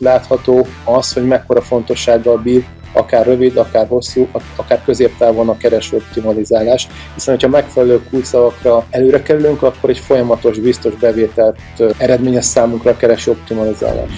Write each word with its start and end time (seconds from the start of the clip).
látható 0.00 0.66
az, 0.84 1.12
hogy 1.12 1.26
mekkora 1.26 1.60
fontossággal 1.60 2.36
bír 2.36 2.64
akár 2.92 3.26
rövid, 3.26 3.56
akár 3.56 3.86
hosszú, 3.86 4.28
akár 4.56 4.82
középtávon 4.84 5.48
a 5.48 5.56
kereső 5.56 5.96
optimalizálás, 5.96 6.88
hiszen 7.14 7.34
hogyha 7.34 7.48
megfelelő 7.48 8.00
kulcsszavakra 8.10 8.84
előre 8.90 9.22
kerülünk, 9.22 9.62
akkor 9.62 9.90
egy 9.90 9.98
folyamatos, 9.98 10.58
biztos 10.58 10.94
bevételt 10.94 11.58
eredményes 11.96 12.44
számunkra 12.44 12.90
a 12.90 12.96
kereső 12.96 13.30
optimalizálás. 13.30 14.10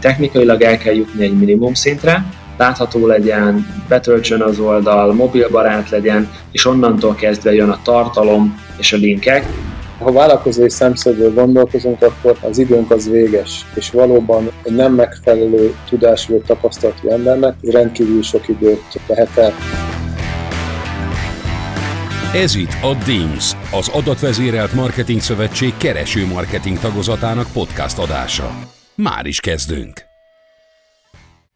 Technikailag 0.00 0.62
el 0.62 0.78
kell 0.78 0.94
jutni 0.94 1.24
egy 1.24 1.38
minimum 1.38 1.74
szintre, 1.74 2.24
látható 2.56 3.06
legyen, 3.06 3.66
betöltsön 3.88 4.40
az 4.40 4.58
oldal, 4.58 5.12
mobilbarát 5.12 5.90
legyen, 5.90 6.30
és 6.52 6.66
onnantól 6.66 7.14
kezdve 7.14 7.54
jön 7.54 7.70
a 7.70 7.80
tartalom 7.82 8.62
és 8.76 8.92
a 8.92 8.96
linkek, 8.96 9.46
ha 9.98 10.12
vállalkozói 10.12 10.70
szemszögből 10.70 11.34
gondolkozunk, 11.34 12.02
akkor 12.02 12.36
az 12.40 12.58
időnk 12.58 12.90
az 12.90 13.10
véges, 13.10 13.64
és 13.74 13.90
valóban 13.90 14.50
egy 14.62 14.74
nem 14.74 14.94
megfelelő 14.94 15.74
tudású 15.88 16.42
tapasztalatú 16.46 17.08
embernek 17.08 17.54
rendkívül 17.62 18.22
sok 18.22 18.48
időt 18.48 19.00
vehet 19.06 19.36
el. 19.36 19.52
Ez 22.34 22.54
itt 22.54 22.76
a 22.82 22.94
DIMS, 23.04 23.56
az 23.72 23.88
Adatvezérelt 23.88 24.72
Marketing 24.72 25.20
Szövetség 25.20 25.76
kereső 25.76 26.26
marketing 26.26 26.78
tagozatának 26.78 27.46
podcast 27.52 27.98
adása. 27.98 28.50
Már 28.94 29.26
is 29.26 29.40
kezdünk! 29.40 30.07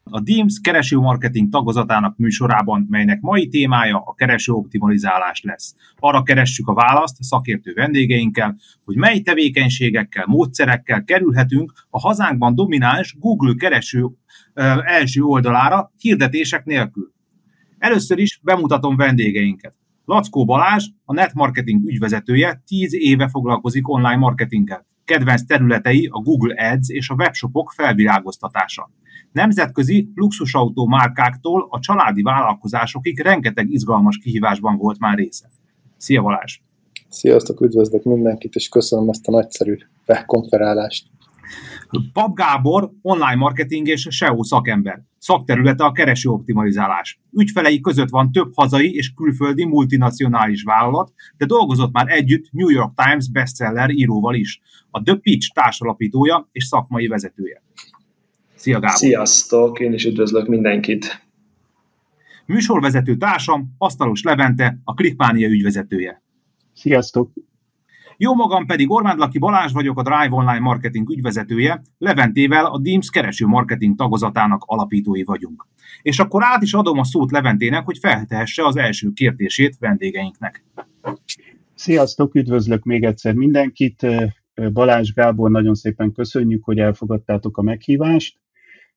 A 0.05 0.21
DIMS 0.21 0.61
kereső 0.61 0.97
marketing 0.99 1.49
tagozatának 1.49 2.17
műsorában, 2.17 2.87
melynek 2.91 3.21
mai 3.21 3.49
témája 3.49 4.03
a 4.05 4.15
kereső 4.15 4.53
optimalizálás 4.53 5.43
lesz. 5.43 5.75
Arra 5.99 6.23
keressük 6.23 6.69
a 6.69 6.75
választ 6.75 7.23
szakértő 7.23 7.73
vendégeinkkel, 7.75 8.57
hogy 8.85 8.97
mely 8.97 9.21
tevékenységekkel, 9.21 10.25
módszerekkel 10.27 11.05
kerülhetünk 11.05 11.73
a 11.91 12.01
hazánkban 12.01 12.55
domináns 12.55 13.17
Google 13.19 13.55
kereső 13.59 14.09
első 14.85 15.23
oldalára 15.23 15.93
hirdetések 15.99 16.65
nélkül. 16.65 17.13
Először 17.79 18.19
is 18.19 18.41
bemutatom 18.43 18.97
vendégeinket. 18.97 19.75
Lackó 20.05 20.45
Balázs, 20.45 20.89
a 21.05 21.13
netmarketing 21.13 21.89
ügyvezetője, 21.89 22.63
10 22.67 22.95
éve 22.95 23.29
foglalkozik 23.29 23.89
online 23.89 24.17
marketinggel. 24.17 24.87
Kedvenc 25.05 25.45
területei 25.45 26.09
a 26.11 26.19
Google 26.19 26.71
Ads 26.71 26.89
és 26.89 27.09
a 27.09 27.15
webshopok 27.15 27.73
felvilágoztatása. 27.73 28.91
Nemzetközi 29.33 30.13
luxusautó 30.15 30.87
márkáktól 30.87 31.67
a 31.71 31.79
családi 31.81 32.23
vállalkozásokig 32.23 33.21
rengeteg 33.21 33.71
izgalmas 33.71 34.19
kihívásban 34.19 34.77
volt 34.77 34.99
már 34.99 35.17
része. 35.17 35.47
Szia 35.97 36.23
Balázs! 36.23 36.59
Sziasztok, 37.09 37.61
üdvözlök 37.61 38.03
mindenkit, 38.03 38.55
és 38.55 38.69
köszönöm 38.69 39.09
ezt 39.09 39.29
a 39.29 39.31
nagyszerű 39.31 39.77
konferálást. 40.27 41.07
Pap 42.13 42.35
Gábor, 42.35 42.91
online 43.03 43.35
marketing 43.35 43.89
és 43.89 44.07
SEO 44.11 44.45
szakember. 44.45 45.03
Szakterülete 45.19 45.85
a 45.85 45.93
kereső 45.93 46.29
optimalizálás. 46.29 47.21
Ügyfelei 47.33 47.81
között 47.81 48.09
van 48.09 48.33
több 48.33 48.51
hazai 48.55 48.95
és 48.95 49.13
külföldi 49.15 49.65
multinacionális 49.65 50.63
vállalat, 50.63 51.13
de 51.37 51.47
dolgozott 51.47 51.93
már 51.93 52.09
együtt 52.09 52.51
New 52.51 52.69
York 52.69 52.93
Times 52.95 53.31
bestseller 53.31 53.91
íróval 53.91 54.35
is. 54.35 54.61
A 54.91 55.03
The 55.03 55.15
Pitch 55.15 55.53
társalapítója 55.55 56.49
és 56.53 56.65
szakmai 56.65 57.07
vezetője. 57.07 57.63
Szia 58.63 58.81
Gábor! 58.81 58.97
Sziasztok, 58.97 59.81
én 59.81 59.93
is 59.93 60.05
üdvözlök 60.05 60.47
mindenkit! 60.47 61.27
Műsorvezető 62.47 63.17
társam, 63.17 63.75
Asztalos 63.79 64.23
Levente, 64.23 64.79
a 64.85 64.95
Clickmania 64.95 65.49
ügyvezetője. 65.49 66.23
Sziasztok! 66.73 67.33
Jó 68.17 68.35
magam 68.35 68.67
pedig 68.67 68.91
Ormánd 68.91 69.19
Laki 69.19 69.39
Balázs 69.39 69.73
vagyok, 69.73 69.99
a 69.99 70.03
Drive 70.03 70.29
Online 70.31 70.59
Marketing 70.59 71.11
ügyvezetője, 71.11 71.83
Leventével 71.99 72.65
a 72.65 72.79
DIMS 72.79 73.11
kereső 73.11 73.47
marketing 73.47 73.97
tagozatának 73.97 74.63
alapítói 74.65 75.25
vagyunk. 75.25 75.67
És 76.03 76.19
akkor 76.19 76.43
át 76.45 76.63
is 76.63 76.73
adom 76.73 76.99
a 76.99 77.05
szót 77.05 77.31
Leventének, 77.31 77.85
hogy 77.85 77.99
feltehesse 77.99 78.67
az 78.67 78.77
első 78.77 79.13
kérdését 79.13 79.77
vendégeinknek. 79.79 80.65
Sziasztok, 81.75 82.35
üdvözlök 82.35 82.85
még 82.85 83.05
egyszer 83.05 83.35
mindenkit. 83.35 84.07
Balázs 84.73 85.13
Gábor, 85.13 85.51
nagyon 85.51 85.75
szépen 85.75 86.13
köszönjük, 86.13 86.65
hogy 86.65 86.79
elfogadtátok 86.79 87.57
a 87.57 87.63
meghívást. 87.63 88.41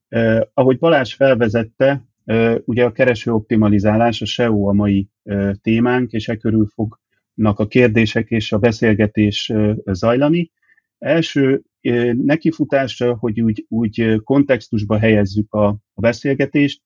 Eh, 0.07 0.41
ahogy 0.53 0.77
Balázs 0.77 1.13
felvezette, 1.13 2.05
eh, 2.25 2.55
ugye 2.66 2.85
a 2.85 2.91
kereső 2.91 3.31
optimalizálás, 3.31 4.21
a 4.21 4.25
SEO 4.25 4.67
a 4.67 4.73
mai 4.73 5.09
eh, 5.23 5.51
témánk, 5.61 6.11
és 6.11 6.27
e 6.27 6.35
körül 6.35 6.67
fognak 6.73 7.59
a 7.59 7.67
kérdések 7.67 8.29
és 8.29 8.51
a 8.51 8.57
beszélgetés 8.57 9.49
eh, 9.49 9.75
zajlani. 9.85 10.51
Első 10.97 11.63
eh, 11.81 12.13
nekifutásra, 12.13 13.17
hogy 13.17 13.41
úgy, 13.41 13.66
úgy 13.69 14.21
kontextusba 14.23 14.97
helyezzük 14.97 15.53
a, 15.53 15.67
a 15.93 16.01
beszélgetést, 16.01 16.81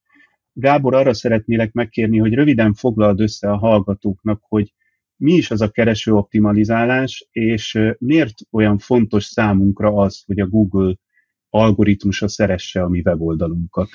Gábor, 0.54 0.94
arra 0.94 1.14
szeretnélek 1.14 1.72
megkérni, 1.72 2.18
hogy 2.18 2.34
röviden 2.34 2.74
foglald 2.74 3.20
össze 3.20 3.52
a 3.52 3.58
hallgatóknak, 3.58 4.42
hogy 4.48 4.74
mi 5.16 5.34
is 5.34 5.52
az 5.52 5.62
a 5.62 5.70
kereső 5.70 6.14
optimalizálás, 6.14 7.28
és 7.32 7.80
miért 7.98 8.34
olyan 8.52 8.78
fontos 8.78 9.24
számunkra 9.24 9.94
az, 9.94 10.24
hogy 10.26 10.40
a 10.40 10.48
Google 10.48 10.96
algoritmusa 11.50 12.28
szeresse 12.28 12.82
a 12.82 12.90
mi 12.90 13.02
weboldalunkat? 13.06 13.90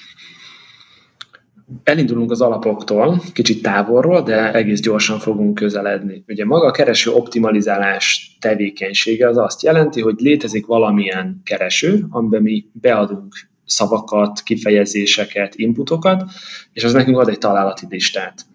Elindulunk 1.82 2.30
az 2.30 2.40
alapoktól, 2.40 3.22
kicsit 3.32 3.62
távolról, 3.62 4.22
de 4.22 4.52
egész 4.52 4.80
gyorsan 4.80 5.18
fogunk 5.18 5.54
közeledni. 5.54 6.24
Ugye 6.26 6.44
maga 6.44 6.66
a 6.66 6.70
kereső 6.70 7.10
optimalizálás 7.10 8.36
tevékenysége 8.40 9.28
az 9.28 9.36
azt 9.36 9.62
jelenti, 9.62 10.00
hogy 10.00 10.14
létezik 10.18 10.66
valamilyen 10.66 11.40
kereső, 11.44 12.06
amiben 12.08 12.42
mi 12.42 12.64
beadunk 12.72 13.34
szavakat, 13.64 14.42
kifejezéseket, 14.42 15.54
inputokat, 15.54 16.30
és 16.72 16.84
az 16.84 16.92
nekünk 16.92 17.18
ad 17.18 17.28
egy 17.28 17.38
találati 17.38 17.86
listát. 17.88 18.46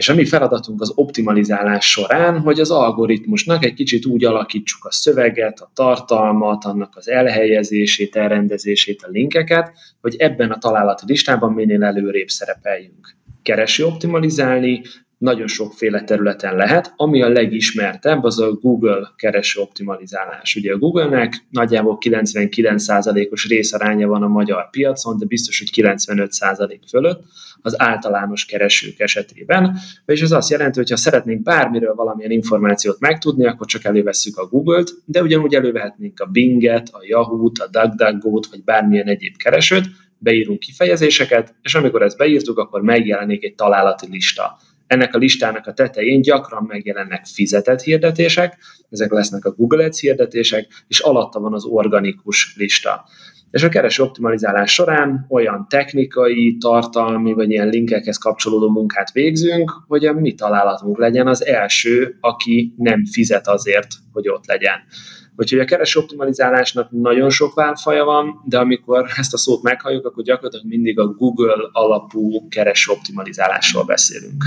És 0.00 0.08
a 0.08 0.14
mi 0.14 0.24
feladatunk 0.24 0.80
az 0.80 0.92
optimalizálás 0.94 1.90
során, 1.90 2.40
hogy 2.40 2.60
az 2.60 2.70
algoritmusnak 2.70 3.64
egy 3.64 3.74
kicsit 3.74 4.06
úgy 4.06 4.24
alakítsuk 4.24 4.84
a 4.84 4.92
szöveget, 4.92 5.60
a 5.60 5.70
tartalmat, 5.74 6.64
annak 6.64 6.96
az 6.96 7.08
elhelyezését, 7.08 8.16
elrendezését, 8.16 9.02
a 9.02 9.08
linkeket, 9.10 9.72
hogy 10.00 10.16
ebben 10.18 10.50
a 10.50 10.58
találati 10.58 11.04
listában 11.06 11.52
minél 11.52 11.84
előrébb 11.84 12.28
szerepeljünk. 12.28 13.16
Kereső 13.42 13.84
optimalizálni, 13.84 14.82
nagyon 15.20 15.46
sokféle 15.46 16.04
területen 16.04 16.56
lehet. 16.56 16.92
Ami 16.96 17.22
a 17.22 17.28
legismertebb, 17.28 18.24
az 18.24 18.40
a 18.40 18.52
Google 18.52 19.12
kereső 19.16 19.60
optimalizálás. 19.60 20.54
Ugye 20.54 20.72
a 20.72 20.78
Google-nek 20.78 21.34
nagyjából 21.50 21.98
99%-os 22.00 23.48
részaránya 23.48 24.08
van 24.08 24.22
a 24.22 24.28
magyar 24.28 24.70
piacon, 24.70 25.18
de 25.18 25.26
biztos, 25.26 25.58
hogy 25.58 25.86
95% 25.86 26.78
fölött 26.88 27.22
az 27.62 27.80
általános 27.80 28.44
keresők 28.44 29.00
esetében. 29.00 29.78
És 30.06 30.20
ez 30.20 30.30
azt 30.30 30.50
jelenti, 30.50 30.78
hogy 30.78 30.90
ha 30.90 30.96
szeretnénk 30.96 31.42
bármiről 31.42 31.94
valamilyen 31.94 32.30
információt 32.30 33.00
megtudni, 33.00 33.46
akkor 33.46 33.66
csak 33.66 33.84
elővesszük 33.84 34.36
a 34.36 34.46
Google-t, 34.46 34.92
de 35.04 35.22
ugyanúgy 35.22 35.54
elővehetnénk 35.54 36.20
a 36.20 36.26
Bing-et, 36.26 36.88
a 36.92 36.98
Yahoo-t, 37.02 37.58
a 37.58 37.68
DuckDuckGo-t, 37.70 38.46
vagy 38.46 38.64
bármilyen 38.64 39.06
egyéb 39.06 39.36
keresőt, 39.36 39.86
beírunk 40.18 40.58
kifejezéseket, 40.58 41.54
és 41.62 41.74
amikor 41.74 42.02
ezt 42.02 42.16
beírtuk, 42.16 42.58
akkor 42.58 42.82
megjelenik 42.82 43.44
egy 43.44 43.54
találati 43.54 44.06
lista 44.10 44.58
ennek 44.90 45.14
a 45.14 45.18
listának 45.18 45.66
a 45.66 45.72
tetején 45.72 46.20
gyakran 46.20 46.64
megjelennek 46.68 47.26
fizetett 47.26 47.80
hirdetések, 47.80 48.58
ezek 48.90 49.10
lesznek 49.10 49.44
a 49.44 49.50
Google 49.50 49.84
Ads 49.84 50.00
hirdetések, 50.00 50.66
és 50.88 51.00
alatta 51.00 51.40
van 51.40 51.54
az 51.54 51.64
organikus 51.64 52.54
lista. 52.56 53.04
És 53.50 53.62
a 53.62 53.68
kereső 53.68 54.02
optimalizálás 54.02 54.72
során 54.72 55.26
olyan 55.28 55.66
technikai, 55.68 56.56
tartalmi 56.56 57.32
vagy 57.32 57.50
ilyen 57.50 57.68
linkekhez 57.68 58.16
kapcsolódó 58.16 58.70
munkát 58.70 59.12
végzünk, 59.12 59.72
hogy 59.86 60.06
a 60.06 60.12
mi 60.12 60.34
találatunk 60.34 60.98
legyen 60.98 61.26
az 61.26 61.46
első, 61.46 62.16
aki 62.20 62.74
nem 62.76 63.04
fizet 63.04 63.48
azért, 63.48 63.88
hogy 64.12 64.28
ott 64.28 64.46
legyen. 64.46 64.78
Úgyhogy 65.40 65.58
a 65.58 65.64
kereső 65.64 66.00
optimalizálásnak 66.00 66.90
nagyon 66.90 67.30
sok 67.30 67.54
válfaja 67.54 68.04
van, 68.04 68.42
de 68.44 68.58
amikor 68.58 69.06
ezt 69.16 69.34
a 69.34 69.36
szót 69.36 69.62
meghalljuk, 69.62 70.06
akkor 70.06 70.24
gyakorlatilag 70.24 70.66
mindig 70.66 70.98
a 70.98 71.06
Google 71.06 71.54
alapú 71.72 72.48
kereső 72.48 72.92
optimalizálásról 72.92 73.84
beszélünk. 73.84 74.44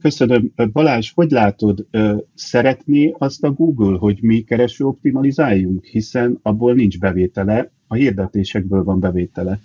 Köszönöm. 0.00 0.52
Balázs, 0.72 1.10
hogy 1.14 1.30
látod, 1.30 1.86
szeretné 2.34 3.14
azt 3.18 3.44
a 3.44 3.50
Google, 3.50 3.98
hogy 3.98 4.18
mi 4.22 4.40
kereső 4.40 4.84
optimalizáljunk, 4.84 5.84
hiszen 5.84 6.38
abból 6.42 6.74
nincs 6.74 6.98
bevétele, 6.98 7.72
a 7.86 7.94
hirdetésekből 7.94 8.84
van 8.84 9.00
bevétele? 9.00 9.58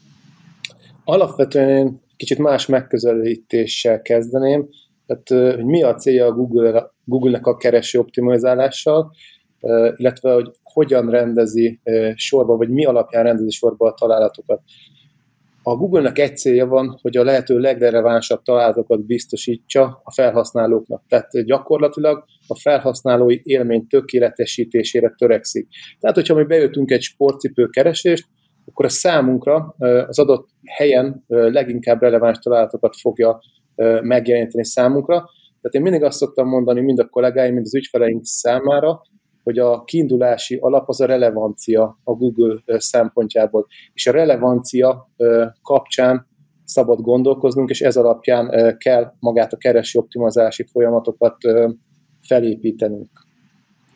Alapvetően 1.04 1.70
én 1.70 2.02
kicsit 2.16 2.38
más 2.38 2.66
megközelítéssel 2.66 4.02
kezdeném, 4.02 4.68
tehát 5.06 5.56
hogy 5.56 5.66
mi 5.66 5.84
a 5.84 5.96
célja 5.96 6.26
a 6.26 6.32
Google, 6.32 6.92
Google-nek 7.04 7.46
a 7.46 7.58
kereső 7.58 8.00
optimalizálással, 8.00 9.12
illetve 9.96 10.34
hogy 10.34 10.52
hogyan 10.64 11.10
rendezi 11.10 11.80
sorba, 12.16 12.56
vagy 12.56 12.70
mi 12.70 12.86
alapján 12.86 13.24
rendezi 13.24 13.52
sorba 13.52 13.88
a 13.88 13.94
találatokat. 13.94 14.62
A 15.64 15.76
Google-nek 15.76 16.20
egy 16.20 16.38
célja 16.38 16.68
van, 16.68 16.98
hogy 17.02 17.18
a 17.18 17.24
lehető 17.24 17.60
legrelevánsabb 17.60 18.42
találatokat 18.42 19.06
biztosítsa 19.06 20.02
a 20.04 20.14
felhasználóknak. 20.14 21.04
Tehát 21.08 21.46
gyakorlatilag 21.46 22.24
a 22.48 22.60
felhasználói 22.60 23.40
élmény 23.44 23.88
tökéletesítésére 23.88 25.14
törekszik. 25.18 25.68
Tehát, 26.00 26.16
hogyha 26.16 26.36
mi 26.36 26.44
bejöttünk 26.44 26.92
egy 26.92 27.02
sportcipő 27.02 27.68
keresést, 27.68 28.28
akkor 28.66 28.86
a 28.86 28.90
számunkra 28.90 29.76
az 30.08 30.20
adott 30.20 30.50
helyen 30.66 31.24
leginkább 31.28 32.02
releváns 32.02 32.38
találatokat 32.38 32.96
fogja 32.96 33.40
megjeleníteni 34.02 34.66
számunkra. 34.66 35.16
Tehát 35.62 35.76
én 35.76 35.82
mindig 35.82 36.04
azt 36.04 36.18
szoktam 36.18 36.48
mondani 36.48 36.82
mind 36.82 37.00
a 37.00 37.08
kollégáim, 37.08 37.54
mind 37.54 37.66
az 37.66 37.76
ügyfeleink 37.76 38.24
számára, 38.24 39.02
hogy 39.44 39.58
a 39.58 39.84
kiindulási 39.84 40.56
alap 40.56 40.90
az 40.90 41.02
a 41.02 41.06
relevancia 41.06 42.00
a 42.04 42.14
Google 42.14 42.62
szempontjából. 42.78 43.68
És 43.94 44.08
a 44.08 44.12
relevancia 44.12 45.10
kapcsán 45.62 46.28
szabad 46.64 47.02
gondolkoznunk, 47.02 47.70
és 47.70 47.82
ez 47.82 47.98
alapján 47.98 48.76
kell 48.78 49.14
magát 49.20 49.54
a 49.54 49.58
kereső 49.58 50.00
optimizálási 50.00 50.66
folyamatokat 50.72 51.36
felépítenünk. 52.28 53.10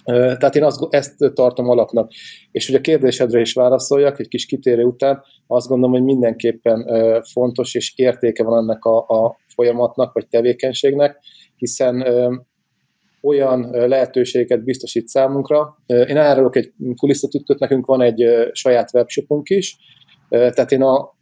Tehát 0.06 0.56
én 0.56 0.64
azt, 0.64 0.86
ezt 0.90 1.16
tartom 1.34 1.70
alapnak. 1.70 2.12
És 2.52 2.66
hogy 2.66 2.76
a 2.76 2.82
kérdésedre 2.82 3.40
is 3.40 3.54
válaszoljak, 3.54 4.20
egy 4.20 4.28
kis 4.28 4.46
kitérő 4.46 4.84
után, 4.84 5.24
azt 5.48 5.68
gondolom, 5.68 5.96
hogy 5.96 6.04
mindenképpen 6.04 6.86
fontos 7.34 7.76
és 7.76 7.94
értéke 7.96 8.44
van 8.44 8.64
ennek 8.64 8.84
a, 8.84 8.98
a 8.98 9.38
folyamatnak, 9.56 10.14
vagy 10.14 10.28
tevékenységnek, 10.28 11.20
hiszen 11.56 12.06
olyan 13.26 13.70
lehetőséget 13.72 14.64
biztosít 14.64 15.08
számunkra. 15.08 15.78
Én 15.86 16.18
árulok 16.18 16.56
egy 16.56 16.74
kulisszatütköt, 16.96 17.60
nekünk 17.60 17.86
van 17.86 18.02
egy 18.02 18.24
saját 18.52 18.94
webshopunk 18.94 19.50
is, 19.50 19.78
tehát 20.30 20.72
én 20.72 20.82
a 20.82 21.14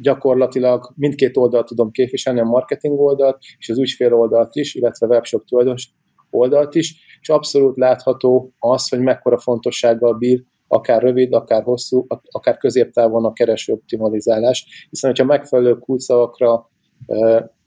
gyakorlatilag 0.00 0.92
mindkét 0.96 1.36
oldalt 1.36 1.66
tudom 1.66 1.90
képviselni, 1.90 2.40
a 2.40 2.44
marketing 2.44 3.00
oldalt 3.00 3.38
és 3.58 3.68
az 3.68 3.78
ügyfél 3.78 4.14
oldalt 4.14 4.54
is, 4.54 4.74
illetve 4.74 5.06
a 5.06 5.10
webshop 5.10 5.44
tulajdonos 5.44 5.88
oldalt 6.30 6.74
is, 6.74 7.18
és 7.20 7.28
abszolút 7.28 7.76
látható 7.76 8.52
az, 8.58 8.88
hogy 8.88 9.00
mekkora 9.00 9.38
fontossággal 9.38 10.14
bír 10.14 10.42
akár 10.68 11.02
rövid, 11.02 11.32
akár 11.32 11.62
hosszú, 11.62 12.06
akár 12.30 12.56
középtávon 12.56 13.24
a 13.24 13.32
kereső 13.32 13.72
optimalizálás, 13.72 14.86
hiszen 14.90 15.10
hogyha 15.10 15.24
megfelelő 15.24 15.74
kulcsszavakra 15.74 16.70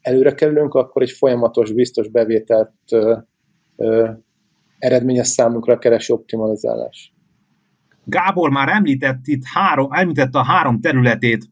előre 0.01 0.33
kerülünk, 0.33 0.73
akkor 0.73 1.01
egy 1.01 1.12
folyamatos, 1.12 1.71
biztos 1.71 2.07
bevételt 2.09 2.71
eredményes 4.79 5.38
a 5.38 5.77
kereső 5.77 6.13
optimalizálás. 6.13 7.13
Gábor 8.03 8.50
már 8.50 8.69
említett 8.69 9.19
itt 9.24 9.44
három, 9.45 9.91
említette 9.91 10.39
a 10.39 10.44
három 10.44 10.79
területét 10.79 11.50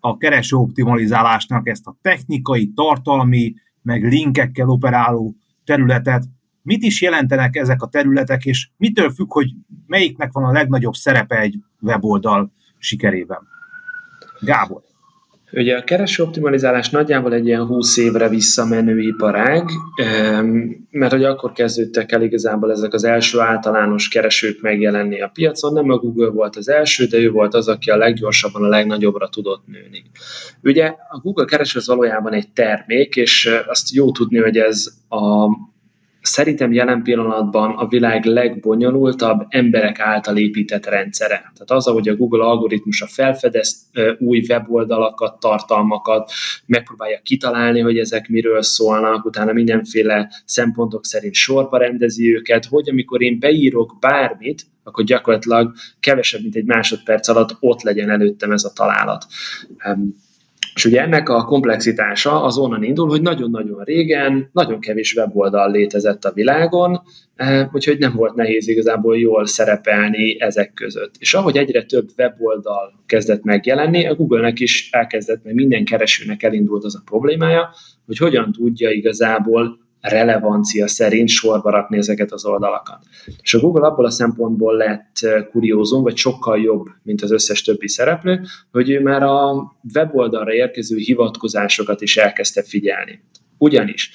a 0.00 0.16
kereső 0.16 0.56
optimalizálásnak, 0.56 1.68
ezt 1.68 1.86
a 1.86 1.96
technikai, 2.02 2.72
tartalmi, 2.74 3.54
meg 3.82 4.02
linkekkel 4.02 4.68
operáló 4.68 5.34
területet. 5.64 6.24
Mit 6.62 6.82
is 6.82 7.02
jelentenek 7.02 7.56
ezek 7.56 7.82
a 7.82 7.88
területek, 7.88 8.44
és 8.44 8.70
mitől 8.76 9.10
függ, 9.10 9.32
hogy 9.32 9.50
melyiknek 9.86 10.32
van 10.32 10.44
a 10.44 10.52
legnagyobb 10.52 10.94
szerepe 10.94 11.38
egy 11.38 11.58
weboldal 11.80 12.52
sikerében? 12.78 13.48
Gábor. 14.40 14.82
Ugye 15.52 15.76
a 15.76 15.84
kereső 15.84 16.22
optimalizálás 16.22 16.90
nagyjából 16.90 17.34
egy 17.34 17.46
ilyen 17.46 17.66
20 17.66 17.96
évre 17.96 18.28
visszamenő 18.28 19.00
iparág, 19.00 19.68
mert 20.90 21.12
hogy 21.12 21.24
akkor 21.24 21.52
kezdődtek 21.52 22.12
el 22.12 22.22
igazából 22.22 22.70
ezek 22.70 22.94
az 22.94 23.04
első 23.04 23.40
általános 23.40 24.08
keresők 24.08 24.60
megjelenni 24.60 25.20
a 25.20 25.30
piacon. 25.34 25.72
Nem 25.72 25.90
a 25.90 25.96
Google 25.96 26.30
volt 26.30 26.56
az 26.56 26.68
első, 26.68 27.04
de 27.04 27.18
ő 27.18 27.30
volt 27.30 27.54
az, 27.54 27.68
aki 27.68 27.90
a 27.90 27.96
leggyorsabban, 27.96 28.64
a 28.64 28.68
legnagyobbra 28.68 29.28
tudott 29.28 29.66
nőni. 29.66 30.02
Ugye 30.62 30.86
a 31.08 31.18
Google 31.22 31.44
kereső 31.44 31.78
az 31.78 31.86
valójában 31.86 32.32
egy 32.32 32.52
termék, 32.52 33.16
és 33.16 33.50
azt 33.66 33.90
jó 33.90 34.12
tudni, 34.12 34.38
hogy 34.38 34.56
ez 34.56 34.86
a 35.08 35.48
szerintem 36.22 36.72
jelen 36.72 37.02
pillanatban 37.02 37.70
a 37.70 37.86
világ 37.88 38.24
legbonyolultabb 38.24 39.46
emberek 39.48 40.00
által 40.00 40.36
épített 40.36 40.86
rendszere. 40.86 41.34
Tehát 41.34 41.70
az, 41.70 41.86
ahogy 41.86 42.08
a 42.08 42.16
Google 42.16 42.44
algoritmusa 42.44 43.06
felfedez 43.06 43.90
új 44.18 44.44
weboldalakat, 44.48 45.40
tartalmakat, 45.40 46.30
megpróbálja 46.66 47.20
kitalálni, 47.22 47.80
hogy 47.80 47.98
ezek 47.98 48.28
miről 48.28 48.62
szólnak, 48.62 49.24
utána 49.24 49.52
mindenféle 49.52 50.30
szempontok 50.44 51.04
szerint 51.04 51.34
sorba 51.34 51.78
rendezi 51.78 52.34
őket, 52.34 52.64
hogy 52.64 52.88
amikor 52.88 53.22
én 53.22 53.38
beírok 53.38 53.96
bármit, 54.00 54.62
akkor 54.82 55.04
gyakorlatilag 55.04 55.72
kevesebb, 56.00 56.42
mint 56.42 56.56
egy 56.56 56.64
másodperc 56.64 57.28
alatt 57.28 57.56
ott 57.60 57.82
legyen 57.82 58.10
előttem 58.10 58.52
ez 58.52 58.64
a 58.64 58.72
találat. 58.72 59.26
És 60.74 60.84
ugye 60.84 61.02
ennek 61.02 61.28
a 61.28 61.44
komplexitása 61.44 62.42
az 62.42 62.58
onnan 62.58 62.82
indul, 62.82 63.08
hogy 63.08 63.22
nagyon-nagyon 63.22 63.84
régen 63.84 64.48
nagyon 64.52 64.80
kevés 64.80 65.14
weboldal 65.14 65.70
létezett 65.70 66.24
a 66.24 66.32
világon, 66.32 67.02
eh, 67.36 67.68
úgyhogy 67.72 67.98
nem 67.98 68.12
volt 68.12 68.34
nehéz 68.34 68.68
igazából 68.68 69.18
jól 69.18 69.46
szerepelni 69.46 70.40
ezek 70.40 70.72
között. 70.72 71.14
És 71.18 71.34
ahogy 71.34 71.56
egyre 71.56 71.82
több 71.82 72.08
weboldal 72.16 72.92
kezdett 73.06 73.42
megjelenni, 73.42 74.06
a 74.06 74.14
Google-nek 74.14 74.60
is 74.60 74.88
elkezdett, 74.92 75.44
mert 75.44 75.56
minden 75.56 75.84
keresőnek 75.84 76.42
elindult 76.42 76.84
az 76.84 76.94
a 76.94 77.02
problémája, 77.04 77.74
hogy 78.06 78.18
hogyan 78.18 78.52
tudja 78.52 78.90
igazából 78.90 79.78
relevancia 80.00 80.88
szerint 80.88 81.28
sorba 81.28 81.70
rakni 81.70 81.96
ezeket 81.96 82.32
az 82.32 82.44
oldalakat. 82.44 82.98
És 83.42 83.54
a 83.54 83.58
Google 83.58 83.86
abból 83.86 84.04
a 84.04 84.10
szempontból 84.10 84.76
lett 84.76 85.18
kuriózum, 85.50 86.02
vagy 86.02 86.16
sokkal 86.16 86.60
jobb, 86.60 86.86
mint 87.02 87.22
az 87.22 87.30
összes 87.30 87.62
többi 87.62 87.88
szereplő, 87.88 88.40
hogy 88.72 88.90
ő 88.90 89.00
már 89.00 89.22
a 89.22 89.72
weboldalra 89.94 90.52
érkező 90.52 90.96
hivatkozásokat 90.96 92.00
is 92.00 92.16
elkezdte 92.16 92.62
figyelni. 92.62 93.22
Ugyanis 93.58 94.10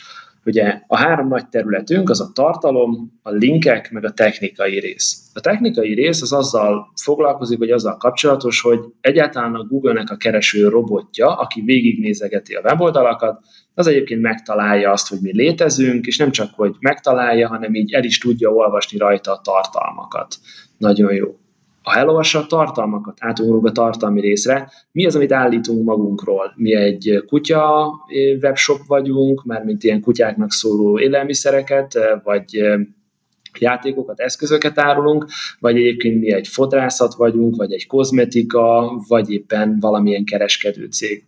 Ugye 0.46 0.82
a 0.88 0.98
három 0.98 1.28
nagy 1.28 1.48
területünk 1.50 2.10
az 2.10 2.22
a 2.22 2.32
tartalom, 2.34 3.20
a 3.22 3.32
linkek, 3.32 3.92
meg 3.92 4.06
a 4.06 4.12
technikai 4.12 4.80
rész. 4.80 5.30
A 5.34 5.40
technikai 5.40 5.94
rész 5.94 6.22
az 6.22 6.34
azzal 6.34 6.92
foglalkozik, 7.02 7.58
vagy 7.58 7.72
azzal 7.72 7.98
kapcsolatos, 7.98 8.62
hogy 8.62 8.80
egyáltalán 9.02 9.56
a 9.56 9.64
Google-nek 9.64 10.10
a 10.10 10.18
kereső 10.18 10.68
robotja, 10.68 11.36
aki 11.36 11.62
végignézegeti 11.62 12.54
a 12.54 12.62
weboldalakat, 12.64 13.40
az 13.74 13.88
egyébként 13.88 14.22
megtalálja 14.22 14.92
azt, 14.92 15.10
hogy 15.10 15.20
mi 15.22 15.36
létezünk, 15.36 16.06
és 16.06 16.18
nem 16.18 16.32
csak, 16.32 16.54
hogy 16.56 16.76
megtalálja, 16.80 17.48
hanem 17.48 17.74
így 17.74 17.94
el 17.94 18.04
is 18.04 18.18
tudja 18.18 18.50
olvasni 18.50 18.98
rajta 18.98 19.32
a 19.32 19.42
tartalmakat. 19.44 20.36
Nagyon 20.78 21.14
jó 21.14 21.36
ha 21.86 21.96
elolvassa 21.96 22.40
a 22.40 22.46
tartalmakat, 22.46 23.18
átugrunk 23.20 23.66
a 23.66 23.72
tartalmi 23.72 24.22
részre, 24.22 24.72
mi 24.92 25.06
az, 25.06 25.16
amit 25.16 25.32
állítunk 25.32 25.86
magunkról? 25.86 26.54
Mi 26.56 26.76
egy 26.76 27.24
kutya 27.28 27.86
eh, 28.08 28.38
webshop 28.42 28.80
vagyunk, 28.88 29.44
mint 29.64 29.84
ilyen 29.84 30.02
kutyáknak 30.02 30.52
szóló 30.52 31.00
élelmiszereket, 31.00 31.96
eh, 31.96 32.20
vagy 32.24 32.56
eh, 32.56 32.80
játékokat, 33.60 34.20
eszközöket 34.20 34.80
árulunk, 34.80 35.26
vagy 35.60 35.76
egyébként 35.76 36.20
mi 36.20 36.32
egy 36.32 36.48
fodrászat 36.48 37.14
vagyunk, 37.14 37.56
vagy 37.56 37.74
egy 37.74 37.88
kozmetika, 37.88 38.92
vagy 39.08 39.32
éppen 39.32 39.78
valamilyen 39.80 40.26
kereskedő 40.26 40.86
cég. 40.86 41.24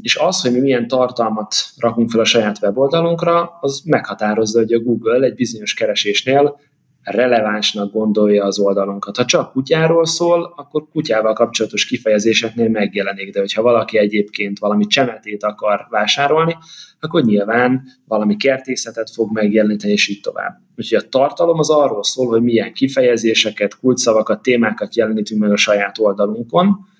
És 0.00 0.16
az, 0.16 0.40
hogy 0.40 0.52
mi 0.52 0.60
milyen 0.60 0.88
tartalmat 0.88 1.54
rakunk 1.78 2.10
fel 2.10 2.20
a 2.20 2.24
saját 2.24 2.58
weboldalunkra, 2.62 3.58
az 3.60 3.82
meghatározza, 3.84 4.58
hogy 4.58 4.72
a 4.72 4.80
Google 4.80 5.26
egy 5.26 5.34
bizonyos 5.34 5.74
keresésnél 5.74 6.60
relevánsnak 7.04 7.92
gondolja 7.92 8.44
az 8.44 8.58
oldalunkat. 8.58 9.16
Ha 9.16 9.24
csak 9.24 9.52
kutyáról 9.52 10.06
szól, 10.06 10.52
akkor 10.56 10.88
kutyával 10.92 11.32
kapcsolatos 11.32 11.86
kifejezéseknél 11.86 12.68
megjelenik, 12.68 13.32
de 13.32 13.40
hogyha 13.40 13.62
valaki 13.62 13.98
egyébként 13.98 14.58
valami 14.58 14.86
csemetét 14.86 15.42
akar 15.42 15.86
vásárolni, 15.90 16.56
akkor 17.00 17.22
nyilván 17.24 17.82
valami 18.06 18.36
kertészetet 18.36 19.10
fog 19.10 19.32
megjeleníteni, 19.32 19.92
és 19.92 20.08
így 20.08 20.20
tovább. 20.20 20.58
Úgyhogy 20.76 21.04
a 21.04 21.08
tartalom 21.08 21.58
az 21.58 21.70
arról 21.70 22.04
szól, 22.04 22.26
hogy 22.26 22.42
milyen 22.42 22.72
kifejezéseket, 22.72 23.78
kulcsszavakat, 23.78 24.42
témákat 24.42 24.96
jelenítünk 24.96 25.40
meg 25.40 25.50
a 25.50 25.56
saját 25.56 25.98
oldalunkon, 25.98 26.92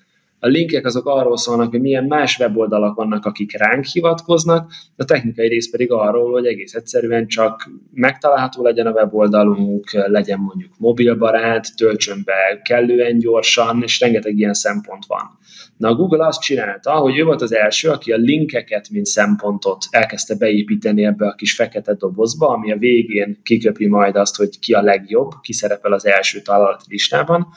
a 0.45 0.47
linkek 0.47 0.85
azok 0.85 1.07
arról 1.07 1.37
szólnak, 1.37 1.69
hogy 1.69 1.81
milyen 1.81 2.03
más 2.03 2.39
weboldalak 2.39 2.95
vannak, 2.95 3.25
akik 3.25 3.57
ránk 3.57 3.85
hivatkoznak, 3.85 4.71
a 4.95 5.05
technikai 5.05 5.47
rész 5.47 5.69
pedig 5.69 5.91
arról, 5.91 6.31
hogy 6.31 6.45
egész 6.45 6.73
egyszerűen 6.73 7.27
csak 7.27 7.69
megtalálható 7.93 8.63
legyen 8.63 8.87
a 8.87 8.91
weboldalunk, 8.91 9.91
legyen 9.91 10.39
mondjuk 10.39 10.71
mobilbarát, 10.77 11.75
töltsön 11.77 12.21
be 12.25 12.61
kellően 12.63 13.17
gyorsan, 13.17 13.81
és 13.83 13.99
rengeteg 13.99 14.37
ilyen 14.37 14.53
szempont 14.53 15.05
van. 15.07 15.37
Na 15.77 15.89
a 15.89 15.95
Google 15.95 16.25
azt 16.25 16.41
csinálta, 16.41 16.91
hogy 16.91 17.17
ő 17.17 17.23
volt 17.23 17.41
az 17.41 17.53
első, 17.53 17.89
aki 17.89 18.11
a 18.11 18.17
linkeket, 18.17 18.89
mint 18.89 19.05
szempontot 19.05 19.85
elkezdte 19.89 20.35
beépíteni 20.35 21.05
ebbe 21.05 21.27
a 21.27 21.35
kis 21.35 21.55
fekete 21.55 21.93
dobozba, 21.93 22.47
ami 22.47 22.71
a 22.71 22.77
végén 22.77 23.39
kiköpi 23.43 23.87
majd 23.87 24.15
azt, 24.15 24.35
hogy 24.35 24.59
ki 24.59 24.73
a 24.73 24.81
legjobb, 24.81 25.31
ki 25.41 25.53
szerepel 25.53 25.91
az 25.91 26.05
első 26.05 26.41
találati 26.41 26.85
listában, 26.89 27.47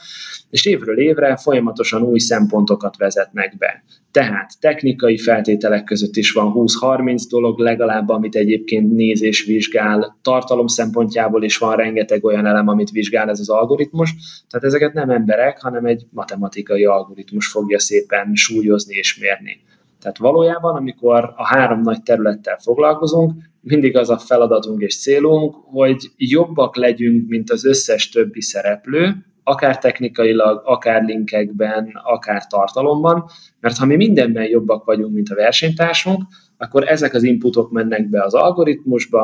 és 0.49 0.65
évről 0.65 0.99
évre 0.99 1.37
folyamatosan 1.37 2.01
új 2.01 2.19
szempontokat 2.19 2.97
vezetnek 2.97 3.57
be. 3.57 3.83
Tehát 4.11 4.51
technikai 4.59 5.17
feltételek 5.17 5.83
között 5.83 6.15
is 6.15 6.31
van 6.31 6.53
20-30 6.55 7.21
dolog 7.29 7.59
legalább, 7.59 8.09
amit 8.09 8.35
egyébként 8.35 8.91
néz 8.91 9.21
és 9.21 9.43
vizsgál. 9.43 10.17
Tartalom 10.21 10.67
szempontjából 10.67 11.43
is 11.43 11.57
van 11.57 11.75
rengeteg 11.75 12.23
olyan 12.23 12.45
elem, 12.45 12.67
amit 12.67 12.89
vizsgál 12.89 13.29
ez 13.29 13.39
az 13.39 13.49
algoritmus. 13.49 14.13
Tehát 14.49 14.65
ezeket 14.65 14.93
nem 14.93 15.09
emberek, 15.09 15.61
hanem 15.61 15.85
egy 15.85 16.05
matematikai 16.11 16.85
algoritmus 16.85 17.47
fogja 17.47 17.79
szépen 17.89 18.31
súlyozni 18.33 18.95
és 18.95 19.17
mérni. 19.17 19.61
Tehát 20.01 20.17
valójában, 20.17 20.75
amikor 20.75 21.33
a 21.35 21.47
három 21.47 21.81
nagy 21.81 22.03
területtel 22.03 22.57
foglalkozunk, 22.57 23.33
mindig 23.61 23.97
az 23.97 24.09
a 24.09 24.17
feladatunk 24.17 24.81
és 24.81 25.01
célunk, 25.01 25.55
hogy 25.65 26.11
jobbak 26.17 26.75
legyünk, 26.75 27.29
mint 27.29 27.49
az 27.49 27.65
összes 27.65 28.09
többi 28.09 28.41
szereplő, 28.41 29.15
akár 29.43 29.77
technikailag, 29.77 30.61
akár 30.65 31.03
linkekben, 31.03 31.91
akár 32.03 32.47
tartalomban, 32.47 33.25
mert 33.59 33.77
ha 33.77 33.85
mi 33.85 33.95
mindenben 33.95 34.49
jobbak 34.49 34.85
vagyunk, 34.85 35.13
mint 35.13 35.29
a 35.29 35.35
versenytársunk, 35.35 36.23
akkor 36.57 36.87
ezek 36.87 37.13
az 37.13 37.23
inputok 37.23 37.71
mennek 37.71 38.09
be 38.09 38.23
az 38.23 38.33
algoritmusba, 38.33 39.23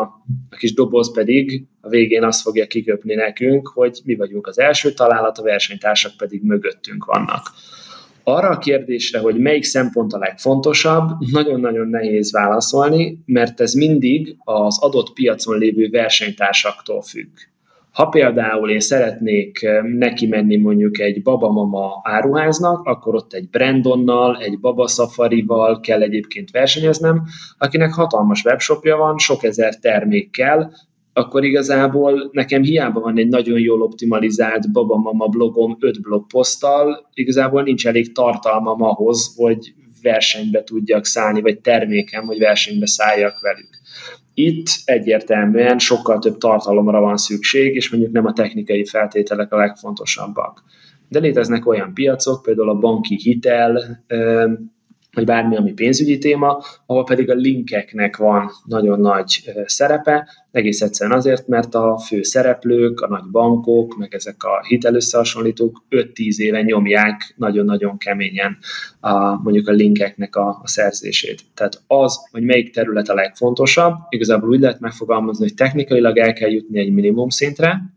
a 0.50 0.56
kis 0.56 0.74
doboz 0.74 1.14
pedig 1.14 1.66
a 1.82 1.90
végén 1.90 2.24
azt 2.24 2.42
fogja 2.42 2.68
kiköpni 2.68 3.14
nekünk, 3.14 3.68
hogy 3.68 4.00
mi 4.04 4.16
vagyunk 4.16 4.48
az 4.48 4.60
első 4.60 4.92
találat, 4.92 5.38
a 5.38 5.44
versenytársak 5.44 6.12
pedig 6.18 6.44
mögöttünk 6.44 7.06
vannak. 7.06 7.52
Arra 8.28 8.50
a 8.50 8.58
kérdésre, 8.58 9.20
hogy 9.20 9.38
melyik 9.38 9.64
szempont 9.64 10.14
a 10.14 10.18
legfontosabb, 10.18 11.10
nagyon-nagyon 11.32 11.88
nehéz 11.88 12.32
válaszolni, 12.32 13.24
mert 13.26 13.62
ez 13.62 13.74
mindig 13.74 14.36
az 14.44 14.80
adott 14.82 15.14
piacon 15.14 15.58
lévő 15.58 15.90
versenytársaktól 15.90 17.02
függ. 17.02 17.30
Ha 17.92 18.06
például 18.06 18.70
én 18.70 18.80
szeretnék 18.80 19.64
eh, 19.64 19.84
neki 19.84 20.28
menni 20.28 20.58
mondjuk 20.58 21.00
egy 21.00 21.22
babamama 21.22 22.02
áruháznak, 22.04 22.86
akkor 22.86 23.16
ott 23.16 23.34
egy 23.34 23.50
Brandonnal, 23.50 24.38
egy 24.38 24.60
Baba 24.60 24.88
Safarival 24.88 25.80
kell 25.80 26.02
egyébként 26.02 26.52
versenyeznem, 26.52 27.24
akinek 27.58 27.94
hatalmas 27.94 28.44
webshopja 28.44 28.98
van, 28.98 29.18
sok 29.18 29.44
ezer 29.44 29.80
termékkel, 29.80 30.74
akkor 31.18 31.44
igazából 31.44 32.30
nekem 32.32 32.64
hiába 32.64 33.00
van 33.00 33.18
egy 33.18 33.28
nagyon 33.28 33.60
jól 33.60 33.82
optimalizált 33.82 34.72
babamama 34.72 35.28
blogom 35.28 35.78
öt 35.80 36.02
blogposzttal, 36.02 37.10
igazából 37.14 37.64
nincs 37.64 37.88
elég 37.88 38.12
tartalmam 38.12 38.82
ahhoz, 38.82 39.34
hogy 39.36 39.74
versenybe 40.02 40.64
tudjak 40.64 41.06
szállni, 41.06 41.42
vagy 41.42 41.60
termékem, 41.60 42.26
hogy 42.26 42.38
versenybe 42.38 42.86
szálljak 42.86 43.40
velük. 43.40 43.70
Itt 44.34 44.68
egyértelműen 44.86 45.80
sokkal 45.80 46.20
több 46.20 46.38
tartalomra 46.38 47.00
van 47.00 47.18
szükség, 47.18 47.76
és 47.76 47.90
mondjuk 47.90 48.12
nem 48.12 48.26
a 48.26 48.34
technikai 48.34 48.86
feltételek 48.86 49.54
a 49.54 49.58
legfontosabbak. 49.58 50.64
De 51.10 51.20
léteznek 51.20 51.68
olyan 51.68 51.94
piacok, 51.94 52.42
például 52.42 52.70
a 52.70 52.80
banki 52.80 53.16
hitel, 53.16 54.04
vagy 55.16 55.26
bármi, 55.26 55.56
ami 55.56 55.74
pénzügyi 55.74 56.18
téma, 56.18 56.64
ahol 56.86 57.04
pedig 57.04 57.30
a 57.30 57.34
linkeknek 57.34 58.18
van 58.18 58.52
nagyon 58.66 59.00
nagy 59.00 59.54
szerepe, 59.66 60.28
egész 60.52 60.82
egyszerűen 60.82 61.18
azért, 61.18 61.48
mert 61.48 61.76
a 61.76 61.98
fő 61.98 62.24
szereplők, 62.24 63.02
a 63.02 63.08
nagy 63.08 63.24
bankok, 63.32 63.98
meg 63.98 64.14
ezek 64.14 64.44
a 64.44 64.66
hitelösszehasonlítók 64.68 65.84
5-10 65.90 66.38
éve 66.38 66.62
nyomják 66.62 67.34
nagyon-nagyon 67.38 67.98
keményen 67.98 68.58
a, 69.00 69.42
mondjuk 69.42 69.68
a 69.68 69.72
linkeknek 69.72 70.36
a, 70.36 70.48
a 70.48 70.68
szerzését. 70.68 71.42
Tehát 71.54 71.82
az, 71.88 72.18
hogy 72.32 72.44
melyik 72.44 72.74
terület 72.74 73.10
a 73.10 73.14
legfontosabb, 73.14 73.96
igazából 74.10 74.50
úgy 74.50 74.60
lehet 74.60 74.80
megfogalmazni, 74.80 75.44
hogy 75.44 75.56
technikailag 75.56 76.18
el 76.18 76.34
kell 76.34 76.50
jutni 76.50 76.80
egy 76.80 76.94
minimum 76.94 77.30
szintre, 77.30 77.95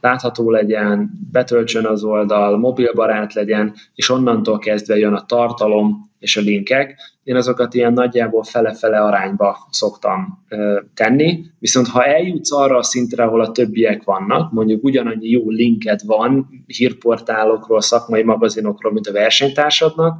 látható 0.00 0.50
legyen, 0.50 1.10
betöltsön 1.32 1.86
az 1.86 2.04
oldal, 2.04 2.58
mobilbarát 2.58 3.34
legyen, 3.34 3.74
és 3.94 4.10
onnantól 4.10 4.58
kezdve 4.58 4.96
jön 4.96 5.12
a 5.12 5.26
tartalom 5.26 6.10
és 6.18 6.36
a 6.36 6.40
linkek. 6.40 7.00
Én 7.22 7.36
azokat 7.36 7.74
ilyen 7.74 7.92
nagyjából 7.92 8.42
fele-fele 8.42 9.00
arányba 9.00 9.56
szoktam 9.70 10.44
ö, 10.48 10.80
tenni, 10.94 11.44
viszont 11.58 11.88
ha 11.88 12.04
eljutsz 12.04 12.52
arra 12.52 12.76
a 12.76 12.82
szintre, 12.82 13.22
ahol 13.22 13.40
a 13.40 13.52
többiek 13.52 14.04
vannak, 14.04 14.52
mondjuk 14.52 14.84
ugyanannyi 14.84 15.28
jó 15.28 15.50
linked 15.50 16.00
van 16.06 16.48
hírportálokról, 16.66 17.80
szakmai 17.80 18.22
magazinokról, 18.22 18.92
mint 18.92 19.06
a 19.06 19.12
versenytársadnak, 19.12 20.18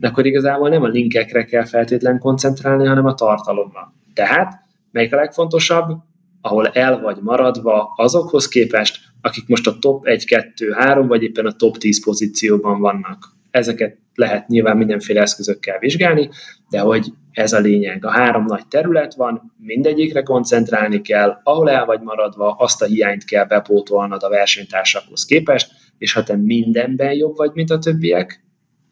akkor 0.00 0.26
igazából 0.26 0.68
nem 0.68 0.82
a 0.82 0.88
linkekre 0.88 1.44
kell 1.44 1.64
feltétlen 1.64 2.18
koncentrálni, 2.18 2.86
hanem 2.86 3.06
a 3.06 3.14
tartalomra. 3.14 3.94
Tehát, 4.14 4.54
melyik 4.90 5.12
a 5.12 5.16
legfontosabb? 5.16 6.08
ahol 6.40 6.66
el 6.66 7.00
vagy 7.00 7.18
maradva 7.22 7.92
azokhoz 7.96 8.48
képest, 8.48 9.00
akik 9.20 9.46
most 9.46 9.66
a 9.66 9.78
top 9.78 10.06
1, 10.06 10.24
2, 10.24 10.70
3, 10.72 11.06
vagy 11.06 11.22
éppen 11.22 11.46
a 11.46 11.52
top 11.52 11.76
10 11.78 12.04
pozícióban 12.04 12.80
vannak. 12.80 13.28
Ezeket 13.50 13.98
lehet 14.14 14.48
nyilván 14.48 14.76
mindenféle 14.76 15.20
eszközökkel 15.20 15.78
vizsgálni, 15.78 16.28
de 16.70 16.80
hogy 16.80 17.12
ez 17.32 17.52
a 17.52 17.58
lényeg. 17.58 18.04
A 18.04 18.10
három 18.10 18.44
nagy 18.44 18.66
terület 18.66 19.14
van, 19.14 19.54
mindegyikre 19.58 20.22
koncentrálni 20.22 21.00
kell, 21.00 21.40
ahol 21.42 21.70
el 21.70 21.84
vagy 21.84 22.00
maradva, 22.00 22.52
azt 22.52 22.82
a 22.82 22.86
hiányt 22.86 23.24
kell 23.24 23.44
bepótolnod 23.44 24.22
a 24.22 24.28
versenytársakhoz 24.28 25.24
képest, 25.24 25.70
és 25.98 26.12
ha 26.12 26.22
te 26.22 26.36
mindenben 26.36 27.12
jobb 27.12 27.36
vagy, 27.36 27.50
mint 27.54 27.70
a 27.70 27.78
többiek, 27.78 28.44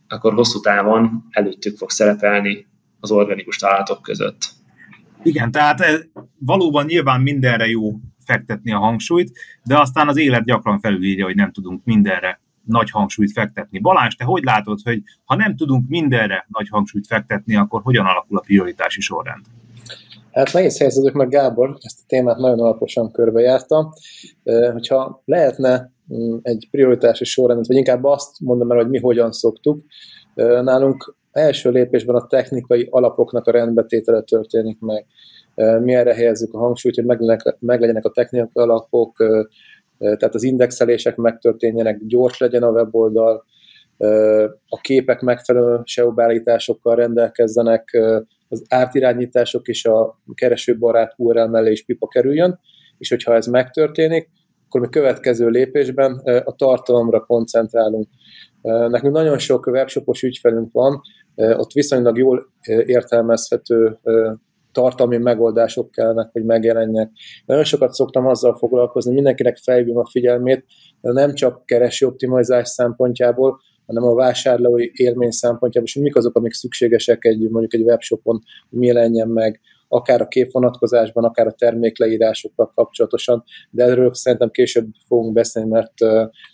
akkor 0.08 0.34
hosszú 0.34 0.60
távon 0.60 1.24
előttük 1.30 1.76
fog 1.76 1.90
szerepelni 1.90 2.66
az 3.00 3.10
organikus 3.10 3.56
találatok 3.56 4.02
között. 4.02 4.56
Igen, 5.22 5.50
tehát 5.50 6.08
valóban 6.38 6.84
nyilván 6.84 7.20
mindenre 7.20 7.66
jó 7.66 7.92
fektetni 8.28 8.72
a 8.72 8.78
hangsúlyt, 8.78 9.38
de 9.64 9.80
aztán 9.80 10.08
az 10.08 10.18
élet 10.18 10.44
gyakran 10.44 10.80
felülírja, 10.80 11.24
hogy 11.24 11.34
nem 11.34 11.52
tudunk 11.52 11.84
mindenre 11.84 12.40
nagy 12.64 12.90
hangsúlyt 12.90 13.32
fektetni. 13.32 13.78
Balázs, 13.78 14.14
te 14.14 14.24
hogy 14.24 14.42
látod, 14.42 14.78
hogy 14.84 15.02
ha 15.24 15.36
nem 15.36 15.56
tudunk 15.56 15.88
mindenre 15.88 16.46
nagy 16.48 16.68
hangsúlyt 16.68 17.06
fektetni, 17.06 17.56
akkor 17.56 17.80
hogyan 17.82 18.06
alakul 18.06 18.38
a 18.38 18.40
prioritási 18.40 19.00
sorrend? 19.00 19.44
Hát 20.32 20.52
nehéz 20.52 20.78
helyzetek 20.78 21.12
meg 21.12 21.28
Gábor, 21.28 21.76
ezt 21.80 22.00
a 22.00 22.04
témát 22.06 22.36
nagyon 22.36 22.60
alaposan 22.60 23.12
körbejárta. 23.12 23.92
Hogyha 24.72 25.22
lehetne 25.24 25.92
mm, 26.14 26.36
egy 26.42 26.68
prioritási 26.70 27.24
sorrendet, 27.24 27.66
vagy 27.66 27.76
inkább 27.76 28.04
azt 28.04 28.40
mondom 28.40 28.70
el, 28.70 28.76
hogy 28.76 28.88
mi 28.88 28.98
hogyan 28.98 29.32
szoktuk, 29.32 29.84
nálunk 30.62 31.16
első 31.32 31.70
lépésben 31.70 32.16
a 32.16 32.26
technikai 32.26 32.86
alapoknak 32.90 33.46
a 33.46 33.50
rendbetétele 33.50 34.22
történik 34.22 34.80
meg. 34.80 35.06
Mi 35.58 35.94
erre 35.94 36.14
helyezzük 36.14 36.54
a 36.54 36.58
hangsúlyt, 36.58 36.94
hogy 36.94 37.04
meglegyenek 37.58 38.04
a 38.04 38.10
technikai 38.10 38.48
alapok, 38.52 39.16
tehát 39.98 40.34
az 40.34 40.42
indexelések 40.42 41.16
megtörténjenek, 41.16 42.00
gyors 42.06 42.38
legyen 42.38 42.62
a 42.62 42.70
weboldal, 42.70 43.44
a 44.68 44.80
képek 44.80 45.20
megfelelő 45.20 45.80
SEO 45.84 46.12
beállításokkal 46.12 46.94
rendelkezzenek, 46.96 48.00
az 48.48 48.64
átirányítások 48.68 49.68
és 49.68 49.84
a 49.84 50.20
keresőbarát 50.34 51.14
URL 51.16 51.46
mellé 51.46 51.70
is 51.70 51.84
pipa 51.84 52.08
kerüljön, 52.08 52.60
és 52.98 53.08
hogyha 53.08 53.34
ez 53.34 53.46
megtörténik, 53.46 54.30
akkor 54.66 54.80
mi 54.80 54.88
következő 54.88 55.48
lépésben 55.48 56.20
a 56.44 56.54
tartalomra 56.54 57.20
koncentrálunk. 57.20 58.08
Nekünk 58.62 59.14
nagyon 59.14 59.38
sok 59.38 59.66
webshopos 59.66 60.22
ügyfelünk 60.22 60.72
van, 60.72 61.00
ott 61.34 61.72
viszonylag 61.72 62.18
jól 62.18 62.52
értelmezhető 62.86 63.98
tartalmi 64.78 65.16
megoldások 65.16 65.90
kellene, 65.90 66.28
hogy 66.32 66.44
megjelenjek. 66.44 67.10
Nagyon 67.46 67.64
sokat 67.64 67.92
szoktam 67.92 68.26
azzal 68.26 68.56
foglalkozni, 68.56 69.14
mindenkinek 69.14 69.56
felhívom 69.56 69.96
a 69.96 70.08
figyelmét, 70.10 70.64
de 71.00 71.12
nem 71.12 71.34
csak 71.34 71.66
kereső 71.66 72.06
optimalizás 72.06 72.68
szempontjából, 72.68 73.60
hanem 73.86 74.02
a 74.02 74.14
vásárlói 74.14 74.90
élmény 74.92 75.30
szempontjából, 75.30 75.88
és 75.88 75.94
mik 75.94 76.16
azok, 76.16 76.36
amik 76.36 76.52
szükségesek 76.52 77.24
egy, 77.24 77.50
mondjuk 77.50 77.74
egy 77.74 77.82
webshopon, 77.82 78.40
mi 78.68 78.86
jelenjen 78.86 79.28
meg, 79.28 79.60
akár 79.88 80.20
a 80.20 80.28
képvonatkozásban, 80.28 81.24
akár 81.24 81.46
a 81.46 81.52
termékleírásokkal 81.52 82.72
kapcsolatosan, 82.74 83.44
de 83.70 83.84
erről 83.84 84.14
szerintem 84.14 84.50
később 84.50 84.86
fogunk 85.06 85.32
beszélni, 85.32 85.68
mert 85.68 85.92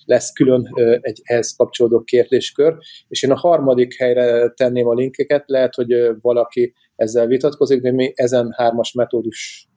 lesz 0.05 0.33
külön 0.33 0.69
egy 1.01 1.21
ehhez 1.23 1.55
kapcsolódó 1.57 2.01
kérdéskör, 2.01 2.77
és 3.09 3.23
én 3.23 3.31
a 3.31 3.39
harmadik 3.39 3.95
helyre 3.95 4.49
tenném 4.49 4.87
a 4.87 4.95
linkeket, 4.95 5.45
lehet, 5.47 5.75
hogy 5.75 5.95
valaki 6.21 6.75
ezzel 6.97 7.27
vitatkozik, 7.27 7.81
de 7.81 7.93
mi 7.93 8.13
ezen 8.15 8.53
hármas 8.57 8.93
metódus 8.93 9.69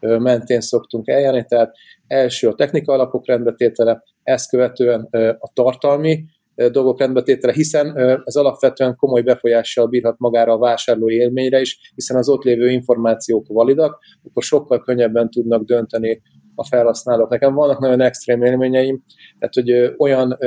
mentén 0.00 0.60
szoktunk 0.60 1.08
eljárni, 1.08 1.44
tehát 1.44 1.74
első 2.06 2.48
a 2.48 2.54
technika 2.54 2.92
alapok 2.92 3.26
rendbetétele, 3.26 4.02
ezt 4.22 4.48
követően 4.50 5.08
a 5.38 5.50
tartalmi 5.52 6.24
dolgok 6.54 6.98
rendbetétele, 6.98 7.52
hiszen 7.52 7.98
ez 8.24 8.34
alapvetően 8.34 8.96
komoly 8.96 9.22
befolyással 9.22 9.86
bírhat 9.86 10.18
magára 10.18 10.52
a 10.52 10.58
vásárló 10.58 11.10
élményre 11.10 11.60
is, 11.60 11.92
hiszen 11.94 12.16
az 12.16 12.28
ott 12.28 12.42
lévő 12.42 12.70
információk 12.70 13.46
validak, 13.46 13.98
akkor 14.24 14.42
sokkal 14.42 14.80
könnyebben 14.80 15.30
tudnak 15.30 15.64
dönteni 15.64 16.22
a 16.54 16.66
felhasználók. 16.66 17.30
Nekem 17.30 17.54
vannak 17.54 17.78
nagyon 17.78 18.00
extrém 18.00 18.42
élményeim, 18.42 19.04
tehát 19.38 19.54
hogy 19.54 19.94
olyan 19.98 20.38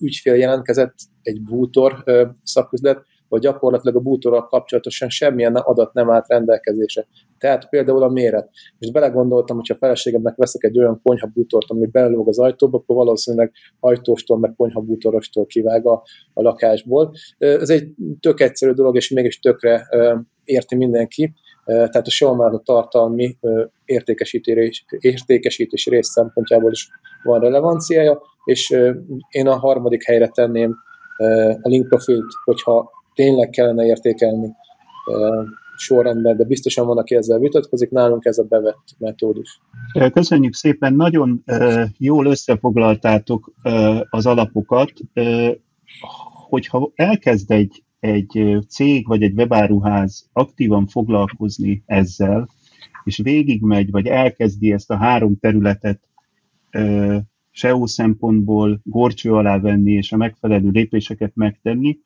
ügyfél 0.00 0.34
jelentkezett, 0.34 0.94
egy 1.22 1.42
bútor 1.42 2.04
szaküzlet, 2.42 3.02
hogy 3.34 3.42
gyakorlatilag 3.42 3.96
a 3.96 4.00
bútorral 4.00 4.46
kapcsolatosan 4.46 5.08
semmilyen 5.08 5.54
adat 5.54 5.92
nem 5.92 6.10
állt 6.10 6.28
rendelkezésre. 6.28 7.06
Tehát 7.38 7.68
például 7.68 8.02
a 8.02 8.08
méret. 8.08 8.50
És 8.78 8.90
belegondoltam, 8.90 9.56
hogy 9.56 9.70
a 9.72 9.76
feleségemnek 9.76 10.36
veszek 10.36 10.64
egy 10.64 10.78
olyan 10.78 11.00
konyhabútort, 11.02 11.70
ami 11.70 11.86
belelóg 11.86 12.28
az 12.28 12.38
ajtóba, 12.38 12.78
akkor 12.78 12.96
valószínűleg 12.96 13.52
ajtóstól, 13.80 14.38
meg 14.38 14.54
konyhabútorostól 14.56 15.46
kivág 15.46 15.86
a, 15.86 16.02
a 16.32 16.42
lakásból. 16.42 17.12
Ez 17.38 17.70
egy 17.70 17.88
tök 18.20 18.40
egyszerű 18.40 18.72
dolog, 18.72 18.96
és 18.96 19.10
mégis 19.10 19.40
tökre 19.40 19.88
érti 20.44 20.76
mindenki. 20.76 21.32
Tehát 21.64 22.06
a 22.06 22.10
SEO 22.10 22.58
tartalmi 22.58 23.38
értékesítés, 23.84 24.84
értékesítés 24.98 25.86
rész 25.86 26.08
szempontjából 26.08 26.70
is 26.70 26.88
van 27.22 27.40
relevanciája, 27.40 28.22
és 28.44 28.70
én 29.28 29.46
a 29.46 29.58
harmadik 29.58 30.04
helyre 30.04 30.28
tenném 30.28 30.76
a 31.62 31.68
link 31.68 31.88
profilt, 31.88 32.32
hogyha 32.44 32.90
tényleg 33.14 33.50
kellene 33.50 33.84
értékelni 33.84 34.54
sorrendben, 35.76 36.36
de 36.36 36.44
biztosan 36.44 36.86
van, 36.86 36.98
aki 36.98 37.14
ezzel 37.14 37.38
vitatkozik, 37.38 37.90
nálunk 37.90 38.24
ez 38.24 38.38
a 38.38 38.44
bevett 38.44 38.94
metódus. 38.98 39.60
Köszönjük 40.12 40.54
szépen, 40.54 40.94
nagyon 40.94 41.44
jól 41.98 42.26
összefoglaltátok 42.26 43.52
az 44.10 44.26
alapokat. 44.26 44.92
Hogyha 46.48 46.92
elkezd 46.94 47.50
egy, 47.50 47.82
egy 48.00 48.58
cég 48.68 49.06
vagy 49.06 49.22
egy 49.22 49.34
webáruház 49.36 50.28
aktívan 50.32 50.86
foglalkozni 50.86 51.82
ezzel, 51.86 52.48
és 53.04 53.20
végigmegy, 53.22 53.90
vagy 53.90 54.06
elkezdi 54.06 54.72
ezt 54.72 54.90
a 54.90 54.96
három 54.96 55.38
területet 55.38 56.08
SEO 57.50 57.86
szempontból 57.86 58.80
gorcső 58.84 59.32
alá 59.32 59.58
venni, 59.58 59.92
és 59.92 60.12
a 60.12 60.16
megfelelő 60.16 60.68
lépéseket 60.68 61.32
megtenni, 61.34 61.98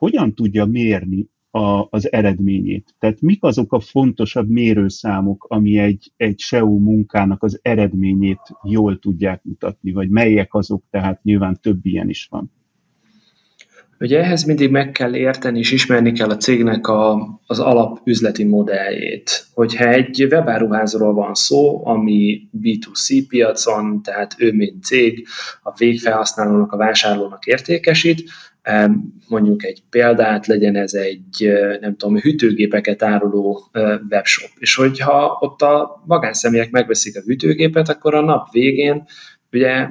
hogyan 0.00 0.34
tudja 0.34 0.64
mérni 0.64 1.28
a, 1.50 1.86
az 1.90 2.12
eredményét. 2.12 2.94
Tehát 2.98 3.20
mik 3.20 3.42
azok 3.42 3.72
a 3.72 3.80
fontosabb 3.80 4.48
mérőszámok, 4.48 5.46
ami 5.48 5.78
egy, 5.78 6.12
egy 6.16 6.38
SEO 6.38 6.78
munkának 6.78 7.42
az 7.42 7.58
eredményét 7.62 8.40
jól 8.62 8.98
tudják 8.98 9.42
mutatni, 9.42 9.92
vagy 9.92 10.08
melyek 10.08 10.54
azok, 10.54 10.84
tehát 10.90 11.22
nyilván 11.22 11.58
több 11.60 11.86
ilyen 11.86 12.08
is 12.08 12.26
van. 12.30 12.52
Ugye 14.02 14.18
ehhez 14.18 14.44
mindig 14.44 14.70
meg 14.70 14.90
kell 14.90 15.14
érteni 15.14 15.58
és 15.58 15.72
ismerni 15.72 16.12
kell 16.12 16.30
a 16.30 16.36
cégnek 16.36 16.86
a, 16.86 17.28
az 17.46 17.58
alapüzleti 17.58 18.44
modelljét. 18.44 19.44
Hogyha 19.54 19.88
egy 19.88 20.26
webáruházról 20.30 21.14
van 21.14 21.34
szó, 21.34 21.86
ami 21.86 22.48
B2C 22.62 23.24
piacon, 23.28 24.02
tehát 24.02 24.34
ő 24.38 24.52
mint 24.52 24.84
cég 24.84 25.26
a 25.62 25.72
végfelhasználónak, 25.76 26.72
a 26.72 26.76
vásárlónak 26.76 27.46
értékesít, 27.46 28.30
mondjuk 29.28 29.64
egy 29.64 29.82
példát, 29.90 30.46
legyen 30.46 30.76
ez 30.76 30.94
egy, 30.94 31.50
nem 31.80 31.96
tudom, 31.96 32.18
hűtőgépeket 32.18 33.02
áruló 33.02 33.70
webshop. 34.10 34.50
És 34.58 34.74
hogyha 34.74 35.38
ott 35.40 35.62
a 35.62 36.02
magánszemélyek 36.06 36.70
megveszik 36.70 37.16
a 37.16 37.22
hűtőgépet, 37.26 37.88
akkor 37.88 38.14
a 38.14 38.20
nap 38.20 38.52
végén 38.52 39.04
ugye 39.52 39.88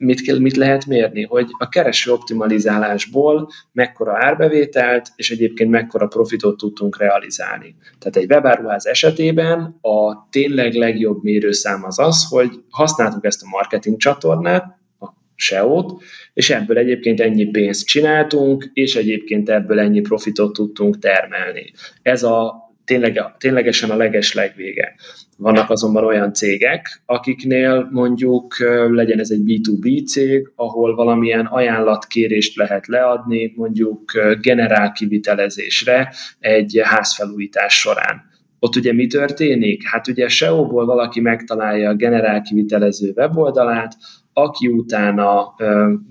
mit, 0.00 0.20
kell, 0.20 0.38
mit 0.38 0.56
lehet 0.56 0.86
mérni, 0.86 1.22
hogy 1.22 1.46
a 1.58 1.68
kereső 1.68 2.12
optimalizálásból 2.12 3.48
mekkora 3.72 4.24
árbevételt 4.24 5.08
és 5.16 5.30
egyébként 5.30 5.70
mekkora 5.70 6.06
profitot 6.06 6.56
tudtunk 6.56 6.98
realizálni. 6.98 7.76
Tehát 7.98 8.16
egy 8.16 8.30
webáruház 8.30 8.86
esetében 8.86 9.78
a 9.80 10.28
tényleg 10.30 10.74
legjobb 10.74 11.22
mérőszám 11.22 11.84
az 11.84 11.98
az, 11.98 12.26
hogy 12.28 12.50
használtuk 12.70 13.24
ezt 13.24 13.42
a 13.42 13.48
marketing 13.50 13.96
csatornát, 13.96 14.78
a 14.98 15.08
SEO-t, 15.34 16.02
és 16.34 16.50
ebből 16.50 16.78
egyébként 16.78 17.20
ennyi 17.20 17.44
pénzt 17.44 17.86
csináltunk, 17.86 18.70
és 18.72 18.96
egyébként 18.96 19.48
ebből 19.48 19.80
ennyi 19.80 20.00
profitot 20.00 20.52
tudtunk 20.52 20.98
termelni. 20.98 21.72
Ez 22.02 22.22
a 22.22 22.69
tényleg, 22.90 23.20
ténylegesen 23.38 23.90
a 23.90 23.96
leges 23.96 24.34
legvége. 24.34 24.94
Vannak 25.38 25.70
azonban 25.70 26.04
olyan 26.04 26.32
cégek, 26.32 27.02
akiknél 27.06 27.88
mondjuk 27.90 28.56
legyen 28.90 29.18
ez 29.18 29.30
egy 29.30 29.42
B2B 29.46 30.06
cég, 30.06 30.52
ahol 30.54 30.94
valamilyen 30.94 31.46
ajánlatkérést 31.46 32.56
lehet 32.56 32.86
leadni, 32.86 33.52
mondjuk 33.56 34.12
generál 34.40 34.92
kivitelezésre 34.92 36.12
egy 36.38 36.80
házfelújítás 36.82 37.78
során. 37.80 38.28
Ott 38.58 38.76
ugye 38.76 38.92
mi 38.92 39.06
történik? 39.06 39.88
Hát 39.88 40.08
ugye 40.08 40.28
SEO-ból 40.28 40.86
valaki 40.86 41.20
megtalálja 41.20 41.88
a 41.88 41.94
generál 41.94 42.42
kivitelező 42.42 43.12
weboldalát, 43.16 43.96
aki 44.42 44.68
utána, 44.68 45.54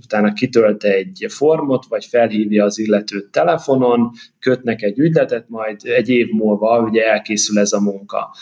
utána 0.04 0.34
kitölt 0.34 0.84
egy 0.84 1.26
formot, 1.30 1.86
vagy 1.86 2.06
felhívja 2.06 2.66
az 2.66 2.80
illetőt 2.80 3.32
telefonon, 3.32 4.12
kötnek 4.40 4.82
egy 4.82 5.00
ügyletet, 5.00 5.46
majd 5.50 5.80
egy 5.84 6.10
év 6.10 6.28
múlva 6.32 6.82
ugye 6.82 7.06
elkészül 7.06 7.60
ez 7.60 7.72
a 7.72 7.82
munka. 7.82 8.36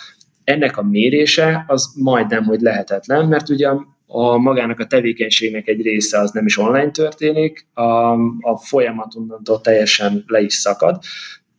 Ennek 0.44 0.78
a 0.78 0.84
mérése 0.84 1.64
az 1.68 1.94
majdnem, 1.96 2.44
hogy 2.44 2.62
lehetetlen, 2.62 3.28
mert 3.28 3.50
ugye 3.50 3.70
a 4.08 4.38
magának 4.38 4.80
a 4.80 4.88
tevékenységnek 4.88 5.68
egy 5.68 5.82
része 5.82 6.20
az 6.20 6.32
nem 6.32 6.46
is 6.46 6.58
online 6.58 6.92
történik, 6.92 7.68
a, 7.74 8.12
a 8.42 8.58
folyamat 8.62 9.16
onnantól 9.16 9.62
teljesen 9.62 10.24
le 10.28 10.42
is 10.42 10.54
szakad. 10.54 11.00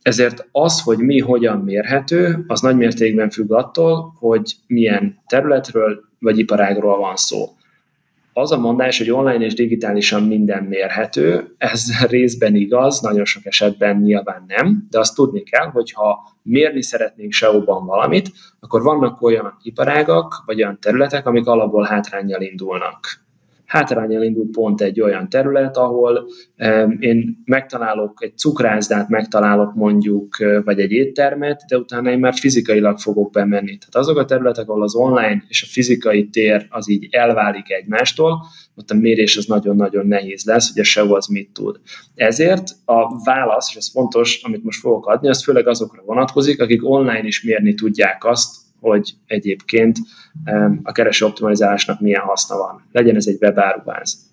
Ezért 0.03 0.49
az, 0.53 0.81
hogy 0.81 0.99
mi 0.99 1.21
hogyan 1.21 1.59
mérhető, 1.59 2.45
az 2.47 2.61
nagy 2.61 2.77
mértékben 2.77 3.31
függ 3.31 3.53
attól, 3.53 4.15
hogy 4.19 4.55
milyen 4.67 5.19
területről 5.27 6.01
vagy 6.19 6.39
iparágról 6.39 6.99
van 6.99 7.17
szó 7.17 7.58
az 8.39 8.53
a 8.53 8.59
mondás, 8.59 8.99
hogy 8.99 9.11
online 9.11 9.45
és 9.45 9.55
digitálisan 9.55 10.23
minden 10.23 10.65
mérhető, 10.65 11.55
ez 11.59 11.85
részben 12.11 12.55
igaz, 12.55 13.01
nagyon 13.01 13.25
sok 13.25 13.47
esetben 13.47 13.97
nyilván 13.97 14.45
nem, 14.47 14.87
de 14.91 14.99
azt 14.99 15.15
tudni 15.15 15.43
kell, 15.43 15.67
hogy 15.67 15.93
ha 15.93 16.19
mérni 16.43 16.83
szeretnénk 16.83 17.33
SEO-ban 17.33 17.87
valamit, 17.87 18.31
akkor 18.61 18.83
vannak 18.83 19.23
olyan 19.23 19.57
iparágak, 19.63 20.43
vagy 20.47 20.63
olyan 20.63 20.79
területek, 20.81 21.27
amik 21.27 21.47
alapból 21.47 21.85
hátrányjal 21.85 22.43
indulnak 22.43 23.27
hátrányjal 23.69 24.23
indul 24.23 24.49
pont 24.53 24.81
egy 24.81 25.01
olyan 25.01 25.29
terület, 25.29 25.77
ahol 25.77 26.29
én 26.99 27.43
megtalálok 27.45 28.23
egy 28.23 28.39
cukrászdát, 28.39 29.09
megtalálok 29.09 29.75
mondjuk, 29.75 30.37
vagy 30.65 30.81
egy 30.81 30.91
éttermet, 30.91 31.63
de 31.69 31.77
utána 31.77 32.11
én 32.11 32.19
már 32.19 32.35
fizikailag 32.35 32.99
fogok 32.99 33.33
bemenni. 33.33 33.79
Tehát 33.79 33.97
azok 33.97 34.19
a 34.19 34.25
területek, 34.25 34.69
ahol 34.69 34.83
az 34.83 34.95
online 34.95 35.45
és 35.49 35.63
a 35.63 35.67
fizikai 35.71 36.29
tér 36.29 36.67
az 36.71 36.91
így 36.91 37.07
elválik 37.11 37.71
egymástól, 37.71 38.47
ott 38.75 38.91
a 38.91 38.95
mérés 38.95 39.37
az 39.37 39.45
nagyon-nagyon 39.45 40.07
nehéz 40.07 40.45
lesz, 40.45 40.73
hogy 40.73 40.81
a 40.81 40.85
SEO 40.85 41.15
az 41.15 41.27
mit 41.27 41.51
tud. 41.53 41.81
Ezért 42.15 42.71
a 42.85 43.25
válasz, 43.25 43.69
és 43.71 43.77
ez 43.77 43.91
fontos, 43.91 44.43
amit 44.43 44.65
most 44.65 44.81
fogok 44.81 45.07
adni, 45.07 45.29
az 45.29 45.43
főleg 45.43 45.67
azokra 45.67 46.03
vonatkozik, 46.05 46.61
akik 46.61 46.89
online 46.89 47.27
is 47.27 47.43
mérni 47.43 47.75
tudják 47.75 48.25
azt, 48.25 48.57
hogy 48.81 49.13
egyébként 49.27 49.97
a 50.83 50.93
kereső 50.93 51.25
optimalizálásnak 51.25 52.01
milyen 52.01 52.23
haszna 52.23 52.57
van. 52.57 52.89
Legyen 52.93 53.17
ez 53.17 53.27
egy 53.27 53.39
webáruház. 53.41 54.27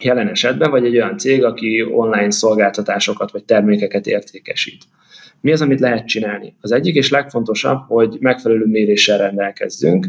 Jelen 0.00 0.28
esetben, 0.28 0.70
vagy 0.70 0.84
egy 0.84 0.96
olyan 0.96 1.18
cég, 1.18 1.44
aki 1.44 1.82
online 1.82 2.30
szolgáltatásokat 2.30 3.30
vagy 3.30 3.44
termékeket 3.44 4.06
értékesít. 4.06 4.84
Mi 5.40 5.52
az, 5.52 5.60
amit 5.60 5.80
lehet 5.80 6.06
csinálni? 6.06 6.56
Az 6.60 6.72
egyik 6.72 6.94
és 6.94 7.10
legfontosabb, 7.10 7.78
hogy 7.86 8.16
megfelelő 8.20 8.64
méréssel 8.66 9.18
rendelkezzünk. 9.18 10.08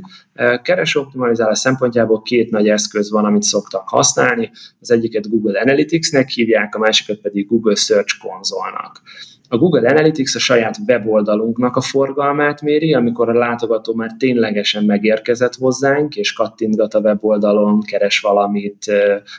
Kereső 0.62 1.00
optimalizálás 1.00 1.60
szempontjából 1.60 2.22
két 2.22 2.52
nagy 2.52 2.70
eszköz 2.70 3.12
van, 3.12 3.26
amit 3.26 3.42
szoktak 3.42 3.90
használni. 3.90 4.52
Az 4.80 4.92
egyiket 4.92 5.30
Google 5.30 5.62
Analytics-nek 5.62 6.30
hívják, 6.30 6.76
a 6.76 6.80
másikat 6.80 7.18
pedig 7.18 7.48
Google 7.48 7.76
Search 7.76 8.18
Console-nak. 8.20 9.02
A 9.52 9.58
Google 9.58 9.90
Analytics 9.90 10.36
a 10.36 10.40
saját 10.40 10.78
weboldalunknak 10.88 11.76
a 11.76 11.82
forgalmát 11.82 12.62
méri, 12.62 12.94
amikor 12.94 13.30
a 13.30 13.38
látogató 13.38 13.94
már 13.94 14.12
ténylegesen 14.20 14.84
megérkezett 14.84 15.56
hozzánk, 15.56 16.16
és 16.16 16.34
kattintgat 16.34 16.94
a 16.94 17.00
weboldalon, 17.00 17.82
keres 17.82 18.20
valamit, 18.20 18.86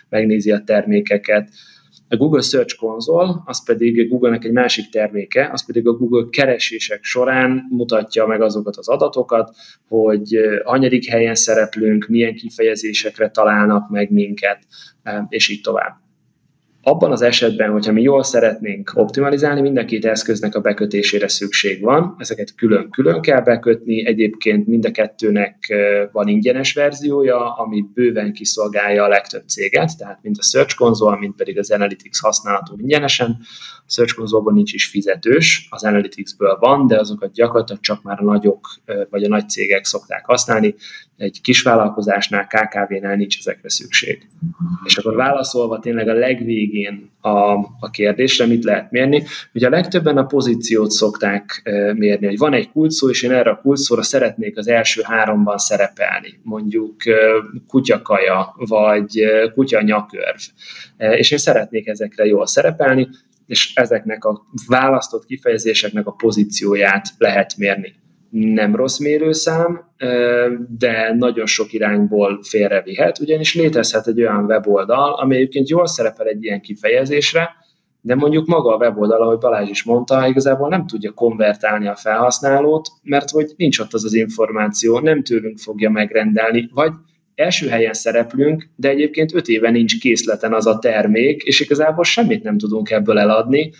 megnézi 0.09 0.53
a 0.53 0.63
termékeket. 0.65 1.51
A 2.09 2.17
Google 2.17 2.41
Search 2.41 2.77
Console, 2.77 3.35
az 3.45 3.65
pedig 3.65 4.09
Google-nek 4.09 4.45
egy 4.45 4.53
másik 4.53 4.89
terméke, 4.89 5.51
az 5.53 5.67
pedig 5.67 5.89
a 5.89 5.93
Google 5.93 6.27
keresések 6.31 7.03
során 7.03 7.67
mutatja 7.69 8.27
meg 8.27 8.41
azokat 8.43 8.77
az 8.77 8.89
adatokat, 8.89 9.57
hogy 9.89 10.39
hanyadik 10.65 11.09
helyen 11.09 11.35
szereplünk, 11.35 12.07
milyen 12.07 12.35
kifejezésekre 12.35 13.31
találnak 13.31 13.91
meg 13.91 14.11
minket, 14.11 14.59
és 15.29 15.49
így 15.49 15.61
tovább. 15.61 16.10
Abban 16.83 17.13
az 17.13 17.23
esetben, 17.23 17.71
hogyha 17.71 17.93
mi 17.93 18.03
jól 18.03 18.23
szeretnénk 18.23 18.93
optimalizálni, 18.95 19.61
mind 19.61 19.77
a 19.77 19.85
két 19.85 20.05
eszköznek 20.05 20.55
a 20.55 20.61
bekötésére 20.61 21.29
szükség 21.29 21.81
van. 21.81 22.15
Ezeket 22.19 22.55
külön-külön 22.55 23.21
kell 23.21 23.41
bekötni, 23.41 24.07
egyébként 24.07 24.67
mind 24.67 24.85
a 24.85 24.91
kettőnek 24.91 25.75
van 26.13 26.29
ingyenes 26.29 26.73
verziója, 26.73 27.55
ami 27.55 27.85
bőven 27.95 28.33
kiszolgálja 28.33 29.05
a 29.05 29.09
legtöbb 29.09 29.43
céget, 29.49 29.97
tehát 29.99 30.19
mind 30.23 30.37
a 30.39 30.43
Search 30.43 30.77
Console, 30.77 31.19
mind 31.19 31.35
pedig 31.35 31.59
az 31.59 31.71
Analytics 31.71 32.21
használható 32.21 32.77
ingyenesen. 32.79 33.39
A 33.87 33.93
Search 33.93 34.15
Console-ban 34.15 34.55
nincs 34.55 34.73
is 34.73 34.87
fizetős, 34.87 35.67
az 35.71 35.85
Analytics-ből 35.85 36.57
van, 36.61 36.87
de 36.87 36.99
azokat 36.99 37.33
gyakorlatilag 37.33 37.81
csak 37.81 38.03
már 38.03 38.19
a 38.21 38.25
nagyok 38.25 38.69
vagy 39.11 39.25
a 39.25 39.29
nagy 39.29 39.49
cégek 39.49 39.85
szokták 39.85 40.25
használni, 40.27 40.75
egy 41.21 41.41
kisvállalkozásnál, 41.41 42.47
KKV-nál 42.47 43.17
nincs 43.17 43.39
ezekre 43.39 43.71
szükség. 43.71 44.27
És 44.85 44.97
akkor 44.97 45.15
válaszolva 45.15 45.79
tényleg 45.79 46.09
a 46.09 46.13
legvégén 46.13 47.11
a, 47.21 47.53
a 47.81 47.91
kérdésre, 47.91 48.47
mit 48.47 48.65
lehet 48.65 48.91
mérni, 48.91 49.25
ugye 49.55 49.67
a 49.67 49.71
legtöbben 49.71 50.17
a 50.17 50.27
pozíciót 50.27 50.91
szokták 50.91 51.63
mérni, 51.95 52.27
hogy 52.27 52.39
van 52.39 52.53
egy 52.53 52.71
kulcsszó, 52.71 53.09
és 53.11 53.23
én 53.23 53.33
erre 53.33 53.51
a 53.51 53.61
kulcsszóra 53.61 54.03
szeretnék 54.03 54.59
az 54.59 54.69
első 54.69 55.03
háromban 55.05 55.59
szerepelni, 55.59 56.41
mondjuk 56.43 56.97
kutyakaja, 57.67 58.55
vagy 58.57 59.25
kutya 59.55 59.83
nyakörv, 59.83 60.41
és 60.97 61.31
én 61.31 61.39
szeretnék 61.39 61.87
ezekre 61.87 62.25
jól 62.25 62.47
szerepelni, 62.47 63.09
és 63.47 63.73
ezeknek 63.75 64.25
a 64.25 64.47
választott 64.67 65.27
kifejezéseknek 65.27 66.07
a 66.07 66.13
pozícióját 66.13 67.09
lehet 67.19 67.57
mérni 67.57 67.95
nem 68.31 68.77
rossz 68.77 68.99
mérőszám, 68.99 69.81
de 70.79 71.15
nagyon 71.19 71.47
sok 71.47 71.73
irányból 71.73 72.41
félrevihet, 72.43 73.19
ugyanis 73.19 73.55
létezhet 73.55 74.07
egy 74.07 74.21
olyan 74.21 74.45
weboldal, 74.45 75.13
ami 75.13 75.37
egyébként 75.37 75.69
jól 75.69 75.87
szerepel 75.87 76.27
egy 76.27 76.45
ilyen 76.45 76.61
kifejezésre, 76.61 77.51
de 78.01 78.15
mondjuk 78.15 78.47
maga 78.47 78.75
a 78.75 78.77
weboldal, 78.77 79.23
ahogy 79.23 79.39
Balázs 79.39 79.69
is 79.69 79.83
mondta, 79.83 80.27
igazából 80.29 80.69
nem 80.69 80.87
tudja 80.87 81.13
konvertálni 81.13 81.87
a 81.87 81.95
felhasználót, 81.95 82.89
mert 83.03 83.31
hogy 83.31 83.53
nincs 83.57 83.79
ott 83.79 83.93
az 83.93 84.05
az 84.05 84.15
információ, 84.15 84.99
nem 84.99 85.23
tőlünk 85.23 85.59
fogja 85.59 85.91
megrendelni, 85.91 86.71
vagy 86.75 86.93
első 87.35 87.69
helyen 87.69 87.93
szereplünk, 87.93 88.69
de 88.77 88.89
egyébként 88.89 89.35
öt 89.35 89.49
éve 89.49 89.71
nincs 89.71 90.01
készleten 90.01 90.53
az 90.53 90.67
a 90.67 90.79
termék, 90.79 91.43
és 91.43 91.61
igazából 91.61 92.05
semmit 92.05 92.43
nem 92.43 92.59
tudunk 92.59 92.91
ebből 92.91 93.19
eladni, 93.19 93.71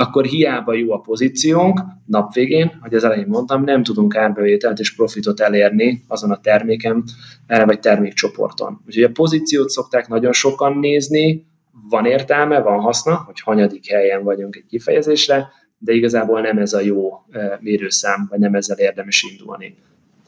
akkor 0.00 0.24
hiába 0.24 0.74
jó 0.74 0.92
a 0.92 0.98
pozíciónk, 0.98 1.80
nap 2.06 2.34
végén, 2.34 2.78
hogy 2.80 2.94
az 2.94 3.04
elején 3.04 3.26
mondtam, 3.28 3.64
nem 3.64 3.82
tudunk 3.82 4.16
árbevételt 4.16 4.78
és 4.78 4.94
profitot 4.94 5.40
elérni 5.40 6.04
azon 6.08 6.30
a 6.30 6.40
terméken, 6.40 7.04
eh, 7.46 7.66
vagy 7.66 7.80
termékcsoporton. 7.80 8.80
Úgyhogy 8.86 9.02
a 9.02 9.10
pozíciót 9.10 9.68
szokták 9.68 10.08
nagyon 10.08 10.32
sokan 10.32 10.78
nézni, 10.78 11.46
van 11.88 12.06
értelme, 12.06 12.60
van 12.60 12.80
haszna, 12.80 13.22
hogy 13.26 13.40
hanyadik 13.40 13.90
helyen 13.90 14.22
vagyunk 14.24 14.56
egy 14.56 14.66
kifejezésre, 14.68 15.48
de 15.78 15.92
igazából 15.92 16.40
nem 16.40 16.58
ez 16.58 16.72
a 16.72 16.80
jó 16.80 17.10
eh, 17.30 17.52
mérőszám, 17.60 18.26
vagy 18.30 18.38
nem 18.38 18.54
ezzel 18.54 18.78
érdemes 18.78 19.22
indulni 19.30 19.76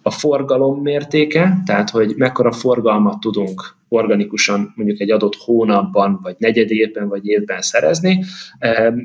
a 0.02 0.10
forgalom 0.10 0.80
mértéke, 0.80 1.62
tehát 1.66 1.90
hogy 1.90 2.14
mekkora 2.16 2.52
forgalmat 2.52 3.20
tudunk 3.20 3.78
organikusan 3.92 4.72
mondjuk 4.76 5.00
egy 5.00 5.10
adott 5.10 5.34
hónapban, 5.34 6.18
vagy 6.22 6.34
negyedében, 6.38 7.08
vagy 7.08 7.26
évben 7.26 7.60
szerezni, 7.60 8.24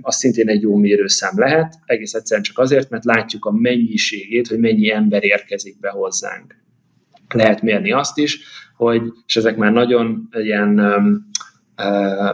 az 0.02 0.16
szintén 0.16 0.50
egy 0.50 0.62
jó 0.62 0.76
mérőszám 0.76 1.40
lehet, 1.40 1.74
egész 1.86 2.14
egyszerűen 2.14 2.46
csak 2.46 2.58
azért, 2.58 2.90
mert 2.90 3.06
látjuk 3.06 3.46
a 3.46 3.52
mennyiségét, 3.52 4.48
hogy 4.48 4.60
mennyi 4.60 4.92
ember 4.92 5.24
érkezik 5.24 5.80
be 5.80 5.90
hozzánk. 5.90 6.56
Lehet 7.34 7.62
mérni 7.62 7.92
azt 7.92 8.18
is, 8.18 8.40
hogy, 8.76 9.02
és 9.26 9.36
ezek 9.36 9.58
már 9.58 9.72
nagyon 9.72 10.30
ilyen 10.32 10.80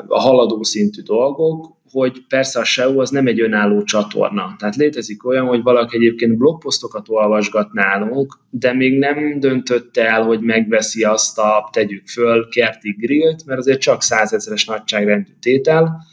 a 0.07 0.19
haladó 0.19 0.63
szintű 0.63 1.01
dolgok, 1.01 1.79
hogy 1.91 2.25
persze 2.27 2.59
a 2.59 2.63
SEO 2.63 3.01
az 3.01 3.09
nem 3.09 3.27
egy 3.27 3.41
önálló 3.41 3.83
csatorna. 3.83 4.55
Tehát 4.57 4.75
létezik 4.75 5.25
olyan, 5.25 5.45
hogy 5.45 5.61
valaki 5.61 5.95
egyébként 5.95 6.37
blogposztokat 6.37 7.09
olvasgat 7.09 7.73
nálunk, 7.73 8.39
de 8.49 8.73
még 8.73 8.97
nem 8.97 9.39
döntött 9.39 9.97
el, 9.97 10.23
hogy 10.23 10.39
megveszi 10.39 11.03
azt 11.03 11.39
a, 11.39 11.69
tegyük 11.71 12.07
föl, 12.07 12.47
kerti 12.49 12.95
grillt, 12.99 13.45
mert 13.45 13.59
azért 13.59 13.81
csak 13.81 14.01
százezeres 14.01 14.65
nagyságrendű 14.65 15.31
tétel, 15.39 16.05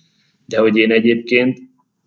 de 0.46 0.58
hogy 0.58 0.76
én 0.76 0.92
egyébként 0.92 1.58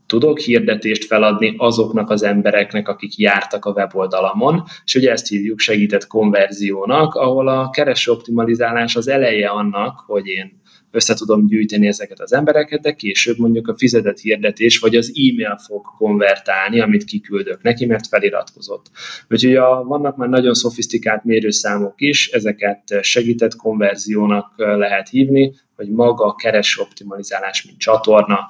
tudok 0.05 0.39
hirdetést 0.39 1.05
feladni 1.05 1.55
azoknak 1.57 2.09
az 2.09 2.23
embereknek, 2.23 2.87
akik 2.87 3.17
jártak 3.17 3.65
a 3.65 3.71
weboldalamon, 3.71 4.63
és 4.85 4.95
ugye 4.95 5.11
ezt 5.11 5.27
hívjuk 5.27 5.59
segített 5.59 6.07
konverziónak, 6.07 7.13
ahol 7.13 7.47
a 7.47 7.69
kereső 7.69 8.11
optimalizálás 8.11 8.95
az 8.95 9.07
eleje 9.07 9.47
annak, 9.47 10.03
hogy 10.05 10.27
én 10.27 10.60
össze 10.91 11.13
tudom 11.13 11.47
gyűjteni 11.47 11.87
ezeket 11.87 12.19
az 12.19 12.33
embereket, 12.33 12.81
de 12.81 12.93
később 12.93 13.37
mondjuk 13.37 13.67
a 13.67 13.77
fizetett 13.77 14.19
hirdetés 14.19 14.79
vagy 14.79 14.95
az 14.95 15.13
e-mail 15.15 15.57
fog 15.65 15.85
konvertálni, 15.97 16.79
amit 16.79 17.03
kiküldök 17.03 17.61
neki, 17.61 17.85
mert 17.85 18.07
feliratkozott. 18.07 18.85
Úgyhogy 19.29 19.55
a, 19.55 19.83
vannak 19.83 20.15
már 20.15 20.29
nagyon 20.29 20.53
szofisztikált 20.53 21.23
mérőszámok 21.23 21.93
is, 21.97 22.27
ezeket 22.27 22.97
segített 23.01 23.55
konverziónak 23.55 24.53
lehet 24.57 25.09
hívni, 25.09 25.53
hogy 25.75 25.89
maga 25.89 26.25
a 26.25 26.35
kereső 26.35 26.81
optimalizálás, 26.81 27.65
mint 27.65 27.77
csatorna, 27.77 28.47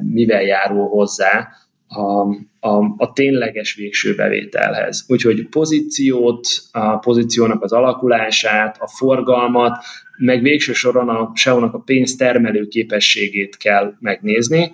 mivel 0.00 0.42
járul 0.42 0.88
hozzá 0.88 1.48
a, 1.92 2.20
a, 2.60 2.94
a 2.96 3.12
tényleges 3.12 3.74
végső 3.74 4.14
bevételhez. 4.14 5.04
Úgyhogy 5.08 5.48
pozíciót, 5.48 6.48
a 6.72 6.96
pozíciónak 6.96 7.62
az 7.62 7.72
alakulását, 7.72 8.76
a 8.80 8.86
forgalmat, 8.86 9.84
meg 10.18 10.42
végső 10.42 10.72
soron 10.72 11.08
a 11.08 11.30
SEO-nak 11.34 11.74
a 11.74 11.78
pénztermelő 11.78 12.68
képességét 12.68 13.56
kell 13.56 13.94
megnézni, 14.00 14.72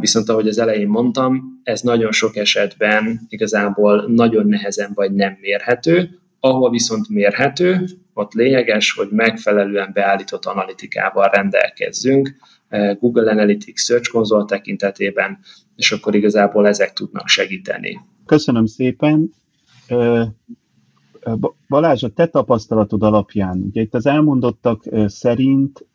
viszont 0.00 0.28
ahogy 0.28 0.48
az 0.48 0.58
elején 0.58 0.88
mondtam, 0.88 1.60
ez 1.62 1.80
nagyon 1.80 2.12
sok 2.12 2.36
esetben 2.36 3.20
igazából 3.28 4.04
nagyon 4.08 4.46
nehezen 4.46 4.90
vagy 4.94 5.12
nem 5.12 5.36
mérhető, 5.40 6.18
ahol 6.40 6.70
viszont 6.70 7.08
mérhető, 7.08 7.84
ott 8.14 8.32
lényeges, 8.32 8.92
hogy 8.92 9.08
megfelelően 9.10 9.90
beállított 9.92 10.44
analitikával 10.44 11.28
rendelkezzünk, 11.28 12.34
Google 13.00 13.30
Analytics 13.30 13.80
Search 13.80 14.10
Console 14.10 14.44
tekintetében, 14.44 15.38
és 15.76 15.92
akkor 15.92 16.14
igazából 16.14 16.66
ezek 16.66 16.92
tudnak 16.92 17.28
segíteni. 17.28 18.00
Köszönöm 18.26 18.66
szépen. 18.66 19.30
Balázs, 21.68 22.02
a 22.02 22.08
te 22.08 22.26
tapasztalatod 22.26 23.02
alapján, 23.02 23.62
ugye 23.68 23.80
itt 23.80 23.94
az 23.94 24.06
elmondottak 24.06 24.82
szerint 25.06 25.86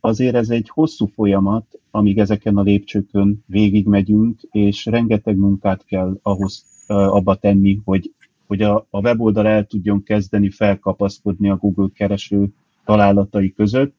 azért 0.00 0.34
ez 0.34 0.50
egy 0.50 0.68
hosszú 0.68 1.06
folyamat, 1.06 1.78
amíg 1.90 2.18
ezeken 2.18 2.56
a 2.56 2.62
lépcsőkön 2.62 3.44
végigmegyünk, 3.46 4.40
és 4.50 4.84
rengeteg 4.84 5.36
munkát 5.36 5.84
kell 5.84 6.18
ahhoz 6.22 6.64
abba 6.86 7.34
tenni, 7.34 7.80
hogy, 7.84 8.12
hogy 8.46 8.62
a, 8.62 8.86
a 8.90 9.00
weboldal 9.00 9.46
el 9.46 9.64
tudjon 9.64 10.02
kezdeni 10.02 10.50
felkapaszkodni 10.50 11.50
a 11.50 11.56
Google 11.56 11.88
kereső 11.94 12.48
találatai 12.84 13.52
között, 13.52 13.94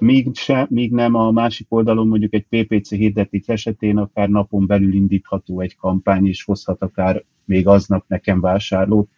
míg, 0.00 0.34
se, 0.34 0.66
míg 0.70 0.92
nem 0.92 1.14
a 1.14 1.30
másik 1.30 1.66
oldalon 1.68 2.06
mondjuk 2.06 2.34
egy 2.34 2.46
PPC 2.48 2.88
hirdetés 2.88 3.46
esetén 3.46 3.96
akár 3.96 4.28
napon 4.28 4.66
belül 4.66 4.94
indítható 4.94 5.60
egy 5.60 5.76
kampány, 5.76 6.26
és 6.26 6.44
hozhat 6.44 6.82
akár 6.82 7.24
még 7.44 7.66
aznap 7.66 8.04
nekem 8.08 8.40
vásárlót. 8.40 9.08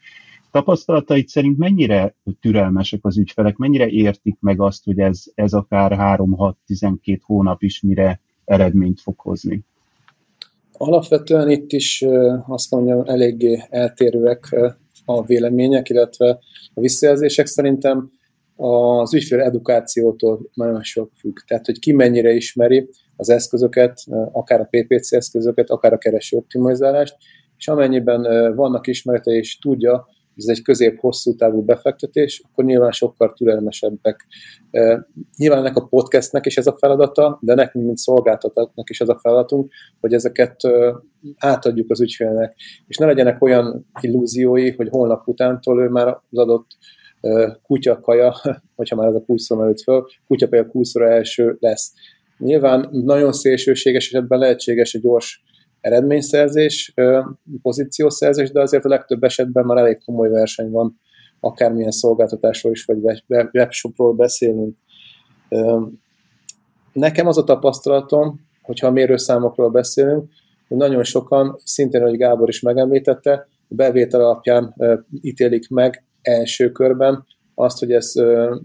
Tapasztalatait 0.50 1.28
szerint 1.28 1.58
mennyire 1.58 2.14
türelmesek 2.40 3.00
az 3.02 3.18
ügyfelek, 3.18 3.56
mennyire 3.56 3.88
értik 3.88 4.36
meg 4.40 4.60
azt, 4.60 4.84
hogy 4.84 4.98
ez, 4.98 5.22
ez 5.34 5.52
akár 5.52 6.18
3-6-12 6.68 7.18
hónap 7.22 7.62
is 7.62 7.80
mire 7.80 8.20
eredményt 8.44 9.00
fog 9.00 9.18
hozni? 9.18 9.64
Alapvetően 10.72 11.50
itt 11.50 11.72
is 11.72 12.04
azt 12.46 12.70
mondjam, 12.70 13.02
eléggé 13.04 13.62
eltérőek 13.70 14.56
a 15.04 15.24
vélemények, 15.24 15.88
illetve 15.88 16.38
a 16.74 16.80
visszajelzések 16.80 17.46
szerintem 17.46 18.10
az 18.62 19.14
ügyfél 19.14 19.40
edukációtól 19.40 20.50
nagyon 20.54 20.82
sok 20.82 21.10
függ. 21.18 21.38
Tehát, 21.46 21.66
hogy 21.66 21.78
ki 21.78 21.92
mennyire 21.92 22.30
ismeri 22.30 22.88
az 23.16 23.30
eszközöket, 23.30 24.00
akár 24.32 24.60
a 24.60 24.68
PPC 24.70 25.12
eszközöket, 25.12 25.70
akár 25.70 25.92
a 25.92 25.98
kereső 25.98 26.36
optimalizálást, 26.36 27.16
és 27.56 27.68
amennyiben 27.68 28.22
vannak 28.54 28.86
ismerete 28.86 29.30
és 29.30 29.58
tudja, 29.58 30.06
ez 30.36 30.48
egy 30.48 30.62
közép-hosszú 30.62 31.34
távú 31.34 31.62
befektetés, 31.64 32.42
akkor 32.50 32.64
nyilván 32.64 32.90
sokkal 32.92 33.32
türelmesebbek. 33.32 34.26
Nyilván 35.36 35.58
ennek 35.58 35.76
a 35.76 35.86
podcastnek 35.86 36.46
is 36.46 36.56
ez 36.56 36.66
a 36.66 36.76
feladata, 36.78 37.38
de 37.40 37.54
nekünk, 37.54 37.84
mint 37.84 37.96
szolgáltatóknak 37.96 38.90
is 38.90 39.00
ez 39.00 39.08
a 39.08 39.18
feladatunk, 39.22 39.72
hogy 40.00 40.12
ezeket 40.12 40.56
átadjuk 41.36 41.90
az 41.90 42.00
ügyfélnek, 42.00 42.56
és 42.86 42.96
ne 42.96 43.06
legyenek 43.06 43.42
olyan 43.42 43.86
illúziói, 44.00 44.70
hogy 44.70 44.88
holnap 44.88 45.28
utántól 45.28 45.82
ő 45.82 45.88
már 45.88 46.06
az 46.06 46.38
adott 46.38 46.66
kutyakaja, 47.62 48.34
hogyha 48.76 48.96
már 48.96 49.08
ez 49.08 49.14
a 49.14 49.24
kulszor 49.24 49.62
előtt 49.62 49.80
föl, 49.80 50.06
kutyakaja 50.26 50.66
kulszora 50.66 51.08
első 51.08 51.56
lesz. 51.60 51.92
Nyilván 52.38 52.88
nagyon 52.90 53.32
szélsőséges 53.32 54.06
esetben 54.06 54.38
lehetséges 54.38 54.94
egy 54.94 55.00
gyors 55.00 55.42
eredményszerzés, 55.80 56.94
pozíciószerzés, 57.62 58.50
de 58.50 58.60
azért 58.60 58.84
a 58.84 58.88
legtöbb 58.88 59.22
esetben 59.22 59.64
már 59.64 59.78
elég 59.78 60.04
komoly 60.04 60.28
verseny 60.28 60.70
van, 60.70 61.00
akármilyen 61.40 61.90
szolgáltatásról 61.90 62.72
is, 62.72 62.84
vagy 62.84 63.22
webshopról 63.52 64.14
beszélünk. 64.14 64.76
Nekem 66.92 67.26
az 67.26 67.38
a 67.38 67.44
tapasztalatom, 67.44 68.40
hogyha 68.62 68.86
a 68.86 68.90
mérőszámokról 68.90 69.70
beszélünk, 69.70 70.30
hogy 70.68 70.76
nagyon 70.76 71.04
sokan, 71.04 71.56
szintén, 71.64 72.02
hogy 72.02 72.16
Gábor 72.16 72.48
is 72.48 72.60
megemlítette, 72.60 73.48
bevétel 73.68 74.20
alapján 74.20 74.74
ítélik 75.20 75.68
meg 75.68 76.04
első 76.22 76.70
körben 76.70 77.24
azt, 77.54 77.78
hogy 77.78 77.92
ez 77.92 78.12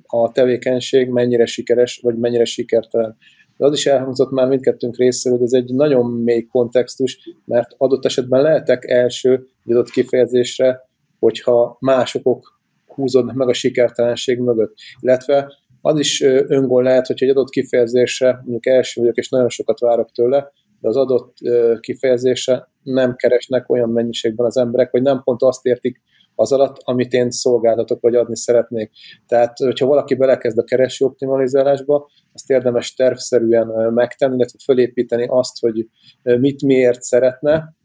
a 0.05 0.31
tevékenység 0.31 1.09
mennyire 1.09 1.45
sikeres, 1.45 1.99
vagy 2.03 2.15
mennyire 2.15 2.45
sikertelen. 2.45 3.17
De 3.57 3.65
az 3.65 3.73
is 3.73 3.85
elhangzott 3.85 4.31
már 4.31 4.47
mindkettőnk 4.47 4.97
részéről, 4.97 5.37
hogy 5.37 5.47
ez 5.47 5.53
egy 5.53 5.73
nagyon 5.73 6.11
mély 6.11 6.45
kontextus, 6.45 7.29
mert 7.45 7.75
adott 7.77 8.05
esetben 8.05 8.41
lehetek 8.41 8.85
első 8.85 9.31
egy 9.65 9.71
adott 9.71 9.89
kifejezésre, 9.89 10.89
hogyha 11.19 11.77
másokok 11.79 12.59
húzódnak 12.85 13.35
meg 13.35 13.47
a 13.47 13.53
sikertelenség 13.53 14.39
mögött. 14.39 14.73
Illetve 14.99 15.53
az 15.81 15.99
is 15.99 16.21
öngól 16.47 16.83
lehet, 16.83 17.07
hogy 17.07 17.23
egy 17.23 17.29
adott 17.29 17.49
kifejezésre, 17.49 18.33
mondjuk 18.33 18.65
első 18.65 19.01
vagyok, 19.01 19.15
és 19.17 19.29
nagyon 19.29 19.49
sokat 19.49 19.79
várok 19.79 20.11
tőle, 20.11 20.51
de 20.79 20.87
az 20.87 20.95
adott 20.95 21.37
kifejezésre 21.79 22.69
nem 22.83 23.15
keresnek 23.15 23.69
olyan 23.69 23.89
mennyiségben 23.89 24.45
az 24.45 24.57
emberek, 24.57 24.91
vagy 24.91 25.01
nem 25.01 25.21
pont 25.23 25.41
azt 25.41 25.65
értik 25.65 26.01
az 26.39 26.51
alatt, 26.51 26.75
amit 26.83 27.13
én 27.13 27.29
szolgáltatok, 27.29 28.01
vagy 28.01 28.15
adni 28.15 28.37
szeretnék. 28.37 28.91
Tehát, 29.27 29.57
hogyha 29.57 29.85
valaki 29.85 30.15
belekezd 30.15 30.57
a 30.57 30.63
kereső 30.63 31.05
optimalizálásba, 31.05 32.09
azt 32.33 32.49
érdemes 32.49 32.93
tervszerűen 32.93 33.93
megtenni, 33.93 34.35
illetve 34.35 34.57
fölépíteni 34.63 35.25
azt, 35.29 35.59
hogy 35.59 35.87
mit 36.21 36.61
miért 36.61 37.01
szeretne, 37.01 37.75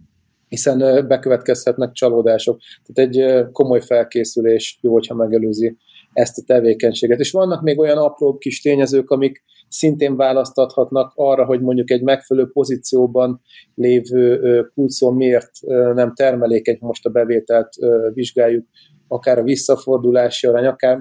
hiszen 0.49 1.07
bekövetkezhetnek 1.09 1.93
csalódások. 1.93 2.61
Tehát 2.85 3.11
egy 3.11 3.47
komoly 3.53 3.81
felkészülés 3.81 4.79
jó, 4.83 4.93
hogyha 4.93 5.15
megelőzi 5.15 5.77
ezt 6.13 6.39
a 6.39 6.43
tevékenységet. 6.47 7.21
És 7.21 7.31
vannak 7.31 7.63
még 7.63 7.79
olyan 7.79 7.99
apró 7.99 8.39
kis 8.39 8.61
tényezők, 8.61 9.11
amik 9.11 9.43
szintén 9.73 10.17
választathatnak 10.17 11.13
arra, 11.15 11.45
hogy 11.45 11.61
mondjuk 11.61 11.91
egy 11.91 12.03
megfelelő 12.03 12.51
pozícióban 12.53 13.41
lévő 13.75 14.63
kulcó 14.75 15.11
miért 15.11 15.51
nem 15.95 16.15
termelékeny, 16.15 16.77
most 16.81 17.07
a 17.07 17.11
bevételt 17.11 17.69
vizsgáljuk, 18.15 18.67
akár 19.09 19.39
a 19.39 19.43
visszafordulási 19.43 20.47
arány, 20.47 20.67
akár 20.67 21.01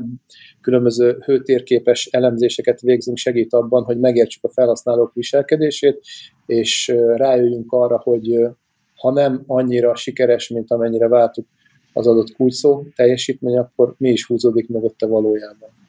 különböző 0.61 1.21
hőtérképes 1.25 2.05
elemzéseket 2.05 2.81
végzünk, 2.81 3.17
segít 3.17 3.53
abban, 3.53 3.83
hogy 3.83 3.99
megértsük 3.99 4.43
a 4.43 4.49
felhasználók 4.49 5.13
viselkedését, 5.13 6.01
és 6.45 6.93
rájöjjünk 7.15 7.71
arra, 7.71 7.99
hogy 8.03 8.49
ha 8.95 9.11
nem 9.11 9.43
annyira 9.47 9.95
sikeres, 9.95 10.49
mint 10.49 10.71
amennyire 10.71 11.07
váltuk 11.07 11.47
az 11.93 12.07
adott 12.07 12.33
kulcsszó 12.35 12.83
teljesítmény, 12.95 13.57
akkor 13.57 13.95
mi 13.97 14.09
is 14.09 14.25
húzódik 14.25 14.69
mögötte 14.69 15.07
valójában. 15.07 15.80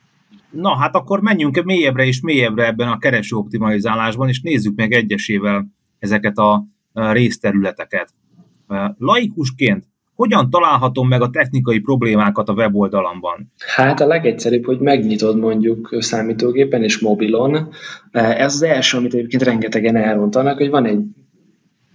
Na, 0.52 0.76
hát 0.76 0.94
akkor 0.94 1.20
menjünk 1.20 1.62
mélyebbre 1.64 2.04
és 2.04 2.20
mélyebbre 2.20 2.66
ebben 2.66 2.88
a 2.88 2.98
kereső 2.98 3.36
optimalizálásban, 3.36 4.28
és 4.28 4.40
nézzük 4.40 4.76
meg 4.76 4.92
egyesével 4.92 5.66
ezeket 5.98 6.36
a 6.36 6.66
részterületeket. 6.92 8.14
Laikusként 8.98 9.84
hogyan 10.14 10.50
találhatom 10.50 11.08
meg 11.08 11.22
a 11.22 11.30
technikai 11.30 11.78
problémákat 11.78 12.48
a 12.48 12.52
weboldalamban? 12.52 13.52
Hát 13.76 14.00
a 14.00 14.06
legegyszerűbb, 14.06 14.64
hogy 14.64 14.78
megnyitod 14.78 15.38
mondjuk 15.38 15.96
számítógépen 15.98 16.82
és 16.82 16.98
mobilon. 16.98 17.68
Ez 18.10 18.54
az 18.54 18.62
első, 18.62 18.96
amit 18.96 19.14
egyébként 19.14 19.42
rengetegen 19.42 19.96
elrontanak, 19.96 20.56
hogy 20.56 20.70
van 20.70 20.86
egy 20.86 21.00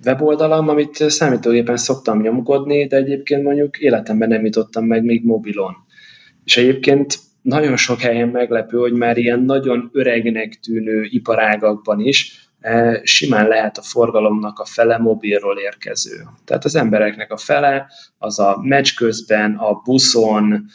weboldalam, 0.06 0.70
amit 0.70 0.96
számítógépen 0.96 1.78
szoktam 1.78 2.22
nyomkodni, 2.22 2.88
de 2.88 2.96
egyébként 2.96 3.44
mondjuk 3.44 3.78
életemben 3.78 4.28
nem 4.28 4.46
jutottam 4.46 4.86
meg 4.86 5.04
még 5.04 5.26
mobilon. 5.26 5.76
És 6.44 6.58
egyébként 6.58 7.20
nagyon 7.48 7.78
sok 7.78 8.00
helyen 8.00 8.28
meglepő, 8.28 8.78
hogy 8.78 8.94
már 8.94 9.18
ilyen 9.18 9.40
nagyon 9.40 9.90
öregnek 9.94 10.54
tűnő 10.54 11.04
iparágakban 11.10 12.00
is 12.00 12.50
e, 12.60 13.02
simán 13.04 13.48
lehet 13.48 13.78
a 13.78 13.82
forgalomnak 13.82 14.60
a 14.60 14.66
fele 14.66 14.98
mobilról 14.98 15.58
érkező. 15.58 16.28
Tehát 16.46 16.66
az 16.66 16.76
embereknek 16.76 17.32
a 17.32 17.38
fele 17.38 17.88
az 18.18 18.40
a 18.40 18.60
meccs 18.62 18.96
közben, 18.96 19.56
a 19.56 19.82
buszon, 19.84 20.66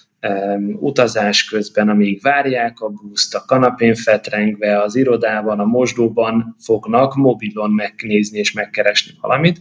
utazás 0.80 1.44
közben, 1.44 1.88
amíg 1.88 2.20
várják 2.20 2.80
a 2.80 2.88
buszt, 2.88 3.34
a 3.34 3.44
kanapén 3.46 3.94
fetrengve, 3.94 4.82
az 4.82 4.94
irodában, 4.94 5.60
a 5.60 5.64
mosdóban 5.64 6.56
fognak 6.58 7.14
mobilon 7.14 7.70
megnézni 7.70 8.38
és 8.38 8.52
megkeresni 8.52 9.12
valamit. 9.20 9.58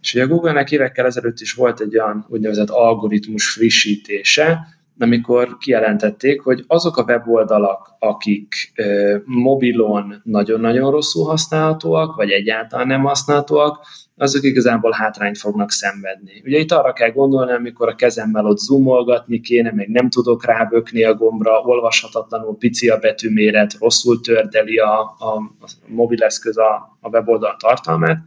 És 0.00 0.14
ugye 0.14 0.22
a 0.22 0.26
Google-nek 0.26 0.70
évekkel 0.70 1.06
ezelőtt 1.06 1.40
is 1.40 1.52
volt 1.52 1.80
egy 1.80 1.98
olyan 1.98 2.26
úgynevezett 2.28 2.68
algoritmus 2.68 3.48
frissítése, 3.48 4.58
amikor 5.02 5.56
kijelentették, 5.58 6.40
hogy 6.40 6.64
azok 6.66 6.96
a 6.96 7.02
weboldalak, 7.02 7.94
akik 7.98 8.54
ö, 8.74 9.16
mobilon 9.24 10.20
nagyon-nagyon 10.24 10.90
rosszul 10.90 11.24
használhatóak, 11.24 12.16
vagy 12.16 12.30
egyáltalán 12.30 12.86
nem 12.86 13.02
használhatóak, 13.02 13.86
azok 14.16 14.42
igazából 14.42 14.92
hátrányt 14.92 15.38
fognak 15.38 15.70
szenvedni. 15.70 16.42
Ugye 16.44 16.58
itt 16.58 16.72
arra 16.72 16.92
kell 16.92 17.10
gondolni, 17.10 17.52
amikor 17.52 17.88
a 17.88 17.94
kezemmel 17.94 18.46
ott 18.46 18.58
zoomolgatni 18.58 19.40
kéne, 19.40 19.72
meg 19.72 19.88
nem 19.88 20.08
tudok 20.08 20.44
rábökni 20.44 21.04
a 21.04 21.14
gombra, 21.14 21.60
olvashatatlanul 21.60 22.56
pici 22.56 22.88
a 22.88 22.98
betűméret, 22.98 23.76
rosszul 23.78 24.20
tördeli 24.20 24.78
a, 24.78 25.00
a, 25.00 25.34
a 25.60 25.68
mobileszköz 25.86 26.58
a, 26.58 26.98
a 27.00 27.08
weboldal 27.08 27.56
tartalmát, 27.58 28.18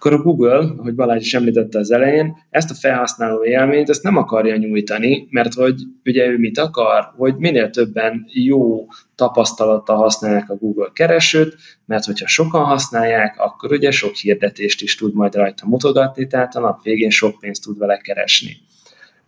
akkor 0.00 0.12
a 0.18 0.22
Google, 0.22 0.58
ahogy 0.78 0.94
Balázs 0.94 1.24
is 1.24 1.34
említette 1.34 1.78
az 1.78 1.90
elején, 1.90 2.36
ezt 2.50 2.70
a 2.70 2.74
felhasználó 2.74 3.44
élményt 3.44 3.88
ezt 3.88 4.02
nem 4.02 4.16
akarja 4.16 4.56
nyújtani, 4.56 5.26
mert 5.30 5.54
hogy 5.54 5.74
ugye 6.04 6.26
ő 6.26 6.38
mit 6.38 6.58
akar, 6.58 7.12
hogy 7.16 7.36
minél 7.36 7.70
többen 7.70 8.24
jó 8.32 8.86
tapasztalattal 9.14 9.96
használják 9.96 10.50
a 10.50 10.56
Google 10.56 10.90
keresőt, 10.92 11.56
mert 11.86 12.04
hogyha 12.04 12.26
sokan 12.26 12.64
használják, 12.64 13.34
akkor 13.38 13.72
ugye 13.72 13.90
sok 13.90 14.14
hirdetést 14.14 14.82
is 14.82 14.94
tud 14.94 15.14
majd 15.14 15.34
rajta 15.34 15.66
mutogatni, 15.66 16.26
tehát 16.26 16.56
a 16.56 16.60
nap 16.60 16.82
végén 16.82 17.10
sok 17.10 17.38
pénzt 17.40 17.62
tud 17.62 17.78
vele 17.78 17.96
keresni. 17.96 18.56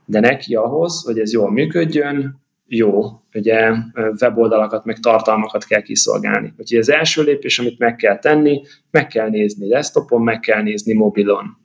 De 0.04 0.20
neki 0.20 0.54
ahhoz, 0.54 1.02
hogy 1.04 1.18
ez 1.18 1.32
jól 1.32 1.50
működjön, 1.50 2.42
jó, 2.66 3.02
ugye 3.34 3.72
weboldalakat, 4.20 4.84
meg 4.84 4.98
tartalmakat 4.98 5.64
kell 5.64 5.82
kiszolgálni. 5.82 6.52
Úgyhogy 6.58 6.78
az 6.78 6.90
első 6.90 7.22
lépés, 7.22 7.58
amit 7.58 7.78
meg 7.78 7.96
kell 7.96 8.18
tenni, 8.18 8.62
meg 8.90 9.06
kell 9.06 9.28
nézni 9.28 9.68
desktopon, 9.68 10.22
meg 10.22 10.40
kell 10.40 10.62
nézni 10.62 10.92
mobilon. 10.92 11.60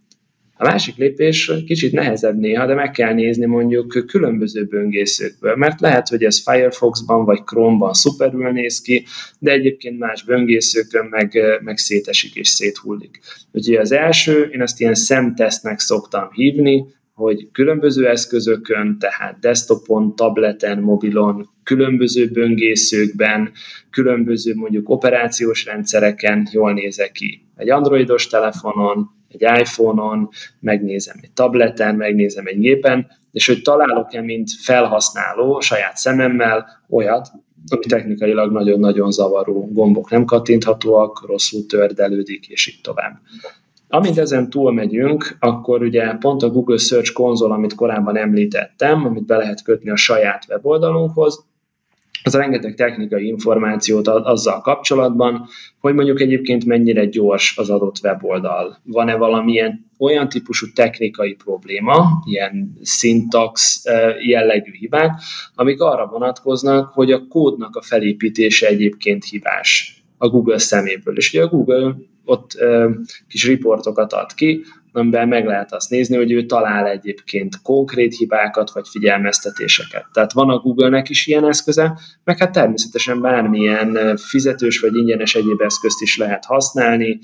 A 0.59 0.63
másik 0.63 0.95
lépés 0.95 1.51
kicsit 1.65 1.91
nehezebb 1.91 2.37
néha, 2.37 2.65
de 2.65 2.73
meg 2.73 2.91
kell 2.91 3.13
nézni 3.13 3.45
mondjuk 3.45 4.05
különböző 4.07 4.65
böngészőkből, 4.65 5.55
mert 5.55 5.81
lehet, 5.81 6.07
hogy 6.07 6.23
ez 6.23 6.43
Firefoxban 6.43 7.25
vagy 7.25 7.43
Chrome-ban 7.43 7.93
szuperül 7.93 8.51
néz 8.51 8.81
ki, 8.81 9.05
de 9.39 9.51
egyébként 9.51 9.99
más 9.99 10.23
böngészőkön 10.23 11.05
meg, 11.05 11.59
meg 11.63 11.77
szétesik 11.77 12.35
és 12.35 12.47
széthullik. 12.47 13.19
Úgyhogy 13.51 13.75
az 13.75 13.91
első, 13.91 14.49
én 14.53 14.61
ezt 14.61 14.79
ilyen 14.79 14.95
szemtesztnek 14.95 15.79
szoktam 15.79 16.31
hívni, 16.31 16.85
hogy 17.17 17.51
különböző 17.51 18.07
eszközökön, 18.07 18.97
tehát 18.99 19.39
desktopon, 19.39 20.15
tableten, 20.15 20.79
mobilon, 20.79 21.49
különböző 21.63 22.29
böngészőkben, 22.31 23.51
különböző 23.89 24.55
mondjuk 24.55 24.89
operációs 24.89 25.65
rendszereken 25.65 26.47
jól 26.51 26.73
nézek 26.73 27.11
ki. 27.11 27.45
Egy 27.55 27.69
androidos 27.69 28.27
telefonon, 28.27 29.09
egy 29.29 29.41
iPhone-on, 29.41 30.29
megnézem 30.59 31.15
egy 31.21 31.31
tableten, 31.31 31.95
megnézem 31.95 32.45
egy 32.45 32.59
gépen, 32.59 33.07
és 33.31 33.47
hogy 33.47 33.61
találok-e, 33.61 34.21
mint 34.21 34.49
felhasználó 34.61 35.59
saját 35.59 35.97
szememmel 35.97 36.65
olyat, 36.89 37.31
ami 37.69 37.85
technikailag 37.85 38.51
nagyon-nagyon 38.51 39.11
zavaró, 39.11 39.69
gombok 39.71 40.09
nem 40.09 40.25
kattinthatóak, 40.25 41.25
rosszul 41.27 41.65
tördelődik, 41.65 42.47
és 42.47 42.67
így 42.67 42.79
tovább. 42.81 43.19
Amint 43.89 44.17
ezen 44.17 44.49
túl 44.49 44.71
megyünk, 44.71 45.37
akkor 45.39 45.81
ugye 45.81 46.13
pont 46.13 46.43
a 46.43 46.49
Google 46.49 46.77
Search 46.77 47.13
konzol, 47.13 47.51
amit 47.51 47.75
korábban 47.75 48.17
említettem, 48.17 49.05
amit 49.05 49.25
be 49.25 49.37
lehet 49.37 49.63
kötni 49.63 49.89
a 49.89 49.95
saját 49.95 50.45
weboldalunkhoz, 50.49 51.45
az 52.23 52.33
rengeteg 52.33 52.75
technikai 52.75 53.27
információt 53.27 54.07
ad 54.07 54.25
azzal 54.25 54.61
kapcsolatban, 54.61 55.47
hogy 55.79 55.93
mondjuk 55.93 56.21
egyébként 56.21 56.65
mennyire 56.65 57.05
gyors 57.05 57.57
az 57.57 57.69
adott 57.69 57.99
weboldal. 58.03 58.77
Van-e 58.83 59.15
valamilyen 59.15 59.85
olyan 59.99 60.29
típusú 60.29 60.65
technikai 60.75 61.33
probléma, 61.33 62.21
ilyen 62.25 62.77
syntax 62.83 63.83
jellegű 64.27 64.71
hibák, 64.71 65.11
amik 65.55 65.81
arra 65.81 66.05
vonatkoznak, 66.05 66.87
hogy 66.93 67.11
a 67.11 67.27
kódnak 67.27 67.75
a 67.75 67.81
felépítése 67.81 68.67
egyébként 68.67 69.25
hibás 69.25 70.01
a 70.17 70.27
Google 70.27 70.57
szeméből. 70.57 71.17
És 71.17 71.33
ugye 71.33 71.43
a 71.43 71.47
Google 71.47 71.95
ott 72.27 72.57
kis 73.27 73.45
riportokat 73.45 74.13
ad 74.13 74.33
ki, 74.33 74.63
amiben 74.97 75.27
meg 75.27 75.45
lehet 75.45 75.73
azt 75.73 75.89
nézni, 75.89 76.15
hogy 76.15 76.31
ő 76.31 76.45
talál 76.45 76.87
egyébként 76.87 77.61
konkrét 77.61 78.15
hibákat 78.15 78.71
vagy 78.71 78.87
figyelmeztetéseket. 78.87 80.05
Tehát 80.13 80.33
van 80.33 80.49
a 80.49 80.59
Google-nek 80.59 81.09
is 81.09 81.27
ilyen 81.27 81.47
eszköze, 81.47 81.99
meg 82.23 82.37
hát 82.37 82.51
természetesen 82.51 83.21
bármilyen 83.21 84.17
fizetős 84.17 84.79
vagy 84.79 84.95
ingyenes 84.95 85.35
egyéb 85.35 85.61
eszközt 85.61 86.01
is 86.01 86.17
lehet 86.17 86.45
használni, 86.45 87.19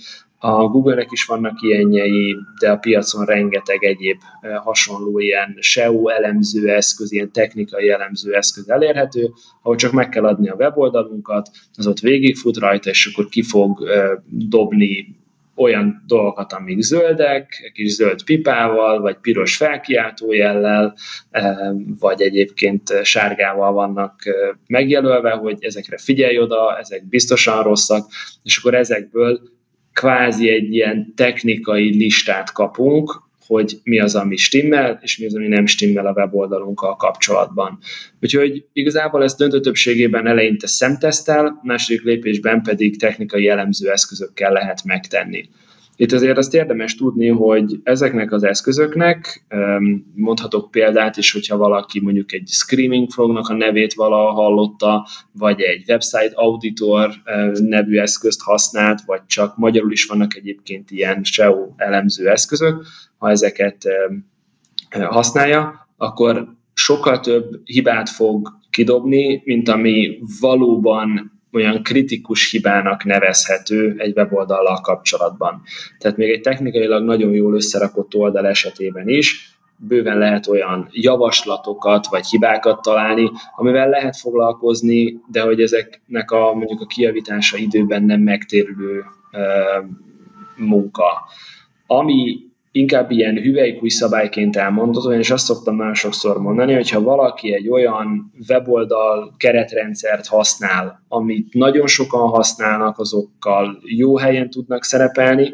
a 0.46 0.68
Google-nek 0.68 1.12
is 1.12 1.26
vannak 1.26 1.62
ilyenjei, 1.62 2.36
de 2.60 2.72
a 2.72 2.78
piacon 2.78 3.26
rengeteg 3.26 3.84
egyéb 3.84 4.18
hasonló 4.64 5.20
ilyen 5.20 5.58
SEO 5.60 6.08
elemző 6.08 6.70
eszköz, 6.70 7.12
ilyen 7.12 7.32
technikai 7.32 7.90
elemző 7.90 8.34
eszköz 8.34 8.70
elérhető, 8.70 9.32
ahol 9.62 9.76
csak 9.76 9.92
meg 9.92 10.10
kell 10.10 10.26
adni 10.26 10.50
a 10.50 10.56
weboldalunkat, 10.56 11.50
az 11.74 11.88
ott 11.88 12.00
végigfut 12.00 12.58
rajta, 12.58 12.90
és 12.90 13.10
akkor 13.12 13.26
ki 13.26 13.42
fog 13.42 13.90
dobni 14.30 15.23
olyan 15.56 16.04
dolgokat, 16.08 16.54
amik 16.54 16.82
zöldek, 16.82 17.72
kis 17.74 17.92
zöld 17.92 18.24
pipával, 18.24 19.02
vagy 19.02 19.18
piros 19.18 19.56
felkiáltójellel, 19.58 20.96
vagy 22.00 22.22
egyébként 22.22 23.00
sárgával 23.04 23.74
vannak 23.74 24.16
megjelölve, 24.68 25.32
hogy 25.32 25.58
ezekre 25.60 25.98
figyelj 25.98 26.40
oda, 26.40 26.78
ezek 26.78 27.08
biztosan 27.08 27.64
rosszak, 27.64 28.06
és 28.44 28.58
akkor 28.58 28.74
ezekből 28.74 29.40
kvázi 29.94 30.50
egy 30.50 30.74
ilyen 30.74 31.14
technikai 31.16 31.98
listát 31.98 32.52
kapunk, 32.52 33.23
hogy 33.48 33.80
mi 33.84 34.00
az, 34.00 34.16
ami 34.16 34.36
stimmel, 34.36 35.00
és 35.02 35.18
mi 35.18 35.26
az, 35.26 35.36
ami 35.36 35.48
nem 35.48 35.66
stimmel 35.66 36.06
a 36.06 36.14
weboldalunkkal 36.14 36.96
kapcsolatban. 36.96 37.80
Úgyhogy 38.22 38.66
igazából 38.74 39.24
ezt 39.24 39.38
döntő 39.38 39.60
többségében 39.60 40.28
eleinte 40.28 40.68
szemtesztel, 40.68 41.60
második 41.64 42.04
lépésben 42.04 42.62
pedig 42.62 43.00
technikai 43.00 43.48
elemző 43.48 43.92
eszközökkel 43.92 44.52
lehet 44.52 44.84
megtenni. 44.84 45.50
Itt 45.96 46.12
azért 46.12 46.38
azt 46.38 46.54
érdemes 46.54 46.96
tudni, 46.96 47.28
hogy 47.28 47.80
ezeknek 47.84 48.32
az 48.32 48.44
eszközöknek, 48.44 49.46
mondhatok 50.16 50.72
példát 50.72 51.18
is, 51.18 51.32
hogyha 51.32 51.58
valaki 51.58 52.00
mondjuk 52.00 52.34
egy 52.34 52.48
Screaming 52.48 53.10
Frognak 53.10 53.48
a 53.48 53.54
nevét 53.54 53.94
valaha 53.94 54.32
hallotta, 54.32 55.08
vagy 55.32 55.62
egy 55.62 55.84
Website 55.88 56.32
Auditor 56.34 57.12
nevű 57.54 57.98
eszközt 57.98 58.42
használt, 58.42 59.02
vagy 59.06 59.22
csak 59.28 59.58
magyarul 59.58 59.92
is 59.92 60.06
vannak 60.06 60.36
egyébként 60.36 60.92
ilyen 60.92 61.24
SEO 61.24 61.74
elemző 61.76 62.30
eszközök, 62.30 62.86
ha 63.24 63.30
ezeket 63.30 63.88
használja, 64.90 65.88
akkor 65.98 66.48
sokkal 66.74 67.20
több 67.20 67.62
hibát 67.64 68.10
fog 68.10 68.50
kidobni, 68.70 69.42
mint 69.46 69.70
ami 69.70 70.20
valóban 70.40 71.32
olyan 71.52 71.84
kritikus 71.84 72.52
hibának 72.52 73.04
nevezhető 73.04 73.96
egy 73.98 74.18
weboldallal 74.18 74.82
kapcsolatban. 74.82 75.62
Tehát 75.98 76.18
még 76.18 76.30
egy 76.30 76.42
technikailag 76.42 77.04
nagyon 77.04 77.32
jól 77.32 77.56
összerakott 77.56 78.16
oldal 78.16 78.48
esetében 78.48 79.08
is 79.08 79.52
bőven 79.78 80.18
lehet 80.18 80.48
olyan 80.48 80.88
javaslatokat 80.92 82.08
vagy 82.08 82.26
hibákat 82.26 82.82
találni, 82.82 83.32
amivel 83.56 83.90
lehet 83.90 84.18
foglalkozni, 84.18 85.20
de 85.32 85.42
hogy 85.42 85.62
ezeknek 85.62 86.32
a 86.32 86.54
mondjuk 86.54 86.82
a 86.82 86.86
kijavítása 86.86 87.58
időben 87.58 88.04
nem 88.04 88.22
megtérülő 88.22 89.04
munka. 90.56 91.28
Ami 91.88 92.52
inkább 92.76 93.12
ilyen 93.12 93.36
hüvelykúj 93.38 93.90
szabályként 93.90 94.56
elmondható, 94.56 95.12
és 95.12 95.32
azt 95.32 95.46
szoktam 95.46 95.76
nagyon 95.76 95.94
sokszor 95.94 96.38
mondani, 96.38 96.74
hogy 96.74 96.90
ha 96.90 97.02
valaki 97.02 97.54
egy 97.54 97.70
olyan 97.70 98.32
weboldal 98.48 99.34
keretrendszert 99.38 100.28
használ, 100.28 101.04
amit 101.08 101.54
nagyon 101.54 101.88
sokan 101.88 102.30
használnak, 102.30 103.00
azokkal 103.00 103.80
jó 103.82 104.18
helyen 104.18 104.50
tudnak 104.50 104.84
szerepelni. 104.84 105.52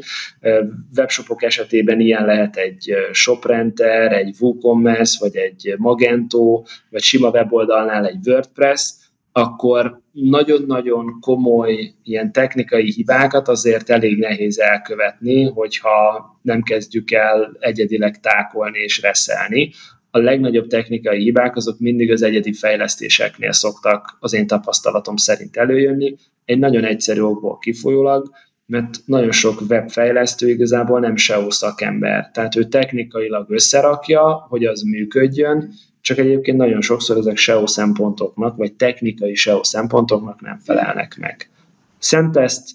Webshopok 0.98 1.44
esetében 1.44 2.00
ilyen 2.00 2.26
lehet 2.26 2.56
egy 2.56 2.94
ShopRenter, 3.12 4.12
egy 4.12 4.36
WooCommerce, 4.40 5.18
vagy 5.20 5.36
egy 5.36 5.76
Magento, 5.78 6.64
vagy 6.90 7.02
sima 7.02 7.30
weboldalnál 7.30 8.06
egy 8.06 8.28
WordPress, 8.28 8.94
akkor 9.40 10.02
nagyon-nagyon 10.12 11.18
komoly 11.22 11.94
ilyen 12.04 12.32
technikai 12.32 12.92
hibákat 12.92 13.48
azért 13.48 13.90
elég 13.90 14.18
nehéz 14.18 14.60
elkövetni, 14.60 15.44
hogyha 15.44 16.26
nem 16.42 16.62
kezdjük 16.62 17.12
el 17.12 17.56
egyedileg 17.60 18.20
tákolni 18.20 18.80
és 18.80 19.02
reszelni. 19.02 19.72
A 20.12 20.18
legnagyobb 20.18 20.68
technikai 20.68 21.24
hibák 21.24 21.56
azok 21.56 21.80
mindig 21.80 22.12
az 22.12 22.22
egyedi 22.22 22.54
fejlesztéseknél 22.54 23.52
szoktak 23.52 24.18
az 24.20 24.34
én 24.34 24.48
tapasztalatom 24.48 25.16
szerint 25.16 25.58
előjönni. 25.58 26.16
Egy 26.46 26.60
nagyon 26.60 26.84
egyszerű 26.84 27.22
okból 27.22 27.58
kifolyólag, 27.58 28.30
mert 28.66 28.98
nagyon 29.06 29.32
sok 29.32 29.62
webfejlesztő 29.70 30.50
igazából 30.50 31.00
nem 31.00 31.16
SEO 31.16 31.52
szakember. 31.52 32.32
Tehát 32.32 32.56
ő 32.56 32.64
technikailag 32.64 33.50
összerakja, 33.50 34.46
hogy 34.50 34.66
az 34.66 34.82
működjön, 34.82 35.74
csak 36.02 36.18
egyébként 36.18 36.58
nagyon 36.58 36.82
sokszor 36.82 37.18
ezek 37.18 37.38
SEO 37.38 37.68
szempontoknak, 37.68 38.58
vagy 38.58 38.74
technikai 38.74 39.36
SEO 39.36 39.64
szempontoknak 39.64 40.42
nem 40.42 40.58
felelnek 40.58 41.18
meg. 41.20 41.50
Szenteszt, 41.98 42.70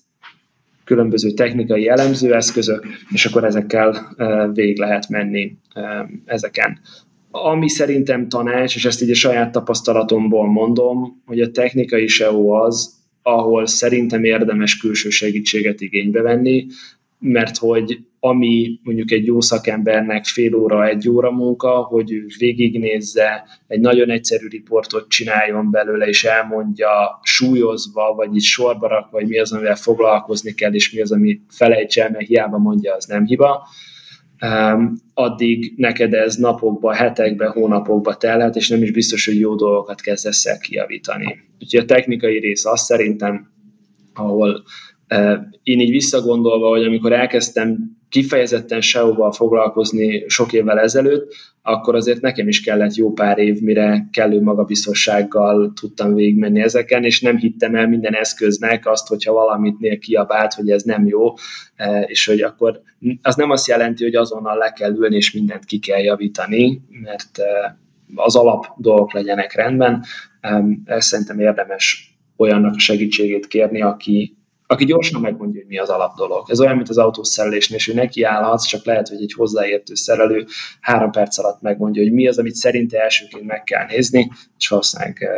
különböző 0.84 1.30
technikai 1.30 1.88
elemzőeszközök, 1.88 2.86
és 3.10 3.26
akkor 3.26 3.44
ezekkel 3.44 4.14
végig 4.52 4.78
lehet 4.78 5.08
menni 5.08 5.56
ezeken. 6.24 6.80
Ami 7.30 7.68
szerintem 7.68 8.28
tanács, 8.28 8.76
és 8.76 8.84
ezt 8.84 9.02
így 9.02 9.10
a 9.10 9.14
saját 9.14 9.52
tapasztalatomból 9.52 10.46
mondom, 10.46 11.22
hogy 11.26 11.40
a 11.40 11.50
technikai 11.50 12.06
SEO 12.06 12.50
az, 12.50 12.94
ahol 13.22 13.66
szerintem 13.66 14.24
érdemes 14.24 14.76
külső 14.76 15.08
segítséget 15.10 15.80
igénybe 15.80 16.22
venni, 16.22 16.66
mert 17.18 17.56
hogy 17.56 17.98
ami 18.20 18.80
mondjuk 18.82 19.10
egy 19.10 19.26
jó 19.26 19.40
szakembernek 19.40 20.24
fél 20.24 20.54
óra, 20.54 20.86
egy 20.88 21.08
óra 21.08 21.30
munka, 21.30 21.70
hogy 21.70 22.12
ő 22.12 22.26
végignézze, 22.38 23.44
egy 23.66 23.80
nagyon 23.80 24.10
egyszerű 24.10 24.48
riportot 24.48 25.08
csináljon 25.08 25.70
belőle, 25.70 26.06
és 26.06 26.24
elmondja 26.24 27.20
súlyozva, 27.22 28.14
vagy 28.14 28.34
így 28.34 28.42
sorba 28.42 28.88
rakva, 28.88 29.18
hogy 29.18 29.28
mi 29.28 29.38
az, 29.38 29.52
amivel 29.52 29.76
foglalkozni 29.76 30.54
kell, 30.54 30.74
és 30.74 30.92
mi 30.92 31.00
az, 31.00 31.12
ami 31.12 31.40
felejts 31.48 31.98
el, 31.98 32.10
mert 32.10 32.26
hiába 32.26 32.58
mondja, 32.58 32.94
az 32.94 33.04
nem 33.04 33.26
hiba. 33.26 33.68
Um, 34.40 34.96
addig 35.14 35.72
neked 35.76 36.14
ez 36.14 36.36
napokba, 36.36 36.94
hetekbe, 36.94 37.46
hónapokba 37.46 38.14
telhet, 38.14 38.56
és 38.56 38.68
nem 38.68 38.82
is 38.82 38.90
biztos, 38.90 39.26
hogy 39.26 39.38
jó 39.38 39.54
dolgokat 39.54 40.00
kezdesz 40.00 40.46
el 40.46 40.58
kijavítani. 40.58 41.40
Úgyhogy 41.60 41.80
a 41.80 41.84
technikai 41.84 42.38
rész 42.38 42.64
az 42.64 42.80
szerintem, 42.80 43.50
ahol 44.14 44.64
én 45.62 45.80
így 45.80 45.90
visszagondolva, 45.90 46.68
hogy 46.68 46.84
amikor 46.84 47.12
elkezdtem 47.12 47.78
kifejezetten 48.08 48.80
SEO-val 48.80 49.32
foglalkozni 49.32 50.24
sok 50.28 50.52
évvel 50.52 50.78
ezelőtt, 50.78 51.34
akkor 51.62 51.94
azért 51.94 52.20
nekem 52.20 52.48
is 52.48 52.60
kellett 52.60 52.94
jó 52.94 53.12
pár 53.12 53.38
év, 53.38 53.60
mire 53.60 54.08
kellő 54.12 54.40
magabiztossággal 54.40 55.72
tudtam 55.80 56.14
végigmenni 56.14 56.60
ezeken, 56.60 57.04
és 57.04 57.20
nem 57.20 57.36
hittem 57.36 57.74
el 57.74 57.88
minden 57.88 58.14
eszköznek 58.14 58.86
azt, 58.86 59.08
hogyha 59.08 59.32
valamit 59.32 59.78
nél 59.78 59.98
kiabált, 59.98 60.52
hogy 60.52 60.70
ez 60.70 60.82
nem 60.82 61.06
jó, 61.06 61.32
és 62.06 62.26
hogy 62.26 62.40
akkor 62.40 62.80
az 63.22 63.36
nem 63.36 63.50
azt 63.50 63.68
jelenti, 63.68 64.04
hogy 64.04 64.14
azonnal 64.14 64.56
le 64.56 64.72
kell 64.72 64.94
ülni, 64.94 65.16
és 65.16 65.32
mindent 65.32 65.64
ki 65.64 65.78
kell 65.78 66.00
javítani, 66.00 66.82
mert 67.02 67.38
az 68.14 68.36
alap 68.36 68.66
dolgok 68.76 69.12
legyenek 69.12 69.54
rendben. 69.54 70.04
Ezt 70.84 71.08
szerintem 71.08 71.40
érdemes 71.40 72.16
olyannak 72.36 72.78
segítségét 72.78 73.46
kérni, 73.46 73.82
aki, 73.82 74.36
aki 74.66 74.84
gyorsan 74.84 75.20
megmondja, 75.20 75.60
hogy 75.60 75.68
mi 75.68 75.78
az 75.78 75.88
alap 75.88 76.16
dolog. 76.16 76.50
Ez 76.50 76.60
olyan, 76.60 76.76
mint 76.76 76.88
az 76.88 76.98
autószerelésnél, 76.98 77.78
és 77.78 77.88
ő 77.88 77.94
neki 77.94 78.22
állhatsz, 78.22 78.66
csak 78.66 78.84
lehet, 78.84 79.08
hogy 79.08 79.22
egy 79.22 79.32
hozzáértő 79.32 79.94
szerelő 79.94 80.46
három 80.80 81.10
perc 81.10 81.38
alatt 81.38 81.60
megmondja, 81.60 82.02
hogy 82.02 82.12
mi 82.12 82.28
az, 82.28 82.38
amit 82.38 82.54
szerinte 82.54 83.02
elsőként 83.02 83.46
meg 83.46 83.62
kell 83.62 83.86
nézni, 83.86 84.30
és 84.58 84.68
valószínűleg 84.68 85.28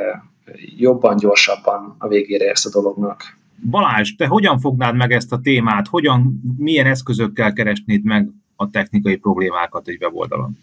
jobban, 0.76 1.16
gyorsabban 1.16 1.94
a 1.98 2.08
végére 2.08 2.44
érsz 2.44 2.66
a 2.66 2.70
dolognak. 2.70 3.22
Balázs, 3.70 4.14
te 4.16 4.26
hogyan 4.26 4.58
fognád 4.58 4.94
meg 4.94 5.12
ezt 5.12 5.32
a 5.32 5.40
témát? 5.40 5.88
Hogyan, 5.88 6.40
milyen 6.58 6.86
eszközökkel 6.86 7.52
keresnéd 7.52 8.04
meg 8.04 8.28
a 8.56 8.70
technikai 8.70 9.16
problémákat 9.16 9.88
egy 9.88 10.02
weboldalon? 10.02 10.58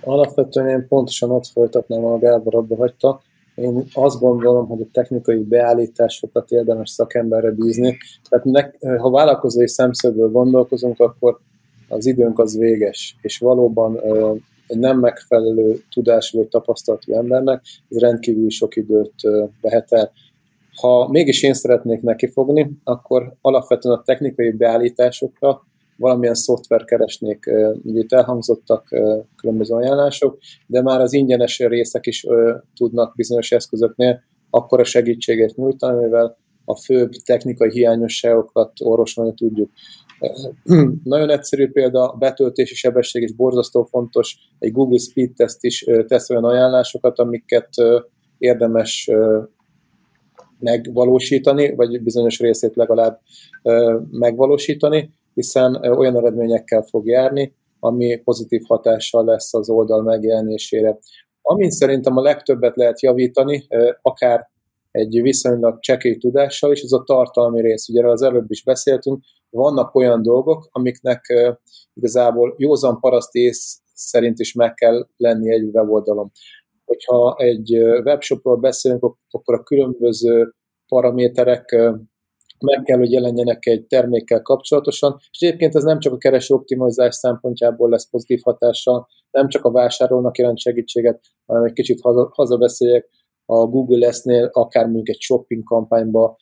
Alapvetően 0.00 0.68
én 0.68 0.88
pontosan 0.88 1.30
ott 1.30 1.46
folytatnám, 1.46 2.04
a 2.04 2.18
Gábor 2.18 2.54
abba 2.54 2.76
hagyta. 2.76 3.22
Én 3.54 3.84
azt 3.92 4.20
gondolom, 4.20 4.66
hogy 4.66 4.80
a 4.80 4.90
technikai 4.92 5.38
beállításokat 5.38 6.50
érdemes 6.50 6.90
szakemberre 6.90 7.50
bízni. 7.50 7.96
Tehát 8.28 8.44
ne, 8.44 8.96
ha 8.98 9.10
vállalkozói 9.10 9.68
szemszögből 9.68 10.30
gondolkozunk, 10.30 11.00
akkor 11.00 11.38
az 11.88 12.06
időnk 12.06 12.38
az 12.38 12.58
véges, 12.58 13.16
és 13.22 13.38
valóban 13.38 14.00
egy 14.66 14.78
nem 14.78 14.98
megfelelő 14.98 15.82
tudású 15.90 16.38
vagy 16.38 16.48
tapasztalatú 16.48 17.12
embernek 17.12 17.62
ez 17.88 17.98
rendkívül 17.98 18.50
sok 18.50 18.76
időt 18.76 19.14
vehet 19.60 19.92
el. 19.92 20.12
Ha 20.74 21.08
mégis 21.08 21.42
én 21.42 21.54
szeretnék 21.54 22.02
nekifogni, 22.02 22.70
akkor 22.84 23.34
alapvetően 23.40 23.98
a 23.98 24.02
technikai 24.02 24.50
beállításokra 24.50 25.66
valamilyen 25.96 26.34
szoftver 26.34 26.84
keresnék, 26.84 27.46
ugye 27.82 28.00
itt 28.00 28.12
elhangzottak 28.12 28.88
különböző 29.36 29.74
ajánlások, 29.74 30.38
de 30.66 30.82
már 30.82 31.00
az 31.00 31.12
ingyenes 31.12 31.58
részek 31.58 32.06
is 32.06 32.26
tudnak 32.76 33.14
bizonyos 33.16 33.52
eszközöknél 33.52 34.22
akkora 34.50 34.84
segítséget 34.84 35.56
nyújtani, 35.56 36.02
mivel 36.02 36.36
a 36.64 36.76
főbb 36.76 37.10
technikai 37.10 37.70
hiányosságokat 37.70 38.72
orvosolni 38.80 39.34
tudjuk. 39.34 39.70
Nagyon 41.04 41.30
egyszerű 41.30 41.70
példa, 41.70 42.08
a 42.08 42.16
betöltési 42.16 42.74
sebesség 42.74 43.22
is 43.22 43.34
borzasztó 43.34 43.84
fontos. 43.84 44.36
Egy 44.58 44.72
Google 44.72 44.98
Speed 44.98 45.32
Test 45.34 45.64
is 45.64 45.84
tesz 46.06 46.30
olyan 46.30 46.44
ajánlásokat, 46.44 47.18
amiket 47.18 47.68
érdemes 48.38 49.10
megvalósítani, 50.58 51.74
vagy 51.74 52.02
bizonyos 52.02 52.38
részét 52.38 52.76
legalább 52.76 53.20
megvalósítani, 54.10 55.10
hiszen 55.34 55.74
olyan 55.74 56.16
eredményekkel 56.16 56.82
fog 56.82 57.06
járni, 57.06 57.54
ami 57.78 58.20
pozitív 58.24 58.62
hatással 58.66 59.24
lesz 59.24 59.54
az 59.54 59.70
oldal 59.70 60.02
megjelenésére. 60.02 60.98
Amin 61.42 61.70
szerintem 61.70 62.16
a 62.16 62.22
legtöbbet 62.22 62.76
lehet 62.76 63.02
javítani, 63.02 63.66
akár 64.02 64.52
egy 64.90 65.20
viszonylag 65.22 65.78
csekély 65.80 66.16
tudással 66.16 66.72
is, 66.72 66.82
az 66.82 66.92
a 66.92 67.02
tartalmi 67.02 67.60
rész. 67.60 67.88
Ugye 67.88 68.06
az 68.06 68.22
előbb 68.22 68.50
is 68.50 68.64
beszéltünk, 68.64 69.24
vannak 69.50 69.94
olyan 69.94 70.22
dolgok, 70.22 70.68
amiknek 70.72 71.20
igazából 71.94 72.54
józan 72.58 73.00
paraszt 73.00 73.34
ész 73.34 73.82
szerint 73.94 74.38
is 74.38 74.54
meg 74.54 74.74
kell 74.74 75.08
lenni 75.16 75.52
egy 75.52 75.64
weboldalon. 75.72 76.30
Hogyha 76.84 77.36
egy 77.38 77.78
webshopról 77.78 78.56
beszélünk, 78.56 79.16
akkor 79.30 79.54
a 79.54 79.62
különböző 79.62 80.54
paraméterek 80.86 81.76
meg 82.60 82.82
kell, 82.82 82.98
hogy 82.98 83.12
jelenjenek 83.12 83.66
egy 83.66 83.86
termékkel 83.86 84.42
kapcsolatosan, 84.42 85.16
és 85.30 85.40
egyébként 85.40 85.74
ez 85.74 85.82
nem 85.82 85.98
csak 85.98 86.12
a 86.12 86.18
kereső 86.18 86.54
optimalizás 86.54 87.14
szempontjából 87.14 87.90
lesz 87.90 88.10
pozitív 88.10 88.40
hatással, 88.42 89.08
nem 89.30 89.48
csak 89.48 89.64
a 89.64 89.70
vásárolnak 89.70 90.38
jelent 90.38 90.58
segítséget, 90.58 91.20
hanem 91.46 91.64
egy 91.64 91.72
kicsit 91.72 92.00
haza, 92.00 92.30
hazabeszéljek, 92.34 93.08
a 93.46 93.66
Google 93.66 94.06
lesz-nél 94.06 94.48
akár 94.52 94.84
mondjuk 94.84 95.08
egy 95.08 95.20
shopping 95.20 95.62
kampányba 95.62 96.36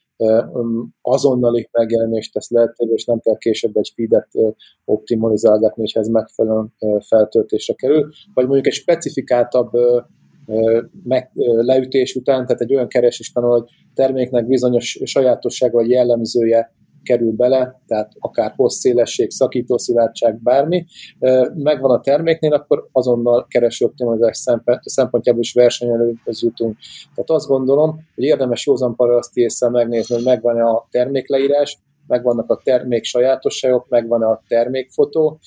azonnali 1.00 1.68
megjelenést 1.72 2.32
tesz 2.32 2.50
lehetővé, 2.50 2.92
és 2.92 3.04
nem 3.04 3.20
kell 3.20 3.36
később 3.38 3.76
egy 3.76 3.92
feedet 3.94 4.28
optimalizálgatni, 4.84 5.82
hogyha 5.82 6.00
ez 6.00 6.08
megfelelően 6.08 6.74
feltöltésre 7.06 7.74
kerül, 7.74 8.08
vagy 8.34 8.44
mondjuk 8.44 8.66
egy 8.66 8.72
specifikáltabb 8.72 9.70
meg, 11.04 11.30
leütés 11.60 12.14
után, 12.14 12.46
tehát 12.46 12.60
egy 12.60 12.74
olyan 12.74 12.88
keresés 12.88 13.32
panel, 13.32 13.50
hogy 13.50 13.64
terméknek 13.94 14.46
bizonyos 14.46 15.00
sajátossága 15.04 15.76
vagy 15.76 15.90
jellemzője 15.90 16.72
kerül 17.02 17.32
bele, 17.32 17.80
tehát 17.86 18.12
akár 18.18 18.52
hossz, 18.56 18.78
szélesség, 18.78 19.30
szakító 19.30 19.78
szilárdság, 19.78 20.42
bármi, 20.42 20.84
megvan 21.54 21.90
a 21.90 22.00
terméknél, 22.00 22.52
akkor 22.52 22.88
azonnal 22.92 23.46
kereső 23.48 23.84
optimalizás 23.84 24.44
szempontjából 24.80 25.40
is 25.40 25.52
versenyelőhöz 25.52 26.42
jutunk. 26.42 26.76
Tehát 27.14 27.30
azt 27.30 27.46
gondolom, 27.46 28.00
hogy 28.14 28.24
érdemes 28.24 28.66
józan 28.66 28.96
paraszti 28.96 29.40
észre 29.40 29.68
megnézni, 29.68 30.14
hogy 30.14 30.24
megvan 30.24 30.60
a 30.60 30.86
termékleírás, 30.90 31.78
megvannak 32.06 32.50
a 32.50 32.60
termék 32.64 33.04
sajátosságok, 33.04 33.88
megvan 33.88 34.22
a 34.22 34.42
termékfotó, 34.48 35.38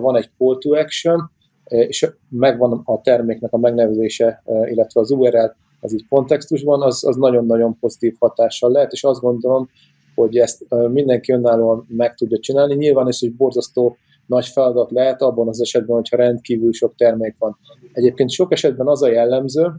van 0.00 0.16
egy 0.16 0.28
call 0.38 0.58
to 0.58 0.74
action, 0.74 1.30
és 1.68 2.10
megvan 2.28 2.82
a 2.84 3.00
terméknek 3.00 3.52
a 3.52 3.58
megnevezése, 3.58 4.42
illetve 4.46 5.00
az 5.00 5.10
URL, 5.10 5.54
az 5.80 5.92
így 5.92 6.08
kontextusban, 6.08 6.82
az, 6.82 7.04
az 7.04 7.16
nagyon-nagyon 7.16 7.78
pozitív 7.80 8.14
hatással 8.18 8.70
lehet, 8.70 8.92
és 8.92 9.04
azt 9.04 9.20
gondolom, 9.20 9.68
hogy 10.14 10.36
ezt 10.36 10.64
mindenki 10.92 11.32
önállóan 11.32 11.86
meg 11.88 12.14
tudja 12.14 12.38
csinálni. 12.38 12.74
Nyilván 12.74 13.08
ez 13.08 13.18
egy 13.20 13.34
borzasztó 13.34 13.96
nagy 14.26 14.46
feladat 14.46 14.90
lehet 14.90 15.22
abban 15.22 15.48
az 15.48 15.60
esetben, 15.60 15.96
hogyha 15.96 16.16
rendkívül 16.16 16.72
sok 16.72 16.94
termék 16.96 17.36
van. 17.38 17.58
Egyébként 17.92 18.30
sok 18.30 18.52
esetben 18.52 18.86
az 18.86 19.02
a 19.02 19.10
jellemző, 19.10 19.72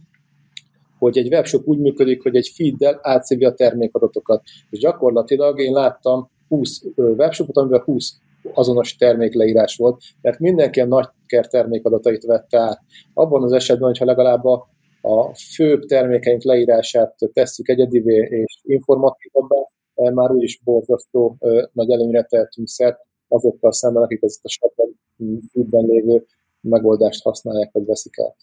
hogy 1.00 1.18
egy 1.18 1.34
webshop 1.34 1.68
úgy 1.68 1.80
működik, 1.80 2.24
hogy 2.24 2.36
egy 2.36 2.52
feeddel 2.56 3.00
átszívja 3.02 3.50
a 3.50 3.54
termékadatokat. 3.54 4.44
És 4.70 4.80
gyakorlatilag 4.80 5.60
én 5.60 5.72
láttam 5.72 6.30
20 6.48 6.84
webshopot, 6.96 7.58
amiben 7.58 7.82
20 7.82 8.18
azonos 8.54 8.96
termékleírás 8.96 9.76
volt, 9.76 10.02
mert 10.22 10.40
mindenki 10.40 10.80
a 10.80 10.86
nagy 10.86 11.08
termékadatait 11.50 12.24
vette 12.24 12.60
át. 12.60 12.80
Abban 13.14 13.44
az 13.44 13.52
esetben, 13.52 13.88
hogyha 13.88 14.06
legalább 14.06 14.46
a, 14.46 14.70
a 15.02 15.36
főbb 15.56 15.86
termékeink 15.86 16.44
leírását 16.44 17.16
tesszük 17.34 17.70
egyedivé 17.70 18.16
és 18.16 18.60
informatívabbá, 18.64 19.58
eh, 19.94 20.12
már 20.12 20.32
úgyis 20.32 20.60
borzasztó 20.64 21.38
nagy 21.74 21.92
előnyre 21.92 22.24
tehetünk 22.24 22.68
szert 22.68 22.98
azokkal 23.28 23.72
szemben, 23.72 24.04
akik 24.04 24.24
ezt 24.24 24.46
a 24.46 24.50
shopban 24.50 25.86
lévő 25.86 26.26
megoldást 26.62 27.24
használják, 27.24 27.72
vagy 27.72 27.86
veszik 27.86 28.18
el. 28.18 28.36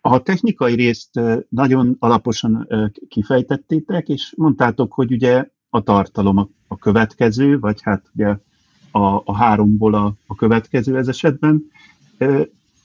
A 0.00 0.22
technikai 0.22 0.74
részt 0.74 1.20
nagyon 1.48 1.96
alaposan 1.98 2.68
kifejtettétek, 3.08 4.08
és 4.08 4.34
mondtátok, 4.36 4.92
hogy 4.92 5.12
ugye 5.12 5.44
a 5.70 5.82
tartalom 5.82 6.50
a 6.68 6.76
következő, 6.76 7.58
vagy 7.58 7.82
hát 7.82 8.10
ugye 8.14 8.36
a, 8.94 9.22
a 9.24 9.36
háromból 9.36 9.94
a, 9.94 10.14
a 10.26 10.34
következő 10.34 10.96
ez 10.96 11.08
esetben. 11.08 11.70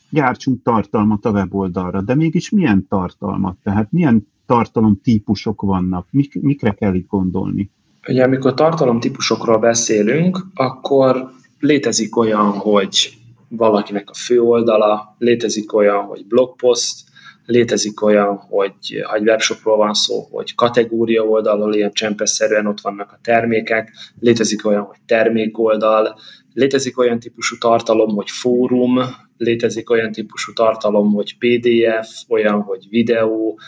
Gyártsunk 0.09 0.63
tartalmat 0.63 1.25
a 1.25 1.29
weboldalra, 1.29 2.01
de 2.01 2.15
mégis 2.15 2.49
milyen 2.49 2.87
tartalmat? 2.89 3.57
Tehát 3.63 3.91
milyen 3.91 4.27
tartalom 4.45 4.99
típusok 5.03 5.61
vannak? 5.61 6.07
Mik, 6.09 6.41
mikre 6.41 6.71
kell 6.71 6.93
itt 6.93 7.07
gondolni? 7.07 7.69
Ugye 8.07 8.23
amikor 8.23 8.53
tartalomtípusokról 8.53 9.57
beszélünk, 9.57 10.45
akkor 10.53 11.31
létezik 11.59 12.17
olyan, 12.17 12.51
hogy 12.51 13.17
valakinek 13.47 14.09
a 14.09 14.13
főoldala, 14.13 15.15
létezik 15.17 15.73
olyan, 15.73 16.03
hogy 16.03 16.25
blogpost, 16.25 17.03
létezik 17.45 18.01
olyan, 18.01 18.35
hogy 18.37 19.03
ha 19.03 19.15
egy 19.15 19.27
webshopról 19.27 19.77
van 19.77 19.93
szó, 19.93 20.27
hogy 20.31 20.55
kategória 20.55 21.23
oldalon 21.23 21.73
ilyen 21.73 21.91
csempesszerűen 21.91 22.65
ott 22.65 22.81
vannak 22.81 23.11
a 23.11 23.19
termékek, 23.21 23.91
létezik 24.19 24.65
olyan, 24.65 24.83
hogy 24.83 24.97
termékoldal, 25.05 26.19
létezik 26.53 26.97
olyan 26.97 27.19
típusú 27.19 27.57
tartalom, 27.57 28.15
hogy 28.15 28.29
fórum, 28.29 28.99
létezik 29.37 29.89
olyan 29.89 30.11
típusú 30.11 30.53
tartalom, 30.53 31.13
hogy 31.13 31.37
PDF, 31.37 32.09
olyan, 32.27 32.61
hogy 32.61 32.85
videó, 32.89 33.59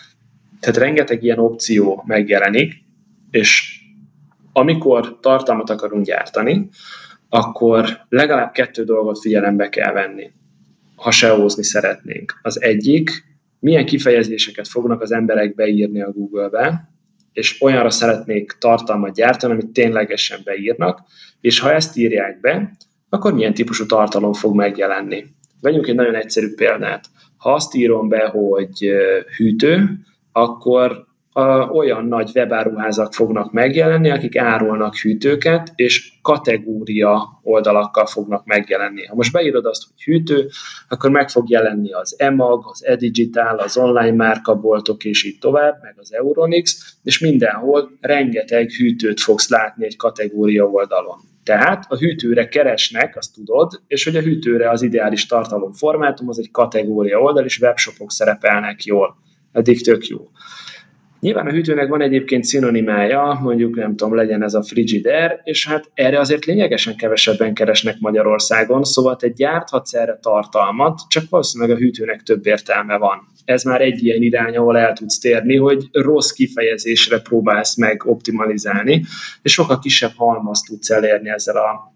tehát 0.60 0.78
rengeteg 0.78 1.24
ilyen 1.24 1.40
opció 1.40 2.04
megjelenik, 2.08 2.74
és 3.32 3.80
amikor 4.54 5.20
tartalmat 5.20 5.70
akarunk 5.70 6.06
gyártani, 6.06 6.70
akkor 7.30 8.06
legalább 8.10 8.52
kettő 8.52 8.84
dolgot 8.84 9.20
figyelembe 9.20 9.70
kell 9.70 9.94
venni, 9.94 10.32
ha 10.96 11.12
SEO-zni 11.12 11.64
szeretnénk. 11.64 12.40
Az 12.42 12.62
egyik, 12.62 13.31
milyen 13.62 13.86
kifejezéseket 13.86 14.68
fognak 14.68 15.02
az 15.02 15.12
emberek 15.12 15.56
beírni 15.56 16.02
a 16.02 16.12
Google-be, 16.12 16.90
és 17.34 17.62
olyanra 17.62 17.90
szeretnék 17.90 18.52
tartalmat 18.60 19.14
gyártani, 19.14 19.54
amit 19.54 19.72
ténylegesen 19.72 20.40
beírnak, 20.44 21.00
és 21.42 21.60
ha 21.60 21.74
ezt 21.74 21.98
írják 21.98 22.40
be, 22.40 22.72
akkor 23.10 23.34
milyen 23.34 23.54
típusú 23.54 23.86
tartalom 23.86 24.34
fog 24.34 24.56
megjelenni. 24.56 25.26
Vegyünk 25.62 25.88
egy 25.88 25.96
nagyon 25.96 26.16
egyszerű 26.16 26.54
példát. 26.54 27.06
Ha 27.38 27.54
azt 27.54 27.76
írom 27.76 28.10
be, 28.10 28.28
hogy 28.28 28.92
hűtő, 29.38 30.00
akkor 30.32 31.06
olyan 31.72 32.06
nagy 32.06 32.32
webáruházak 32.36 33.14
fognak 33.14 33.52
megjelenni, 33.52 34.10
akik 34.10 34.38
árulnak 34.38 34.96
hűtőket, 34.96 35.72
és 35.76 36.12
kategória 36.22 37.40
oldalakkal 37.44 38.06
fognak 38.06 38.46
megjelenni. 38.46 39.06
Ha 39.06 39.16
most 39.16 39.32
beírod 39.32 39.66
azt, 39.66 39.84
hogy 39.84 40.04
hűtő, 40.04 40.50
akkor 40.90 41.10
meg 41.10 41.30
fog 41.30 41.50
jelenni 41.50 41.92
az 41.92 42.16
EMAG, 42.20 42.64
az 42.66 42.86
Edigital, 42.86 43.58
az 43.58 43.78
online 43.78 44.16
márkaboltok, 44.16 45.04
és 45.04 45.24
így 45.24 45.40
tovább, 45.40 45.78
meg 45.82 45.94
az 45.98 46.14
Euronix, 46.14 46.96
és 47.04 47.20
mindenhol 47.20 47.92
rengeteg 48.02 48.70
hűtőt 48.70 49.20
fogsz 49.20 49.50
látni 49.50 49.86
egy 49.86 49.96
kategória 49.96 50.66
oldalon. 50.66 51.18
Tehát 51.44 51.86
a 51.90 51.98
hűtőre 51.98 52.48
keresnek, 52.48 53.18
azt 53.18 53.34
tudod, 53.34 53.82
és 53.88 54.04
hogy 54.04 54.16
a 54.16 54.22
hűtőre 54.22 54.70
az 54.70 54.82
ideális 54.82 55.26
tartalomformátum, 55.26 56.30
az 56.30 56.40
egy 56.40 56.52
kategória 56.52 57.20
oldal, 57.20 57.46
és 57.46 57.60
webshopok 57.60 58.12
szerepelnek 58.12 58.84
jól. 58.84 59.16
Eddig 59.52 59.84
tök 59.84 60.08
jó. 60.08 60.30
Nyilván 61.22 61.48
a 61.48 61.52
hűtőnek 61.52 61.88
van 61.88 62.02
egyébként 62.02 62.44
szinonimája, 62.44 63.40
mondjuk 63.42 63.76
nem 63.76 63.96
tudom, 63.96 64.16
legyen 64.16 64.44
ez 64.44 64.54
a 64.54 64.64
frigider, 64.64 65.42
és 65.44 65.68
hát 65.68 65.92
erre 65.94 66.20
azért 66.20 66.46
lényegesen 66.46 66.96
kevesebben 66.96 67.54
keresnek 67.54 68.00
Magyarországon, 68.00 68.84
szóval 68.84 69.16
te 69.16 69.28
gyárthatsz 69.28 69.94
erre 69.94 70.20
tartalmat, 70.22 71.00
csak 71.10 71.24
valószínűleg 71.30 71.76
a 71.76 71.80
hűtőnek 71.80 72.22
több 72.22 72.46
értelme 72.46 72.98
van. 72.98 73.28
Ez 73.46 73.64
már 73.64 73.82
egy 73.82 74.06
ilyen 74.06 74.22
irány, 74.22 74.58
ahol 74.58 74.78
el 74.78 74.94
tudsz 74.94 75.20
térni, 75.20 75.58
hogy 75.58 75.90
rossz 75.92 76.32
kifejezésre 76.32 77.20
próbálsz 77.20 77.78
meg 77.78 78.06
optimalizálni, 78.06 79.04
és 79.42 79.54
sokkal 79.54 79.80
kisebb 79.80 80.14
halmazt 80.16 80.66
tudsz 80.66 80.90
elérni 80.90 81.30
ezzel 81.30 81.58
a, 81.58 81.94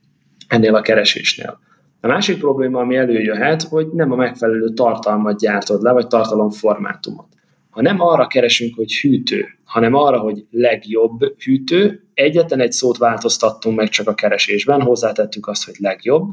ennél 0.48 0.76
a 0.76 0.82
keresésnél. 0.82 1.60
A 2.02 2.08
másik 2.08 2.38
probléma, 2.38 2.80
ami 2.80 2.96
előjöhet, 2.96 3.64
hogy 3.64 3.88
nem 3.88 4.12
a 4.12 4.16
megfelelő 4.16 4.70
tartalmat 4.70 5.40
gyártod 5.40 5.82
le, 5.82 5.92
vagy 5.92 6.08
tartalomformátumot. 6.08 7.35
Ha 7.76 7.82
nem 7.82 8.00
arra 8.00 8.28
keresünk, 8.28 8.76
hogy 8.76 8.94
hűtő, 8.94 9.46
hanem 9.64 9.94
arra, 9.94 10.20
hogy 10.20 10.46
legjobb 10.52 11.20
hűtő, 11.44 12.08
egyetlen 12.14 12.60
egy 12.60 12.72
szót 12.72 12.98
változtattunk 12.98 13.78
meg 13.78 13.90
csak 13.90 14.08
a 14.08 14.14
keresésben, 14.14 14.82
hozzátettük 14.82 15.48
azt, 15.48 15.66
hogy 15.66 15.76
legjobb, 15.78 16.30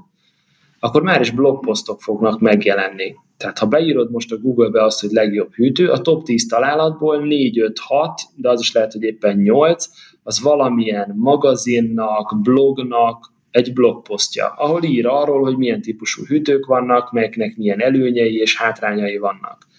akkor 0.81 1.03
már 1.03 1.21
is 1.21 1.31
blogposztok 1.31 2.01
fognak 2.01 2.41
megjelenni. 2.41 3.15
Tehát 3.37 3.59
ha 3.59 3.67
beírod 3.67 4.11
most 4.11 4.33
a 4.33 4.39
Google-be 4.39 4.85
azt, 4.85 5.01
hogy 5.01 5.11
legjobb 5.11 5.55
hűtő, 5.55 5.89
a 5.89 6.01
top 6.01 6.25
10 6.25 6.49
találatból 6.49 7.27
4, 7.27 7.61
5, 7.61 7.79
6, 7.79 8.21
de 8.37 8.49
az 8.49 8.61
is 8.61 8.73
lehet, 8.73 8.93
hogy 8.93 9.03
éppen 9.03 9.37
8, 9.37 9.87
az 10.23 10.43
valamilyen 10.43 11.13
magazinnak, 11.17 12.41
blognak, 12.43 13.33
egy 13.51 13.73
blogposztja, 13.73 14.47
ahol 14.57 14.83
ír 14.83 15.07
arról, 15.07 15.43
hogy 15.43 15.57
milyen 15.57 15.81
típusú 15.81 16.25
hűtők 16.25 16.67
vannak, 16.67 17.13
melyeknek 17.13 17.57
milyen 17.57 17.81
előnyei 17.81 18.37
és 18.37 18.57
hátrányai 18.57 19.19
vannak. 19.19 19.71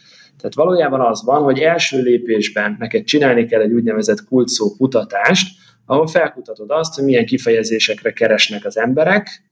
Tehát 0.43 0.67
valójában 0.67 1.01
az 1.01 1.23
van, 1.23 1.43
hogy 1.43 1.59
első 1.59 2.01
lépésben 2.01 2.75
neked 2.79 3.03
csinálni 3.03 3.45
kell 3.45 3.61
egy 3.61 3.73
úgynevezett 3.73 4.23
kulcsszó 4.23 4.75
kutatást, 4.75 5.57
ahol 5.85 6.07
felkutatod 6.07 6.71
azt, 6.71 6.95
hogy 6.95 7.03
milyen 7.03 7.25
kifejezésekre 7.25 8.11
keresnek 8.11 8.65
az 8.65 8.77
emberek, 8.77 9.43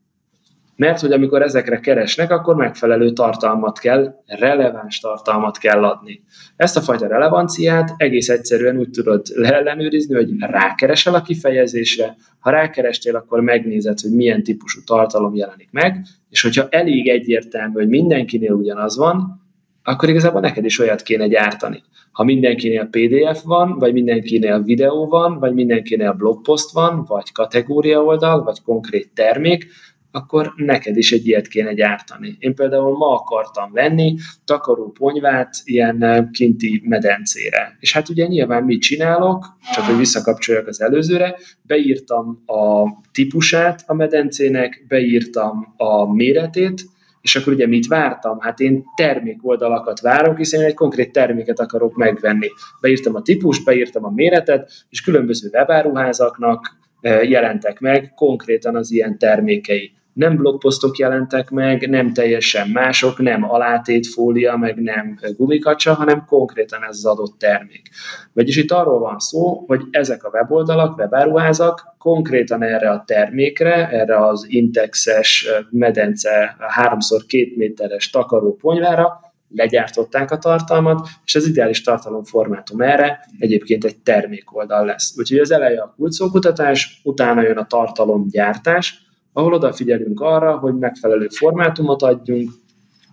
mert 0.75 0.99
hogy 0.99 1.11
amikor 1.11 1.41
ezekre 1.41 1.79
keresnek, 1.79 2.31
akkor 2.31 2.55
megfelelő 2.55 3.11
tartalmat 3.11 3.79
kell, 3.79 4.15
releváns 4.25 4.99
tartalmat 4.99 5.57
kell 5.57 5.83
adni. 5.83 6.21
Ezt 6.55 6.77
a 6.77 6.81
fajta 6.81 7.07
relevanciát 7.07 7.93
egész 7.97 8.29
egyszerűen 8.29 8.77
úgy 8.77 8.89
tudod 8.89 9.25
leellenőrizni, 9.35 10.15
hogy 10.15 10.29
rákeresel 10.39 11.13
a 11.13 11.21
kifejezésre, 11.21 12.15
ha 12.39 12.49
rákerestél, 12.49 13.15
akkor 13.15 13.41
megnézed, 13.41 13.99
hogy 13.99 14.11
milyen 14.11 14.43
típusú 14.43 14.81
tartalom 14.85 15.35
jelenik 15.35 15.69
meg, 15.71 16.05
és 16.29 16.41
hogyha 16.41 16.67
elég 16.69 17.09
egyértelmű, 17.09 17.73
hogy 17.73 17.89
mindenkinél 17.89 18.53
ugyanaz 18.53 18.97
van, 18.97 19.40
akkor 19.83 20.09
igazából 20.09 20.41
neked 20.41 20.65
is 20.65 20.79
olyat 20.79 21.01
kéne 21.01 21.27
gyártani. 21.27 21.83
Ha 22.11 22.23
mindenkinél 22.23 22.89
PDF 22.89 23.43
van, 23.43 23.79
vagy 23.79 23.93
mindenkinél 23.93 24.63
videó 24.63 25.07
van, 25.07 25.39
vagy 25.39 25.53
mindenkinél 25.53 26.13
blogpost 26.13 26.71
van, 26.71 27.03
vagy 27.07 27.31
kategória 27.31 28.03
oldal, 28.03 28.43
vagy 28.43 28.61
konkrét 28.61 29.09
termék, 29.13 29.67
akkor 30.11 30.53
neked 30.55 30.97
is 30.97 31.11
egy 31.11 31.27
ilyet 31.27 31.47
kéne 31.47 31.73
gyártani. 31.73 32.35
Én 32.39 32.55
például 32.55 32.97
ma 32.97 33.13
akartam 33.13 33.71
venni 33.71 34.15
takaró 34.45 34.91
ponyvát 34.91 35.55
ilyen 35.63 36.29
kinti 36.31 36.81
medencére. 36.85 37.77
És 37.79 37.93
hát 37.93 38.09
ugye 38.09 38.27
nyilván 38.27 38.63
mit 38.63 38.81
csinálok, 38.81 39.45
csak 39.73 39.83
hogy 39.83 39.97
visszakapcsoljak 39.97 40.67
az 40.67 40.81
előzőre, 40.81 41.37
beírtam 41.61 42.43
a 42.45 42.89
típusát 43.11 43.83
a 43.87 43.93
medencének, 43.93 44.85
beírtam 44.87 45.73
a 45.77 46.13
méretét, 46.13 46.81
és 47.21 47.35
akkor 47.35 47.53
ugye 47.53 47.67
mit 47.67 47.87
vártam? 47.87 48.39
Hát 48.39 48.59
én 48.59 48.83
termék 48.95 49.47
oldalakat 49.47 49.99
várok, 49.99 50.37
hiszen 50.37 50.59
én 50.59 50.65
egy 50.65 50.73
konkrét 50.73 51.11
terméket 51.11 51.59
akarok 51.59 51.95
megvenni. 51.95 52.47
Beírtam 52.81 53.15
a 53.15 53.21
típust, 53.21 53.65
beírtam 53.65 54.05
a 54.05 54.11
méretet, 54.11 54.85
és 54.89 55.01
különböző 55.01 55.49
webáruházaknak 55.53 56.79
jelentek 57.23 57.79
meg 57.79 58.13
konkrétan 58.15 58.75
az 58.75 58.91
ilyen 58.91 59.17
termékei 59.17 59.91
nem 60.13 60.35
blogposztok 60.35 60.97
jelentek 60.97 61.49
meg, 61.49 61.89
nem 61.89 62.13
teljesen 62.13 62.69
mások, 62.69 63.19
nem 63.19 63.51
alátétfólia, 63.51 64.57
meg 64.57 64.81
nem 64.81 65.19
gumikacsa, 65.37 65.93
hanem 65.93 66.25
konkrétan 66.25 66.83
ez 66.83 66.97
az 66.97 67.05
adott 67.05 67.37
termék. 67.39 67.89
Vagyis 68.33 68.55
itt 68.57 68.71
arról 68.71 68.99
van 68.99 69.19
szó, 69.19 69.63
hogy 69.67 69.81
ezek 69.91 70.23
a 70.23 70.29
weboldalak, 70.33 70.97
webáruházak 70.97 71.95
konkrétan 71.97 72.63
erre 72.63 72.89
a 72.89 73.03
termékre, 73.05 73.89
erre 73.89 74.25
az 74.27 74.45
indexes 74.47 75.47
medence 75.69 76.55
3x2 76.81 77.55
méteres 77.55 78.09
takaró 78.09 78.55
ponyvára 78.55 79.19
legyártották 79.55 80.31
a 80.31 80.37
tartalmat, 80.37 81.07
és 81.25 81.35
az 81.35 81.47
ideális 81.47 81.81
tartalomformátum 81.81 82.81
erre 82.81 83.19
egyébként 83.39 83.85
egy 83.85 83.97
termékoldal 83.97 84.85
lesz. 84.85 85.17
Úgyhogy 85.17 85.37
az 85.37 85.51
eleje 85.51 85.81
a 85.81 85.93
kulcókutatás, 85.95 87.01
utána 87.03 87.41
jön 87.41 87.57
a 87.57 87.65
tartalomgyártás, 87.65 89.09
ahol 89.33 89.53
odafigyelünk 89.53 90.19
arra, 90.19 90.57
hogy 90.57 90.77
megfelelő 90.77 91.27
formátumot 91.27 92.01
adjunk, 92.01 92.49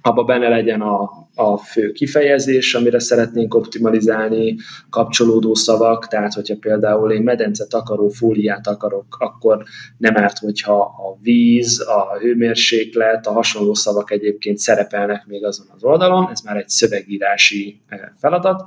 abba 0.03 0.25
benne 0.25 0.49
legyen 0.49 0.81
a, 0.81 1.11
a 1.35 1.57
fő 1.57 1.93
kifejezés, 1.93 2.75
amire 2.75 2.99
szeretnénk 2.99 3.55
optimalizálni, 3.55 4.57
kapcsolódó 4.91 5.55
szavak, 5.55 6.07
tehát 6.07 6.33
hogyha 6.33 6.57
például 6.61 7.13
én 7.13 7.23
medence 7.23 7.67
takaró 7.67 8.09
fóliát 8.09 8.67
akarok, 8.67 9.17
akkor 9.19 9.63
nem 9.99 10.17
árt, 10.17 10.39
hogyha 10.39 10.81
a 10.81 11.19
víz, 11.23 11.81
a 11.81 12.19
hőmérséklet, 12.21 13.27
a 13.27 13.33
hasonló 13.33 13.75
szavak 13.75 14.11
egyébként 14.11 14.59
szerepelnek 14.59 15.27
még 15.27 15.45
azon 15.45 15.67
az 15.75 15.85
oldalon, 15.85 16.29
ez 16.31 16.41
már 16.41 16.57
egy 16.57 16.69
szövegírási 16.69 17.81
eh, 17.89 18.01
feladat, 18.17 18.63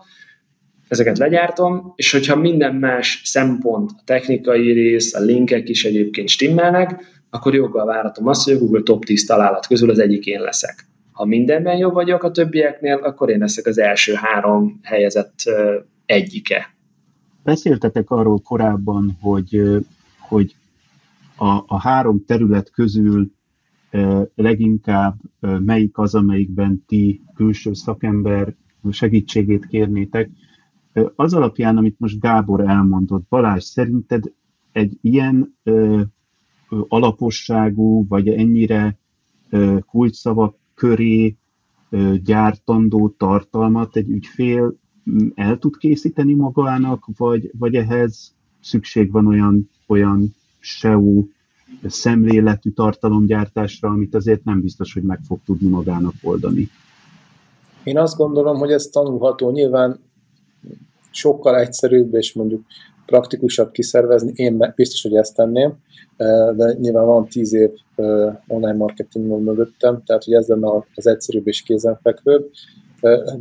ezeket 0.87 1.17
legyártom, 1.17 1.93
és 1.95 2.11
hogyha 2.11 2.35
minden 2.35 2.75
más 2.75 3.21
szempont, 3.23 3.91
a 3.91 4.01
technikai 4.05 4.71
rész, 4.71 5.15
a 5.15 5.19
linkek 5.19 5.69
is 5.69 5.85
egyébként 5.85 6.29
stimmelnek, 6.29 7.20
akkor 7.33 7.55
joggal 7.55 7.85
várhatom 7.85 8.27
azt, 8.27 8.43
hogy 8.43 8.53
a 8.53 8.57
Google 8.57 8.81
top 8.81 9.05
10 9.05 9.25
találat 9.25 9.67
közül 9.67 9.89
az 9.89 9.99
egyik 9.99 10.25
én 10.25 10.41
leszek. 10.41 10.85
Ha 11.11 11.25
mindenben 11.25 11.77
jobb 11.77 11.93
vagyok 11.93 12.23
a 12.23 12.31
többieknél, 12.31 12.95
akkor 12.95 13.29
én 13.29 13.37
leszek 13.39 13.65
az 13.65 13.77
első 13.77 14.13
három 14.13 14.79
helyezett 14.83 15.35
egyike. 16.05 16.75
Beszéltetek 17.43 18.09
arról 18.09 18.39
korábban, 18.39 19.17
hogy, 19.21 19.61
hogy 20.19 20.55
a, 21.37 21.63
a 21.67 21.79
három 21.79 22.25
terület 22.25 22.71
közül 22.71 23.31
leginkább 24.35 25.15
melyik 25.39 25.97
az, 25.97 26.15
amelyikben 26.15 26.83
ti 26.87 27.21
külső 27.35 27.73
szakember 27.73 28.53
segítségét 28.91 29.65
kérnétek. 29.65 30.29
Az 31.15 31.33
alapján, 31.33 31.77
amit 31.77 31.99
most 31.99 32.19
Gábor 32.19 32.61
elmondott, 32.61 33.25
Balázs, 33.29 33.63
szerinted 33.63 34.23
egy 34.71 34.97
ilyen 35.01 35.57
alaposságú, 36.87 38.07
vagy 38.07 38.27
ennyire 38.27 38.97
kulcsszavak 39.85 40.55
köré 40.75 41.35
gyártandó 42.23 43.09
tartalmat 43.17 43.95
egy 43.95 44.09
ügyfél 44.09 44.75
el 45.35 45.57
tud 45.57 45.77
készíteni 45.77 46.33
magának, 46.33 47.05
vagy, 47.17 47.51
vagy 47.57 47.75
ehhez 47.75 48.33
szükség 48.61 49.11
van 49.11 49.27
olyan, 49.27 49.69
olyan 49.87 50.35
SEO 50.59 51.23
szemléletű 51.85 52.69
tartalomgyártásra, 52.69 53.89
amit 53.89 54.15
azért 54.15 54.43
nem 54.43 54.61
biztos, 54.61 54.93
hogy 54.93 55.03
meg 55.03 55.19
fog 55.27 55.39
tudni 55.45 55.67
magának 55.67 56.13
oldani. 56.21 56.69
Én 57.83 57.97
azt 57.97 58.17
gondolom, 58.17 58.57
hogy 58.57 58.71
ez 58.71 58.83
tanulható. 58.85 59.51
Nyilván 59.51 59.99
sokkal 61.09 61.59
egyszerűbb, 61.59 62.13
és 62.13 62.33
mondjuk 62.33 62.65
praktikusabb 63.11 63.71
kiszervezni, 63.71 64.31
én 64.35 64.73
biztos, 64.75 65.01
hogy 65.01 65.15
ezt 65.15 65.35
tenném, 65.35 65.73
de 66.55 66.73
nyilván 66.79 67.05
van 67.05 67.27
tíz 67.27 67.53
év 67.53 67.69
online 68.47 68.73
marketing 68.73 69.43
mögöttem, 69.43 70.03
tehát 70.05 70.23
hogy 70.23 70.33
ez 70.33 70.47
lenne 70.47 70.67
az 70.95 71.07
egyszerűbb 71.07 71.47
és 71.47 71.61
kézenfekvőbb. 71.61 72.49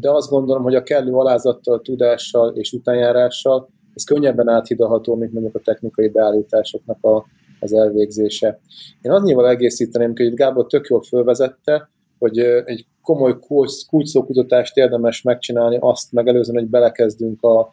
De 0.01 0.11
azt 0.11 0.31
gondolom, 0.31 0.63
hogy 0.63 0.75
a 0.75 0.83
kellő 0.83 1.13
alázattal, 1.13 1.81
tudással 1.81 2.53
és 2.57 2.73
utánjárással 2.73 3.69
ez 3.95 4.05
könnyebben 4.05 4.49
áthidalható, 4.49 5.15
mint 5.15 5.33
mondjuk 5.33 5.55
a 5.55 5.61
technikai 5.65 6.09
beállításoknak 6.09 7.05
a, 7.05 7.25
az 7.61 7.73
elvégzése. 7.73 8.61
Én 9.01 9.13
annyival 9.13 9.49
egészíteném, 9.49 10.13
hogy 10.17 10.35
Gábor 10.35 10.67
tök 10.67 10.87
jól 10.87 11.03
fölvezette, 11.03 11.91
hogy 12.19 12.39
egy 12.65 12.87
komoly 13.03 13.39
kulcsszókutatást 13.89 14.77
érdemes 14.77 15.23
megcsinálni, 15.23 15.77
azt 15.81 16.13
megelőzően, 16.13 16.59
hogy 16.59 16.71
belekezdünk 16.71 17.43
a, 17.43 17.71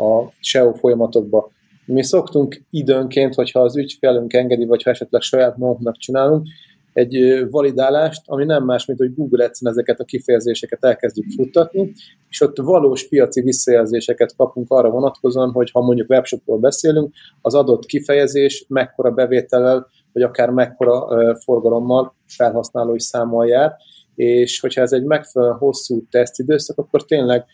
a 0.00 0.32
SEO 0.40 0.72
folyamatokba. 0.72 1.50
Mi 1.84 2.02
szoktunk 2.04 2.62
időnként, 2.70 3.34
hogyha 3.34 3.60
az 3.60 3.76
ügyfelünk 3.76 4.32
engedi, 4.32 4.64
vagy 4.64 4.82
ha 4.82 4.90
esetleg 4.90 5.20
saját 5.22 5.56
magunknak 5.56 5.96
csinálunk, 5.96 6.48
egy 6.92 7.44
validálást, 7.50 8.22
ami 8.26 8.44
nem 8.44 8.64
más, 8.64 8.84
mint 8.84 8.98
hogy 8.98 9.14
Google 9.14 9.44
ads 9.44 9.60
ezeket 9.62 10.00
a 10.00 10.04
kifejezéseket 10.04 10.84
elkezdjük 10.84 11.30
futtatni, 11.36 11.92
és 12.28 12.40
ott 12.40 12.58
valós 12.58 13.08
piaci 13.08 13.40
visszajelzéseket 13.40 14.36
kapunk 14.36 14.70
arra 14.70 14.90
vonatkozóan, 14.90 15.50
hogy 15.50 15.70
ha 15.70 15.80
mondjuk 15.80 16.10
webshopról 16.10 16.58
beszélünk, 16.58 17.14
az 17.40 17.54
adott 17.54 17.86
kifejezés 17.86 18.64
mekkora 18.68 19.10
bevétellel, 19.10 19.86
vagy 20.12 20.22
akár 20.22 20.50
mekkora 20.50 21.36
forgalommal, 21.36 22.14
felhasználói 22.26 23.00
számmal 23.00 23.46
jár, 23.46 23.76
és 24.14 24.60
hogyha 24.60 24.80
ez 24.80 24.92
egy 24.92 25.04
megfelelően 25.04 25.58
hosszú 25.58 26.02
tesztidőszak, 26.10 26.78
akkor 26.78 27.04
tényleg 27.04 27.44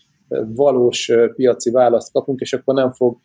valós 0.55 1.13
piaci 1.35 1.71
választ 1.71 2.13
kapunk, 2.13 2.41
és 2.41 2.53
akkor 2.53 2.75
nem 2.75 2.93
fog 2.93 3.19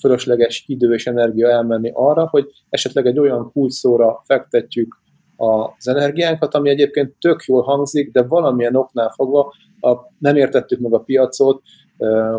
fölösleges 0.00 0.64
idő 0.66 0.92
és 0.92 1.06
energia 1.06 1.48
elmenni 1.48 1.90
arra, 1.94 2.28
hogy 2.30 2.46
esetleg 2.68 3.06
egy 3.06 3.18
olyan 3.18 3.50
kulcsszóra 3.52 4.22
fektetjük 4.24 5.02
az 5.36 5.88
energiánkat, 5.88 6.54
ami 6.54 6.70
egyébként 6.70 7.14
tök 7.20 7.44
jól 7.44 7.62
hangzik, 7.62 8.12
de 8.12 8.22
valamilyen 8.22 8.76
oknál 8.76 9.10
fogva 9.10 9.52
a, 9.80 9.96
nem 10.18 10.36
értettük 10.36 10.80
meg 10.80 10.94
a 10.94 10.98
piacot, 10.98 11.62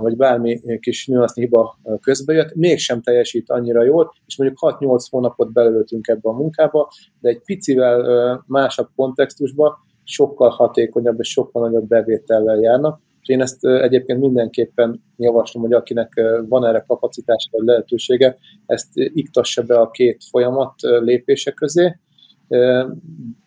vagy 0.02 0.16
bármi 0.16 0.80
kis 0.80 1.08
nüansznyi 1.08 1.44
hiba 1.44 1.80
közbejött, 2.02 2.56
mégsem 2.56 3.02
teljesít 3.02 3.50
annyira 3.50 3.84
jól, 3.84 4.14
és 4.26 4.38
mondjuk 4.38 4.60
6-8 4.80 5.06
hónapot 5.10 5.54
belőltünk 5.54 6.08
ebbe 6.08 6.30
a 6.30 6.34
munkába, 6.34 6.92
de 7.20 7.30
egy 7.30 7.42
picivel 7.46 8.44
másabb 8.48 8.88
kontextusban 8.96 9.74
sokkal 10.04 10.50
hatékonyabb 10.50 11.20
és 11.20 11.30
sokkal 11.30 11.68
nagyobb 11.68 11.88
bevétellel 11.88 12.60
járnak, 12.60 13.00
és 13.26 13.34
én 13.34 13.42
ezt 13.42 13.66
egyébként 13.66 14.20
mindenképpen 14.20 15.04
javaslom, 15.18 15.64
hogy 15.64 15.74
akinek 15.74 16.22
van 16.48 16.66
erre 16.66 16.84
kapacitása 16.88 17.50
vagy 17.52 17.66
lehetősége, 17.66 18.38
ezt 18.66 18.88
iktassa 18.94 19.64
be 19.64 19.80
a 19.80 19.92
két 19.92 20.24
folyamat 20.30 20.74
lépése 20.80 21.52
közé. 21.52 22.00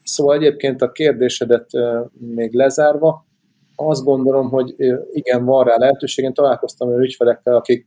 Szóval 0.02 0.36
egyébként 0.36 0.82
a 0.82 0.92
kérdésedet 0.92 1.70
még 2.18 2.54
lezárva, 2.54 3.26
azt 3.76 4.04
gondolom, 4.04 4.48
hogy 4.48 4.74
igen, 5.12 5.44
van 5.44 5.64
rá 5.64 5.76
lehetőség. 5.76 6.24
Én 6.24 6.32
találkoztam 6.32 6.88
olyan 6.88 7.02
ügyfelekkel, 7.02 7.54
akik 7.54 7.86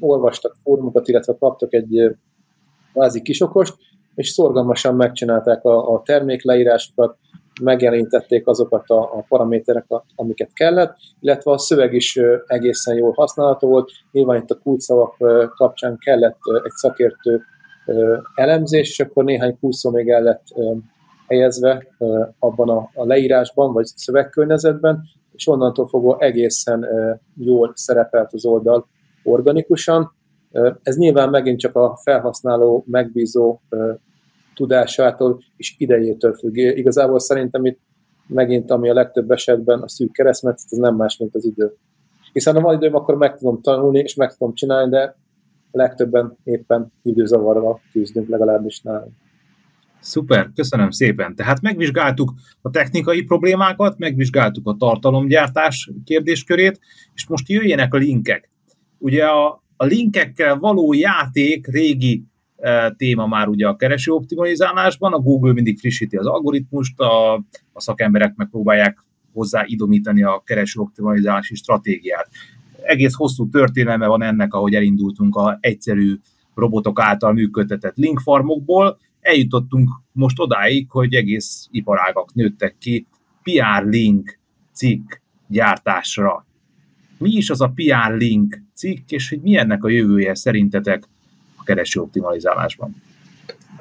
olvastak 0.00 0.56
fórumokat, 0.62 1.08
illetve 1.08 1.36
kaptak 1.38 1.74
egy 1.74 2.16
vázi 2.92 3.22
kisokost, 3.22 3.74
és 4.14 4.28
szorgalmasan 4.28 4.94
megcsinálták 4.94 5.64
a, 5.64 5.94
a 5.94 6.02
termékleírásokat, 6.02 7.16
megjelenítették 7.62 8.46
azokat 8.46 8.90
a, 8.90 9.00
a 9.00 9.24
paramétereket, 9.28 10.02
amiket 10.14 10.52
kellett, 10.52 10.96
illetve 11.20 11.50
a 11.50 11.58
szöveg 11.58 11.94
is 11.94 12.20
egészen 12.46 12.96
jól 12.96 13.12
használható 13.12 13.68
volt. 13.68 13.90
Nyilván 14.12 14.42
itt 14.42 14.50
a 14.50 14.58
kulcsszavak 14.62 15.16
kapcsán 15.56 15.98
kellett 15.98 16.38
egy 16.64 16.72
szakértő 16.72 17.42
elemzés, 18.34 18.90
és 18.90 19.00
akkor 19.00 19.24
néhány 19.24 19.58
kulcsszó 19.60 19.90
még 19.90 20.08
el 20.08 20.22
lett 20.22 20.44
helyezve 21.26 21.86
abban 22.38 22.68
a, 22.68 22.90
a 22.94 23.06
leírásban, 23.06 23.72
vagy 23.72 23.84
szövegkörnyezetben, 23.84 25.02
és 25.32 25.46
onnantól 25.48 25.88
fogva 25.88 26.16
egészen 26.18 26.86
jól 27.36 27.72
szerepelt 27.74 28.32
az 28.32 28.44
oldal 28.44 28.86
organikusan. 29.22 30.14
Ez 30.82 30.96
nyilván 30.96 31.30
megint 31.30 31.58
csak 31.58 31.76
a 31.76 31.98
felhasználó 32.02 32.84
megbízó 32.86 33.60
tudásától 34.54 35.42
és 35.56 35.74
idejétől 35.78 36.34
függ. 36.34 36.56
Igazából 36.56 37.18
szerintem 37.18 37.64
itt 37.64 37.78
megint, 38.26 38.70
ami 38.70 38.90
a 38.90 38.94
legtöbb 38.94 39.30
esetben 39.30 39.80
a 39.80 39.88
szűk 39.88 40.12
keresztmetszet, 40.12 40.72
ez 40.72 40.78
nem 40.78 40.96
más, 40.96 41.16
mint 41.16 41.34
az 41.34 41.44
idő. 41.44 41.72
Hiszen 42.32 42.54
ha 42.54 42.60
van 42.60 42.74
időm, 42.74 42.94
akkor 42.94 43.16
meg 43.16 43.36
tudom 43.36 43.60
tanulni, 43.60 43.98
és 43.98 44.14
meg 44.14 44.36
tudom 44.36 44.54
csinálni, 44.54 44.90
de 44.90 45.16
legtöbben 45.70 46.36
éppen 46.44 46.92
időzavarral 47.02 47.80
küzdünk, 47.92 48.28
legalábbis 48.28 48.80
nálunk. 48.80 49.12
Szuper, 50.00 50.50
köszönöm 50.54 50.90
szépen. 50.90 51.34
Tehát 51.34 51.60
megvizsgáltuk 51.60 52.32
a 52.62 52.70
technikai 52.70 53.22
problémákat, 53.22 53.98
megvizsgáltuk 53.98 54.66
a 54.66 54.76
tartalomgyártás 54.78 55.90
kérdéskörét, 56.04 56.80
és 57.14 57.26
most 57.26 57.48
jöjjenek 57.48 57.94
a 57.94 57.96
linkek. 57.96 58.50
Ugye 58.98 59.24
a, 59.24 59.62
a 59.76 59.84
linkekkel 59.84 60.58
való 60.58 60.92
játék 60.92 61.66
régi 61.66 62.24
téma 62.96 63.26
már 63.26 63.48
ugye 63.48 63.68
a 63.68 63.76
kereső 63.76 64.12
optimalizálásban, 64.12 65.12
a 65.12 65.18
Google 65.18 65.52
mindig 65.52 65.78
frissíti 65.78 66.16
az 66.16 66.26
algoritmust, 66.26 67.00
a, 67.00 67.34
a 67.72 67.80
szakemberek 67.80 68.34
megpróbálják 68.36 68.98
hozzá 69.32 69.62
idomítani 69.66 70.22
a 70.22 70.42
kereső 70.46 70.80
optimalizálási 70.80 71.54
stratégiát. 71.54 72.28
Egész 72.82 73.14
hosszú 73.14 73.48
történelme 73.48 74.06
van 74.06 74.22
ennek, 74.22 74.54
ahogy 74.54 74.74
elindultunk 74.74 75.36
a 75.36 75.58
egyszerű 75.60 76.14
robotok 76.54 77.00
által 77.00 77.32
működtetett 77.32 77.96
linkfarmokból 77.96 78.98
eljutottunk 79.20 79.90
most 80.12 80.40
odáig, 80.40 80.90
hogy 80.90 81.14
egész 81.14 81.68
iparágak 81.70 82.34
nőttek 82.34 82.76
ki 82.78 83.06
PR 83.42 83.84
link 83.84 84.38
cikk 84.72 85.12
gyártásra. 85.48 86.46
Mi 87.18 87.30
is 87.30 87.50
az 87.50 87.60
a 87.60 87.72
PR 87.74 88.16
link 88.16 88.62
cikk, 88.74 89.10
és 89.10 89.28
hogy 89.28 89.40
mi 89.40 89.56
ennek 89.56 89.84
a 89.84 89.88
jövője 89.88 90.34
szerintetek 90.34 91.08
kereső 91.64 92.00
optimalizálásban? 92.00 92.94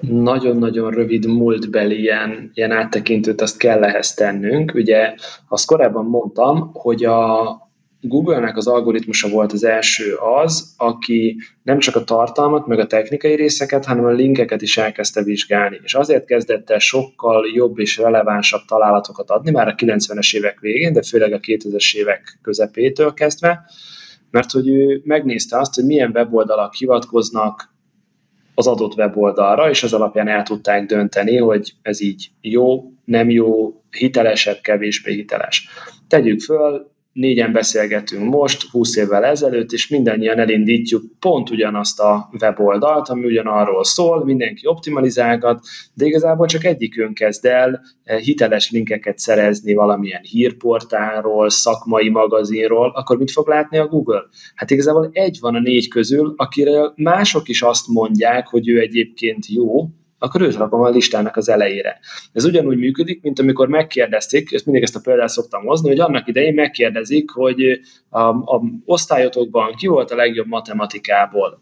nagyon-nagyon 0.10 0.92
rövid 0.92 1.26
múltbeli 1.26 2.00
ilyen, 2.00 2.52
ilyen 2.54 2.72
áttekintőt 2.72 3.42
azt 3.42 3.58
kell 3.58 3.84
ehhez 3.84 4.14
tennünk. 4.14 4.74
Ugye 4.74 5.14
azt 5.48 5.66
korábban 5.66 6.06
mondtam, 6.06 6.70
hogy 6.74 7.04
a, 7.04 7.58
Google-nek 8.06 8.58
az 8.58 8.68
algoritmusa 8.68 9.30
volt 9.30 9.52
az 9.52 9.64
első 9.64 10.14
az, 10.14 10.74
aki 10.78 11.38
nem 11.64 11.80
csak 11.80 11.96
a 11.96 12.04
tartalmat, 12.04 12.68
meg 12.68 12.80
a 12.80 12.88
technikai 12.88 13.36
részeket, 13.36 13.86
hanem 13.86 14.06
a 14.06 14.10
linkeket 14.10 14.62
is 14.62 14.78
elkezdte 14.78 15.24
vizsgálni. 15.24 15.80
És 15.84 15.94
azért 15.94 16.26
kezdett 16.26 16.70
el 16.70 16.80
sokkal 16.80 17.46
jobb 17.54 17.80
és 17.80 17.98
relevánsabb 17.98 18.62
találatokat 18.68 19.30
adni, 19.30 19.52
már 19.52 19.68
a 19.68 19.76
90-es 19.76 20.36
évek 20.36 20.60
végén, 20.60 20.94
de 20.94 21.02
főleg 21.02 21.34
a 21.34 21.40
2000-es 21.40 21.96
évek 21.96 22.40
közepétől 22.42 23.14
kezdve, 23.14 23.66
mert 24.32 24.52
hogy 24.52 24.68
ő 24.68 25.02
megnézte 25.04 25.60
azt, 25.60 25.76
hogy 25.76 25.86
milyen 25.86 26.12
weboldalak 26.14 26.74
hivatkoznak 26.74 27.73
az 28.56 28.68
adott 28.68 28.94
weboldalra, 28.94 29.70
és 29.70 29.84
az 29.84 29.94
alapján 29.94 30.28
el 30.28 30.44
tudták 30.44 30.86
dönteni, 30.86 31.38
hogy 31.38 31.74
ez 31.82 32.02
így 32.02 32.30
jó, 32.42 32.92
nem 33.06 33.30
jó, 33.30 33.82
hitelesebb, 33.92 34.58
kevésbé 34.62 35.14
hiteles. 35.14 35.68
Tegyük 36.08 36.40
föl, 36.40 36.92
négyen 37.14 37.52
beszélgetünk 37.52 38.30
most, 38.30 38.70
20 38.70 38.96
évvel 38.96 39.24
ezelőtt, 39.24 39.72
és 39.72 39.88
mindannyian 39.88 40.40
elindítjuk 40.40 41.04
pont 41.20 41.50
ugyanazt 41.50 42.00
a 42.00 42.30
weboldalt, 42.42 43.10
ami 43.10 43.26
ugyanarról 43.26 43.84
szól, 43.84 44.26
mindenki 44.26 44.68
optimalizálgat, 44.68 45.66
de 45.94 46.06
igazából 46.06 46.48
csak 46.48 46.64
egyikünk 46.64 47.14
kezd 47.14 47.46
el 47.46 47.82
eh, 48.04 48.20
hiteles 48.20 48.72
linkeket 48.72 49.18
szerezni 49.18 49.74
valamilyen 49.74 50.22
hírportálról, 50.22 51.50
szakmai 51.50 52.10
magazinról, 52.10 52.92
akkor 52.96 53.18
mit 53.18 53.32
fog 53.32 53.48
látni 53.48 53.78
a 53.78 53.88
Google? 53.88 54.24
Hát 54.56 54.72
igazából 54.72 55.10
egy 55.12 55.38
van 55.42 55.56
a 55.56 55.60
négy 55.60 55.88
közül, 55.88 56.34
akire 56.38 56.92
mások 56.96 57.48
is 57.48 57.62
azt 57.62 57.88
mondják, 57.88 58.48
hogy 58.48 58.70
ő 58.70 58.80
egyébként 58.80 59.48
jó, 59.48 59.90
akkor 60.24 60.42
őt 60.42 60.56
rakom 60.56 60.82
a 60.82 60.90
listának 60.90 61.36
az 61.36 61.50
elejére. 61.50 62.00
Ez 62.34 62.46
ugyanúgy 62.46 62.78
működik, 62.78 63.22
mint 63.22 63.40
amikor 63.40 63.68
megkérdezték, 63.68 64.54
ezt 64.54 64.66
mindig 64.66 64.84
ezt 64.84 64.96
a 64.96 65.00
példát 65.04 65.30
szoktam 65.30 65.66
hozni, 65.66 65.90
hogy 65.90 66.00
annak 66.00 66.28
idején 66.28 66.54
megkérdezik, 66.54 67.32
hogy 67.32 67.80
a, 68.10 68.20
a 68.28 68.62
osztályotokban 68.86 69.76
ki 69.76 69.88
volt 69.88 70.12
a 70.12 70.16
legjobb 70.16 70.48
matematikából. 70.48 71.60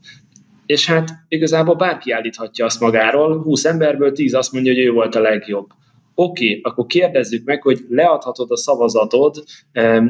És 0.66 0.86
hát 0.86 1.09
igazából 1.28 1.76
bárki 1.76 2.12
állíthatja 2.12 2.66
azt 2.66 2.80
magáról, 2.80 3.41
20 3.41 3.66
emberből 3.66 4.12
10 4.12 4.34
azt 4.34 4.51
mondja, 4.51 4.74
hogy 4.74 4.82
ő 4.82 4.91
volt 4.91 5.16
a 5.16 5.22
legjobb. 5.22 5.68
Oké, 6.16 6.47
okay, 6.47 6.62
akkor 6.64 6.86
kérdezzük 6.86 7.45
meg, 7.45 7.62
hogy 7.62 7.80
leadhatod 7.89 8.51
a 8.51 8.57
szavazatod 8.57 9.43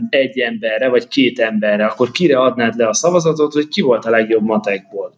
egy 0.09 0.39
emberre, 0.39 0.89
vagy 0.89 1.07
két 1.07 1.39
emberre, 1.39 1.85
akkor 1.85 2.11
kire 2.11 2.39
adnád 2.39 2.75
le 2.75 2.87
a 2.87 2.93
szavazatot, 2.93 3.53
hogy 3.53 3.67
ki 3.67 3.81
volt 3.81 4.05
a 4.05 4.09
legjobb 4.09 4.43
matekból 4.43 5.13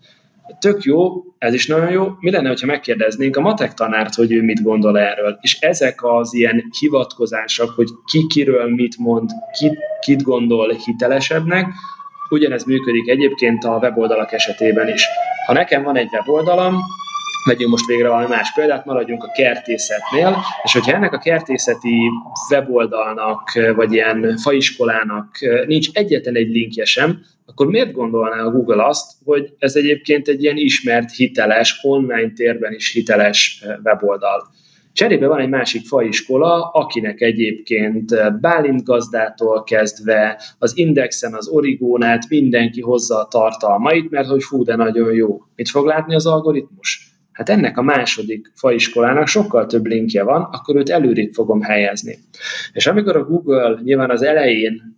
tök 0.60 0.84
jó, 0.84 1.24
ez 1.38 1.54
is 1.54 1.68
nagyon 1.68 1.92
jó. 1.92 2.08
Mi 2.20 2.32
lenne, 2.32 2.50
ha 2.60 2.66
megkérdeznénk 2.66 3.36
a 3.36 3.42
matek 3.42 3.74
tanárt, 3.74 4.14
hogy 4.14 4.32
ő 4.32 4.42
mit 4.42 4.64
gondol 4.64 5.00
erről? 5.00 5.38
És 5.42 5.60
ezek 5.60 6.04
az 6.04 6.34
ilyen 6.34 6.64
hivatkozások, 6.80 7.70
hogy 7.70 7.88
ki 8.06 8.28
kiről 8.28 8.70
mit 8.70 8.98
mond, 8.98 9.30
ki, 9.60 9.78
kit 10.00 10.22
gondol 10.22 10.70
hitelesebbnek, 10.86 11.74
ugyanez 12.30 12.64
működik 12.64 13.08
egyébként 13.08 13.64
a 13.64 13.78
weboldalak 13.82 14.32
esetében 14.32 14.88
is. 14.88 15.06
Ha 15.46 15.54
nekem 15.54 15.84
van 15.84 15.98
egy 15.98 16.10
weboldalam, 16.12 16.76
vegyünk 17.48 17.72
most 17.72 17.86
végre 17.86 18.08
valami 18.08 18.28
más 18.28 18.54
példát, 18.54 18.86
maradjunk 18.86 19.24
a 19.24 19.32
kertészetnél, 19.32 20.38
és 20.64 20.74
hogyha 20.74 20.94
ennek 20.94 21.14
a 21.14 21.18
kertészeti 21.18 22.10
weboldalnak, 22.50 23.52
vagy 23.76 23.94
ilyen 23.94 24.38
faiskolának 24.38 25.38
nincs 25.66 25.88
egyetlen 25.94 26.36
egy 26.36 26.50
linkje 26.50 26.86
sem, 26.86 27.22
akkor 27.46 27.68
miért 27.68 27.92
gondolná 27.92 28.44
a 28.44 28.52
Google 28.52 28.86
azt, 28.86 29.12
hogy 29.26 29.54
ez 29.60 29.76
egyébként 29.76 30.28
egy 30.28 30.44
ilyen 30.44 30.58
ismert, 30.58 31.16
hiteles, 31.16 31.80
online 31.82 32.32
térben 32.36 32.74
is 32.74 32.92
hiteles 32.92 33.64
weboldal? 33.84 34.52
Cserébe 34.94 35.28
van 35.28 35.40
egy 35.40 35.50
másik 35.50 35.88
faiskola, 35.88 36.70
akinek 36.70 37.22
egyébként 37.22 38.40
Bálint 38.42 38.84
gazdától 38.84 39.64
kezdve 39.64 40.42
az 40.60 40.78
Indexen, 40.78 41.34
az 41.34 41.48
Origónát 41.48 42.30
mindenki 42.30 42.82
hozza 42.82 43.20
a 43.20 43.28
tartalmait, 43.28 44.10
mert 44.10 44.28
hogy 44.28 44.44
fú, 44.44 44.64
de 44.64 44.76
nagyon 44.76 45.14
jó. 45.14 45.42
Mit 45.56 45.70
fog 45.70 45.86
látni 45.86 46.16
az 46.16 46.26
algoritmus? 46.26 47.13
Hát 47.34 47.50
ennek 47.50 47.78
a 47.78 47.82
második 47.82 48.52
faiskolának 48.56 49.28
sokkal 49.28 49.66
több 49.66 49.86
linkje 49.86 50.24
van, 50.24 50.42
akkor 50.42 50.76
őt 50.76 50.90
előrébb 50.90 51.34
fogom 51.34 51.62
helyezni. 51.62 52.18
És 52.74 52.88
amikor 52.88 53.16
a 53.16 53.24
Google 53.24 53.80
nyilván 53.84 54.10
az 54.10 54.22
elején 54.22 54.98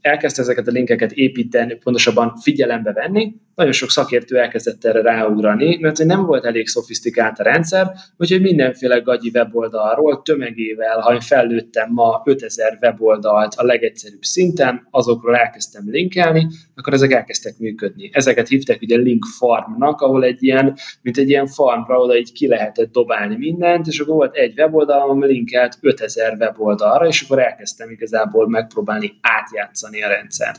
elkezdte 0.00 0.42
ezeket 0.42 0.68
a 0.68 0.70
linkeket 0.70 1.12
építeni, 1.12 1.74
pontosabban 1.74 2.36
figyelembe 2.36 2.92
venni, 2.92 3.34
nagyon 3.54 3.72
sok 3.72 3.90
szakértő 3.90 4.38
elkezdett 4.38 4.84
erre 4.84 5.02
ráugrani, 5.02 5.78
mert 5.80 6.04
nem 6.04 6.26
volt 6.26 6.44
elég 6.44 6.68
szofisztikált 6.68 7.38
a 7.38 7.42
rendszer, 7.42 7.92
úgyhogy 8.16 8.40
mindenféle 8.40 8.98
gagyi 8.98 9.30
weboldalról 9.34 10.22
tömegével, 10.22 11.00
ha 11.00 11.12
én 11.12 11.20
fellőttem 11.20 11.92
ma 11.92 12.22
5000 12.24 12.78
weboldalt 12.80 13.54
a 13.54 13.64
legegyszerűbb 13.64 14.22
szinten, 14.22 14.86
azokról 14.90 15.36
elkezdtem 15.36 15.82
linkelni, 15.86 16.46
akkor 16.74 16.92
ezek 16.92 17.12
elkezdtek 17.12 17.58
működni. 17.58 18.10
Ezeket 18.12 18.48
hívták 18.48 18.82
ugye 18.82 18.96
link 18.96 19.24
farmnak, 19.24 20.00
ahol 20.00 20.24
egy 20.24 20.42
ilyen, 20.42 20.76
mint 21.02 21.18
egy 21.18 21.28
ilyen 21.28 21.46
farmra, 21.46 21.98
oda 21.98 22.16
így 22.16 22.32
ki 22.32 22.46
lehetett 22.46 22.92
dobálni 22.92 23.36
mindent, 23.36 23.86
és 23.86 23.98
akkor 23.98 24.14
volt 24.14 24.34
egy 24.34 24.58
weboldal, 24.58 25.10
ami 25.10 25.26
linkelt 25.26 25.78
5000 25.80 26.36
weboldalra, 26.38 27.06
és 27.06 27.22
akkor 27.22 27.38
elkezdtem 27.38 27.90
igazából 27.90 28.48
megpróbálni 28.48 29.12
átjátszani 29.20 30.02
a 30.02 30.08
rendszert. 30.08 30.58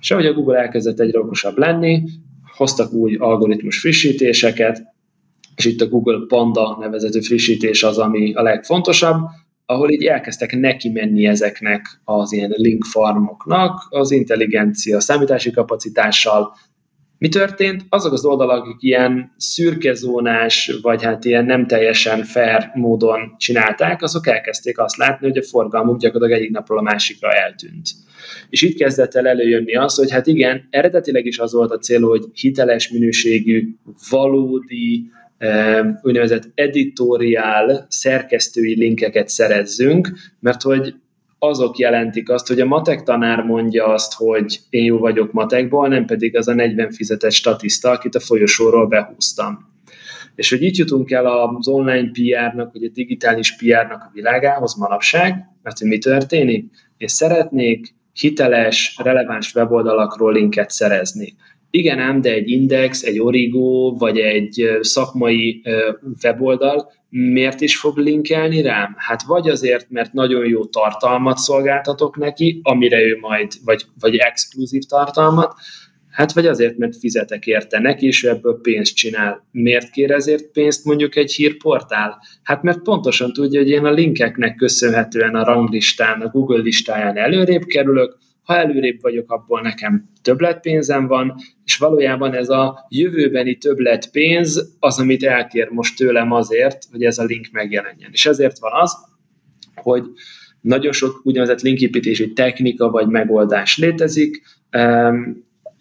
És 0.00 0.10
ahogy 0.10 0.26
a 0.26 0.32
Google 0.32 0.58
elkezdett 0.58 1.00
egyre 1.00 1.18
okosabb 1.18 1.58
lenni, 1.58 2.02
hoztak 2.56 2.92
új 2.92 3.16
algoritmus 3.16 3.78
frissítéseket, 3.78 4.82
és 5.56 5.64
itt 5.64 5.80
a 5.80 5.88
Google 5.88 6.26
Panda 6.28 6.76
nevezető 6.80 7.20
frissítés 7.20 7.82
az, 7.82 7.98
ami 7.98 8.34
a 8.34 8.42
legfontosabb, 8.42 9.16
ahol 9.66 9.90
így 9.90 10.04
elkezdtek 10.04 10.56
neki 10.56 10.88
menni 10.88 11.26
ezeknek 11.26 12.00
az 12.04 12.32
ilyen 12.32 12.52
link 12.56 12.84
farmoknak, 12.84 13.86
az 13.88 14.10
intelligencia 14.10 15.00
számítási 15.00 15.50
kapacitással. 15.50 16.54
Mi 17.18 17.28
történt? 17.28 17.84
Azok 17.88 18.12
az 18.12 18.24
oldalak, 18.24 18.64
akik 18.64 18.82
ilyen 18.82 19.32
szürkezónás, 19.36 20.78
vagy 20.82 21.02
hát 21.02 21.24
ilyen 21.24 21.44
nem 21.44 21.66
teljesen 21.66 22.24
fair 22.24 22.70
módon 22.74 23.34
csinálták, 23.38 24.02
azok 24.02 24.26
elkezdték 24.26 24.78
azt 24.78 24.96
látni, 24.96 25.28
hogy 25.28 25.38
a 25.38 25.42
forgalmuk 25.42 25.98
gyakorlatilag 25.98 26.42
egyik 26.42 26.54
napról 26.54 26.78
a 26.78 26.82
másikra 26.82 27.32
eltűnt. 27.32 27.88
És 28.50 28.62
itt 28.62 28.78
kezdett 28.78 29.14
el 29.14 29.26
előjönni 29.26 29.76
az, 29.76 29.94
hogy 29.94 30.10
hát 30.10 30.26
igen, 30.26 30.66
eredetileg 30.70 31.26
is 31.26 31.38
az 31.38 31.52
volt 31.52 31.70
a 31.70 31.78
cél, 31.78 32.00
hogy 32.00 32.24
hiteles 32.34 32.90
minőségű, 32.90 33.68
valódi, 34.10 35.10
úgynevezett 36.02 36.50
editoriál 36.54 37.86
szerkesztői 37.88 38.74
linkeket 38.74 39.28
szerezzünk, 39.28 40.12
mert 40.40 40.62
hogy 40.62 40.94
azok 41.46 41.78
jelentik 41.78 42.30
azt, 42.30 42.48
hogy 42.48 42.60
a 42.60 42.66
matek 42.66 43.02
tanár 43.02 43.42
mondja 43.42 43.86
azt, 43.86 44.14
hogy 44.14 44.58
én 44.70 44.84
jó 44.84 44.98
vagyok 44.98 45.32
matekból, 45.32 45.88
nem 45.88 46.04
pedig 46.04 46.36
az 46.36 46.48
a 46.48 46.54
40 46.54 46.90
fizetett 46.90 47.32
statiszta, 47.32 47.90
akit 47.90 48.14
a 48.14 48.20
folyosóról 48.20 48.86
behúztam. 48.86 49.74
És 50.34 50.50
hogy 50.50 50.62
itt 50.62 50.76
jutunk 50.76 51.10
el 51.10 51.26
az 51.26 51.68
online 51.68 52.10
PR-nak, 52.10 52.72
vagy 52.72 52.84
a 52.84 52.90
digitális 52.92 53.56
PR-nak 53.56 54.02
a 54.02 54.10
világához 54.14 54.74
manapság, 54.74 55.34
mert 55.62 55.78
hogy 55.78 55.88
mi 55.88 55.98
történik? 55.98 56.64
Én 56.96 57.08
szeretnék 57.08 57.94
hiteles, 58.12 58.98
releváns 59.02 59.54
weboldalakról 59.54 60.32
linket 60.32 60.70
szerezni. 60.70 61.34
Igen 61.70 61.98
ám, 61.98 62.20
de 62.20 62.32
egy 62.32 62.50
index, 62.50 63.02
egy 63.02 63.20
origo, 63.20 63.94
vagy 63.98 64.18
egy 64.18 64.78
szakmai 64.80 65.62
weboldal 66.22 66.92
miért 67.08 67.60
is 67.60 67.76
fog 67.76 67.96
linkelni 67.96 68.62
rám? 68.62 68.94
Hát 68.96 69.22
vagy 69.22 69.48
azért, 69.48 69.90
mert 69.90 70.12
nagyon 70.12 70.46
jó 70.46 70.64
tartalmat 70.64 71.36
szolgáltatok 71.36 72.16
neki, 72.16 72.60
amire 72.62 73.00
ő 73.00 73.18
majd, 73.20 73.52
vagy, 73.64 73.84
vagy 74.00 74.16
exkluzív 74.16 74.82
tartalmat, 74.82 75.54
Hát 76.16 76.32
vagy 76.32 76.46
azért, 76.46 76.78
mert 76.78 76.96
fizetek 76.96 77.46
érte 77.46 77.78
neki, 77.78 78.06
és 78.06 78.24
ebből 78.24 78.60
pénzt 78.62 78.94
csinál. 78.94 79.46
Miért 79.50 79.90
kér 79.90 80.10
ezért 80.10 80.50
pénzt 80.50 80.84
mondjuk 80.84 81.16
egy 81.16 81.32
hírportál? 81.32 82.18
Hát 82.42 82.62
mert 82.62 82.82
pontosan 82.82 83.32
tudja, 83.32 83.60
hogy 83.60 83.70
én 83.70 83.84
a 83.84 83.90
linkeknek 83.90 84.54
köszönhetően 84.54 85.34
a 85.34 85.44
ranglistán, 85.44 86.20
a 86.20 86.28
Google 86.28 86.62
listáján 86.62 87.16
előrébb 87.16 87.64
kerülök, 87.64 88.18
ha 88.46 88.56
előrébb 88.56 89.00
vagyok, 89.00 89.32
abból 89.32 89.60
nekem 89.60 90.10
többletpénzem 90.22 91.06
van, 91.06 91.34
és 91.64 91.76
valójában 91.76 92.34
ez 92.34 92.48
a 92.48 92.86
jövőbeni 92.88 93.56
többletpénz 93.56 94.76
az, 94.78 94.98
amit 94.98 95.24
elkér 95.24 95.68
most 95.68 95.96
tőlem 95.96 96.32
azért, 96.32 96.84
hogy 96.90 97.02
ez 97.02 97.18
a 97.18 97.24
link 97.24 97.46
megjelenjen. 97.52 98.10
És 98.12 98.26
ezért 98.26 98.58
van 98.58 98.72
az, 98.74 98.96
hogy 99.74 100.04
nagyon 100.60 100.92
sok 100.92 101.20
úgynevezett 101.24 101.60
linképítési 101.60 102.32
technika 102.32 102.90
vagy 102.90 103.08
megoldás 103.08 103.78
létezik, 103.78 104.42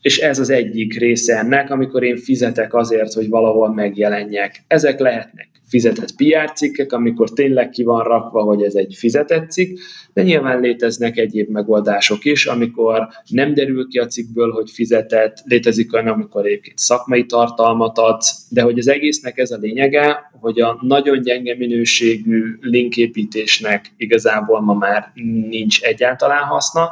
és 0.01 0.17
ez 0.17 0.39
az 0.39 0.49
egyik 0.49 0.99
része 0.99 1.37
ennek, 1.37 1.71
amikor 1.71 2.03
én 2.03 2.17
fizetek 2.17 2.73
azért, 2.73 3.13
hogy 3.13 3.29
valahol 3.29 3.73
megjelenjek. 3.73 4.63
Ezek 4.67 4.99
lehetnek 4.99 5.54
fizetett 5.75 6.15
PR 6.15 6.51
cikkek, 6.53 6.91
amikor 6.91 7.29
tényleg 7.29 7.69
ki 7.69 7.83
van 7.83 8.03
rakva, 8.03 8.41
hogy 8.41 8.63
ez 8.63 8.75
egy 8.75 8.95
fizetett 8.97 9.51
cikk, 9.51 9.77
de 10.13 10.23
nyilván 10.23 10.59
léteznek 10.59 11.17
egyéb 11.17 11.49
megoldások 11.49 12.25
is, 12.25 12.45
amikor 12.45 13.07
nem 13.27 13.53
derül 13.53 13.87
ki 13.87 13.97
a 13.97 14.05
cikkből, 14.05 14.51
hogy 14.51 14.69
fizetett, 14.71 15.37
létezik 15.43 15.93
olyan, 15.93 16.07
amikor 16.07 16.45
egyébként 16.45 16.77
szakmai 16.77 17.25
tartalmat 17.25 17.97
adsz, 17.97 18.47
de 18.49 18.61
hogy 18.61 18.79
az 18.79 18.87
egésznek 18.87 19.37
ez 19.37 19.51
a 19.51 19.57
lényege, 19.57 20.31
hogy 20.39 20.61
a 20.61 20.77
nagyon 20.81 21.21
gyenge 21.21 21.55
minőségű 21.55 22.57
linképítésnek 22.61 23.91
igazából 23.97 24.61
ma 24.61 24.73
már 24.73 25.11
nincs 25.49 25.81
egyáltalán 25.81 26.43
haszna, 26.43 26.89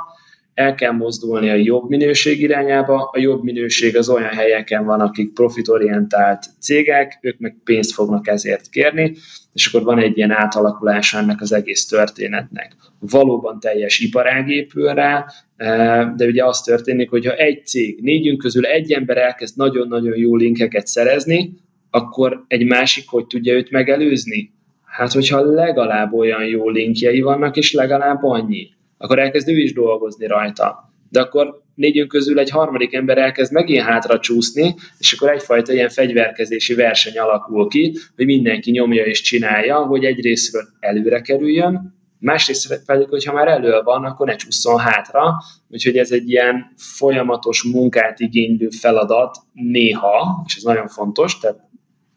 el 0.53 0.75
kell 0.75 0.91
mozdulni 0.91 1.49
a 1.49 1.55
jobb 1.55 1.89
minőség 1.89 2.41
irányába. 2.41 3.09
A 3.13 3.19
jobb 3.19 3.43
minőség 3.43 3.97
az 3.97 4.09
olyan 4.09 4.33
helyeken 4.33 4.85
van, 4.85 4.99
akik 4.99 5.33
profitorientált 5.33 6.45
cégek, 6.59 7.19
ők 7.21 7.39
meg 7.39 7.55
pénzt 7.63 7.93
fognak 7.93 8.27
ezért 8.27 8.69
kérni, 8.69 9.15
és 9.53 9.65
akkor 9.65 9.83
van 9.83 9.99
egy 9.99 10.17
ilyen 10.17 10.31
átalakulás 10.31 11.13
ennek 11.13 11.41
az 11.41 11.51
egész 11.51 11.85
történetnek. 11.85 12.75
Valóban 12.99 13.59
teljes 13.59 13.99
iparág 13.99 14.49
épül 14.49 14.93
rá, 14.93 15.25
eh, 15.55 16.09
de 16.15 16.25
ugye 16.25 16.45
az 16.45 16.61
történik, 16.61 17.09
hogy 17.09 17.25
ha 17.25 17.33
egy 17.33 17.65
cég, 17.65 17.99
négyünk 18.01 18.37
közül 18.37 18.65
egy 18.65 18.91
ember 18.91 19.17
elkezd 19.17 19.57
nagyon-nagyon 19.57 20.17
jó 20.17 20.35
linkeket 20.35 20.87
szerezni, 20.87 21.53
akkor 21.89 22.43
egy 22.47 22.65
másik 22.65 23.09
hogy 23.09 23.27
tudja 23.27 23.53
őt 23.53 23.71
megelőzni? 23.71 24.51
Hát, 24.85 25.11
hogyha 25.11 25.39
legalább 25.39 26.13
olyan 26.13 26.45
jó 26.45 26.69
linkjei 26.69 27.21
vannak, 27.21 27.57
és 27.57 27.73
legalább 27.73 28.23
annyi 28.23 28.69
akkor 29.03 29.19
elkezd 29.19 29.49
ő 29.49 29.57
is 29.57 29.73
dolgozni 29.73 30.27
rajta. 30.27 30.93
De 31.09 31.21
akkor 31.21 31.61
négyünk 31.75 32.07
közül 32.07 32.39
egy 32.39 32.49
harmadik 32.49 32.93
ember 32.93 33.17
elkezd 33.17 33.53
megint 33.53 33.83
hátra 33.83 34.19
csúszni, 34.19 34.75
és 34.97 35.13
akkor 35.13 35.29
egyfajta 35.29 35.73
ilyen 35.73 35.89
fegyverkezési 35.89 36.73
verseny 36.73 37.17
alakul 37.17 37.67
ki, 37.67 37.97
hogy 38.15 38.25
mindenki 38.25 38.71
nyomja 38.71 39.05
és 39.05 39.21
csinálja, 39.21 39.77
hogy 39.77 40.05
egyrésztről 40.05 40.63
előre 40.79 41.21
kerüljön, 41.21 41.95
másrészt 42.19 42.85
pedig, 42.85 43.07
hogyha 43.09 43.33
már 43.33 43.47
elő 43.47 43.81
van, 43.83 44.03
akkor 44.03 44.27
ne 44.27 44.35
csúszson 44.35 44.79
hátra, 44.79 45.37
úgyhogy 45.69 45.97
ez 45.97 46.11
egy 46.11 46.29
ilyen 46.29 46.73
folyamatos 46.75 47.63
munkát 47.63 48.19
igénylő 48.19 48.69
feladat 48.69 49.37
néha, 49.53 50.43
és 50.45 50.55
ez 50.55 50.63
nagyon 50.63 50.87
fontos, 50.87 51.39
tehát 51.39 51.59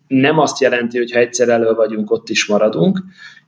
nem 0.07 0.39
azt 0.39 0.61
jelenti, 0.61 0.99
hogy 0.99 1.13
ha 1.13 1.19
egyszer 1.19 1.49
elő 1.49 1.73
vagyunk, 1.75 2.11
ott 2.11 2.29
is 2.29 2.47
maradunk, 2.47 2.99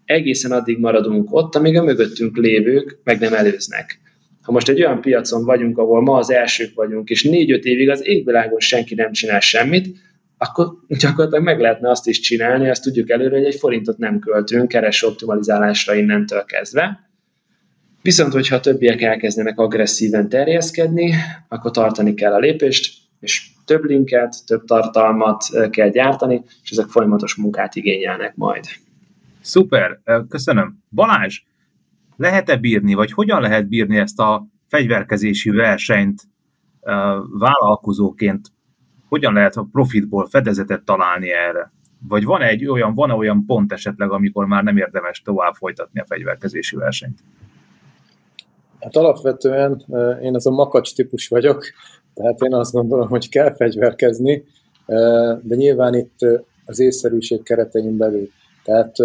egészen 0.09 0.53
addig 0.53 0.79
maradunk 0.79 1.35
ott, 1.35 1.55
amíg 1.55 1.77
a 1.77 1.83
mögöttünk 1.83 2.37
lévők 2.37 2.99
meg 3.05 3.19
nem 3.21 3.35
előznek. 3.35 4.01
Ha 4.43 4.53
most 4.53 4.69
egy 4.69 4.81
olyan 4.81 5.01
piacon 5.01 5.45
vagyunk, 5.45 5.79
ahol 5.79 6.03
ma 6.03 6.17
az 6.17 6.31
elsők 6.31 6.75
vagyunk, 6.75 7.09
és 7.09 7.25
négy-öt 7.25 7.65
évig 7.65 7.89
az 7.89 8.07
égvilágon 8.07 8.61
senki 8.61 8.95
nem 8.95 9.13
csinál 9.13 9.41
semmit, 9.41 9.97
akkor 10.39 10.67
gyakorlatilag 10.89 11.45
meg 11.45 11.61
lehetne 11.61 11.91
azt 11.91 12.07
is 12.07 12.21
csinálni, 12.21 12.69
azt 12.69 12.83
tudjuk 12.83 13.11
előre, 13.11 13.37
hogy 13.37 13.47
egy 13.47 13.55
forintot 13.55 13.99
nem 13.99 14.19
költünk 14.19 14.69
kereső 14.69 15.07
optimalizálásra 15.07 15.95
innentől 15.95 16.45
kezdve. 16.45 17.11
Viszont, 18.03 18.33
hogyha 18.33 18.57
a 18.57 18.61
többiek 18.61 19.03
elkezdenek 19.03 19.59
agresszíven 19.59 20.29
terjeszkedni, 20.29 21.15
akkor 21.49 21.71
tartani 21.71 22.15
kell 22.15 22.33
a 22.33 22.39
lépést, 22.39 22.97
és 23.21 23.47
több 23.65 23.85
linket, 23.85 24.37
több 24.47 24.65
tartalmat 24.65 25.45
kell 25.71 25.89
gyártani, 25.89 26.43
és 26.63 26.71
ezek 26.71 26.87
folyamatos 26.87 27.35
munkát 27.35 27.75
igényelnek 27.75 28.37
majd. 28.37 28.65
Szuper, 29.49 30.01
köszönöm. 30.29 30.79
Balázs, 30.91 31.43
lehet-e 32.17 32.57
bírni, 32.57 32.95
vagy 32.95 33.13
hogyan 33.13 33.41
lehet 33.41 33.69
bírni 33.69 33.97
ezt 33.97 34.19
a 34.19 34.47
fegyverkezési 34.67 35.51
versenyt 35.51 36.23
vállalkozóként? 37.39 38.49
Hogyan 39.09 39.33
lehet 39.33 39.57
a 39.57 39.69
profitból 39.73 40.27
fedezetet 40.27 40.85
találni 40.85 41.31
erre? 41.31 41.73
Vagy 42.09 42.25
van 42.25 42.43
egy 42.43 42.67
olyan, 42.67 42.95
van 42.95 43.11
olyan 43.11 43.45
pont 43.47 43.73
esetleg, 43.73 44.11
amikor 44.11 44.47
már 44.47 44.63
nem 44.63 44.77
érdemes 44.77 45.23
tovább 45.23 45.55
folytatni 45.55 46.01
a 46.01 46.07
fegyverkezési 46.07 46.77
versenyt? 46.77 47.19
Hát 48.81 48.97
alapvetően 48.97 49.85
én 50.23 50.35
az 50.35 50.47
a 50.47 50.51
makacs 50.51 50.95
típus 50.95 51.29
vagyok, 51.29 51.65
tehát 52.15 52.41
én 52.41 52.55
azt 52.55 52.73
gondolom, 52.73 53.09
hogy 53.09 53.29
kell 53.29 53.55
fegyverkezni, 53.55 54.45
de 55.43 55.55
nyilván 55.55 55.95
itt 55.95 56.19
az 56.65 56.79
észszerűség 56.79 57.43
keretein 57.43 57.97
belül. 57.97 58.29
Tehát 58.65 58.97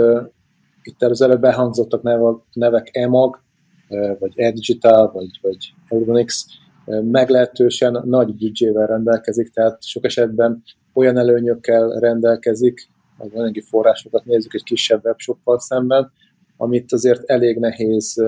itt 0.83 1.01
az 1.01 1.21
előbb 1.21 1.43
elhangzottak 1.43 2.01
neve, 2.01 2.35
nevek 2.53 2.89
EMAG, 2.91 3.41
uh, 3.89 4.19
vagy 4.19 4.31
E-Digital, 4.35 5.11
vagy, 5.11 5.39
vagy 5.41 5.73
Euronix, 5.87 6.45
uh, 6.85 7.03
meglehetősen 7.03 8.01
nagy 8.05 8.35
büdzsével 8.35 8.87
rendelkezik, 8.87 9.49
tehát 9.49 9.83
sok 9.83 10.05
esetben 10.05 10.63
olyan 10.93 11.17
előnyökkel 11.17 11.89
rendelkezik, 11.89 12.89
az 13.17 13.29
anyagi 13.33 13.61
forrásokat 13.61 14.25
nézzük 14.25 14.53
egy 14.53 14.63
kisebb 14.63 15.05
webshoppal 15.05 15.59
szemben, 15.59 16.11
amit 16.57 16.93
azért 16.93 17.29
elég 17.29 17.57
nehéz 17.57 18.23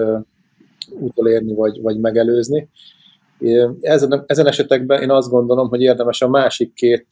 utolérni 1.00 1.54
vagy, 1.54 1.82
vagy 1.82 2.00
megelőzni. 2.00 2.70
Ezen, 3.82 4.24
ezen 4.28 4.48
esetekben 4.48 5.02
én 5.02 5.12
azt 5.12 5.30
gondolom, 5.30 5.68
hogy 5.68 5.82
érdemes 5.82 6.22
a 6.22 6.30
másik 6.30 6.74
két 6.74 7.08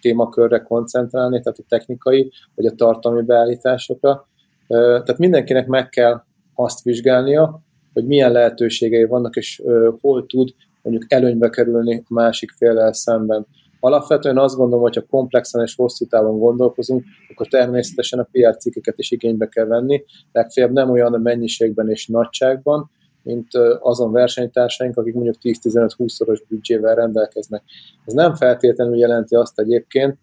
témakörre 0.00 0.58
koncentrálni, 0.62 1.40
tehát 1.40 1.58
a 1.58 1.64
technikai 1.68 2.32
vagy 2.54 2.66
a 2.66 2.74
tartalmi 2.74 3.22
beállításokra. 3.22 4.28
Tehát 4.66 5.18
mindenkinek 5.18 5.66
meg 5.66 5.88
kell 5.88 6.22
azt 6.54 6.82
vizsgálnia, 6.82 7.60
hogy 7.92 8.06
milyen 8.06 8.32
lehetőségei 8.32 9.04
vannak, 9.04 9.36
és 9.36 9.62
hol 10.00 10.26
tud 10.26 10.54
mondjuk 10.82 11.12
előnybe 11.12 11.48
kerülni 11.48 12.02
a 12.08 12.14
másik 12.14 12.50
féllel 12.50 12.92
szemben. 12.92 13.46
Alapvetően 13.80 14.38
azt 14.38 14.56
gondolom, 14.56 14.82
hogy 14.82 14.94
ha 14.94 15.04
komplexen 15.10 15.62
és 15.62 15.74
hosszú 15.74 16.06
távon 16.06 16.38
gondolkozunk, 16.38 17.04
akkor 17.30 17.46
természetesen 17.46 18.18
a 18.18 18.28
PR 18.30 18.56
cikkeket 18.56 18.98
is 18.98 19.10
igénybe 19.10 19.46
kell 19.46 19.66
venni, 19.66 20.04
legfeljebb 20.32 20.72
nem 20.72 20.90
olyan 20.90 21.20
mennyiségben 21.20 21.90
és 21.90 22.06
nagyságban, 22.06 22.90
mint 23.22 23.48
azon 23.80 24.12
versenytársaink, 24.12 24.96
akik 24.96 25.14
mondjuk 25.14 25.36
10-15-20-szoros 25.42 26.42
büdzsével 26.48 26.94
rendelkeznek. 26.94 27.62
Ez 28.04 28.12
nem 28.12 28.34
feltétlenül 28.34 28.96
jelenti 28.96 29.34
azt 29.34 29.58
egyébként, 29.58 30.18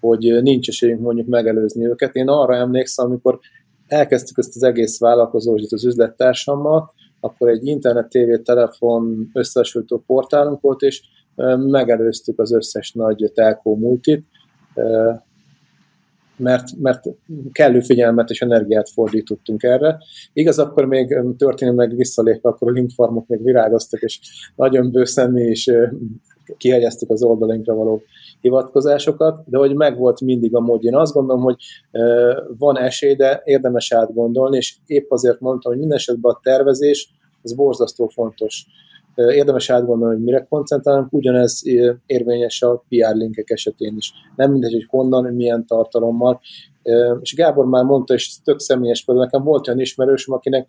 hogy 0.00 0.42
nincs 0.42 0.68
esélyünk 0.68 1.00
mondjuk 1.00 1.26
megelőzni 1.26 1.86
őket. 1.86 2.14
Én 2.14 2.28
arra 2.28 2.56
emlékszem, 2.56 3.06
amikor 3.06 3.38
elkezdtük 3.86 4.38
ezt 4.38 4.56
az 4.56 4.62
egész 4.62 4.98
vállalkozósít 4.98 5.72
az 5.72 5.84
üzlettársammal, 5.84 6.92
akkor 7.20 7.48
egy 7.48 7.66
internet, 7.66 8.08
TV, 8.08 8.42
telefon 8.42 9.30
összesültő 9.32 9.96
portálunk 10.06 10.60
volt, 10.60 10.80
és 10.80 11.02
megelőztük 11.56 12.38
az 12.38 12.52
összes 12.52 12.92
nagy 12.92 13.30
telkó 13.34 13.76
multit, 13.76 14.26
mert, 16.36 16.64
mert 16.80 17.04
kellő 17.52 17.80
figyelmet 17.80 18.30
és 18.30 18.40
energiát 18.40 18.88
fordítottunk 18.88 19.62
erre. 19.62 19.98
Igaz, 20.32 20.58
akkor 20.58 20.84
még 20.84 21.18
történik 21.36 21.74
meg 21.74 21.96
visszalépve, 21.96 22.48
akkor 22.48 22.68
a 22.68 22.72
linkfarmok 22.72 23.26
még 23.26 23.42
virágoztak, 23.42 24.00
és 24.00 24.20
nagyon 24.56 24.90
bőszen 24.90 25.30
mi 25.30 25.42
is 25.42 25.70
kihelyeztük 26.56 27.10
az 27.10 27.22
oldalinkra 27.22 27.74
való 27.74 28.02
hivatkozásokat, 28.40 29.42
de 29.46 29.58
hogy 29.58 29.74
megvolt 29.74 30.20
mindig 30.20 30.54
a 30.54 30.60
mód. 30.60 30.84
Én 30.84 30.96
azt 30.96 31.12
gondolom, 31.12 31.42
hogy 31.42 31.56
van 32.58 32.78
esély, 32.78 33.14
de 33.14 33.42
érdemes 33.44 33.92
átgondolni, 33.92 34.56
és 34.56 34.76
épp 34.86 35.10
azért 35.10 35.40
mondtam, 35.40 35.70
hogy 35.70 35.80
minden 35.80 35.98
esetben 35.98 36.32
a 36.32 36.40
tervezés 36.42 37.14
az 37.42 37.54
borzasztó 37.54 38.08
fontos 38.08 38.66
érdemes 39.14 39.70
átgondolni, 39.70 40.14
hogy 40.14 40.24
mire 40.24 40.46
koncentrálunk, 40.48 41.12
ugyanez 41.12 41.62
érvényes 42.06 42.62
a 42.62 42.84
PR 42.88 43.14
linkek 43.14 43.50
esetén 43.50 43.94
is. 43.96 44.12
Nem 44.36 44.50
mindegy, 44.50 44.72
hogy 44.72 44.86
honnan, 44.88 45.34
milyen 45.34 45.66
tartalommal. 45.66 46.40
És 47.20 47.34
Gábor 47.34 47.66
már 47.66 47.84
mondta, 47.84 48.14
és 48.14 48.36
tök 48.44 48.58
személyes 48.58 49.04
például, 49.04 49.26
nekem 49.26 49.44
volt 49.44 49.68
olyan 49.68 49.80
ismerősöm, 49.80 50.34
akinek 50.34 50.68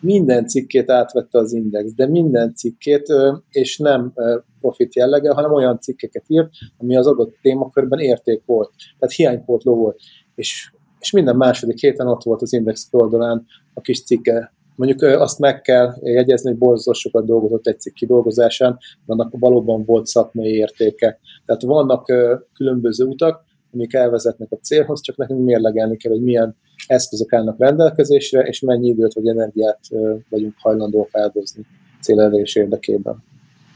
minden 0.00 0.46
cikkét 0.46 0.90
átvette 0.90 1.38
az 1.38 1.52
Index, 1.52 1.94
de 1.94 2.06
minden 2.06 2.54
cikkét, 2.54 3.12
és 3.50 3.78
nem 3.78 4.12
profit 4.60 4.94
jellege, 4.94 5.32
hanem 5.32 5.52
olyan 5.52 5.80
cikkeket 5.80 6.24
írt, 6.26 6.50
ami 6.78 6.96
az 6.96 7.06
adott 7.06 7.34
témakörben 7.42 7.98
érték 7.98 8.42
volt. 8.46 8.70
Tehát 8.98 9.14
hiánypótló 9.14 9.74
volt. 9.74 10.00
És, 10.34 10.72
és 11.00 11.10
minden 11.10 11.36
második 11.36 11.78
héten 11.78 12.06
ott 12.06 12.22
volt 12.22 12.42
az 12.42 12.52
Index 12.52 12.88
oldalán 12.90 13.46
a 13.74 13.80
kis 13.80 14.04
cikke 14.04 14.52
Mondjuk 14.76 15.02
azt 15.02 15.38
meg 15.38 15.60
kell 15.60 15.94
jegyezni, 16.00 16.50
hogy 16.50 16.58
borzasztó 16.58 16.92
sokat 16.92 17.24
dolgozott 17.26 17.66
egy 17.66 17.80
cikk 17.80 17.94
kidolgozásán, 17.94 18.78
annak 19.06 19.32
valóban 19.38 19.84
volt 19.84 20.06
szakmai 20.06 20.50
értéke. 20.50 21.18
Tehát 21.46 21.62
vannak 21.62 22.12
különböző 22.54 23.04
utak, 23.04 23.44
amik 23.72 23.94
elvezetnek 23.94 24.52
a 24.52 24.56
célhoz, 24.56 25.00
csak 25.00 25.16
nekünk 25.16 25.44
mérlegelni 25.44 25.96
kell, 25.96 26.12
hogy 26.12 26.22
milyen 26.22 26.56
eszközök 26.86 27.32
állnak 27.32 27.58
rendelkezésre, 27.58 28.40
és 28.40 28.60
mennyi 28.60 28.88
időt 28.88 29.14
vagy 29.14 29.26
energiát 29.26 29.80
vagyunk 30.28 30.54
hajlandóak 30.58 31.08
áldozni 31.12 31.66
célelérés 32.00 32.54
érdekében. 32.54 33.22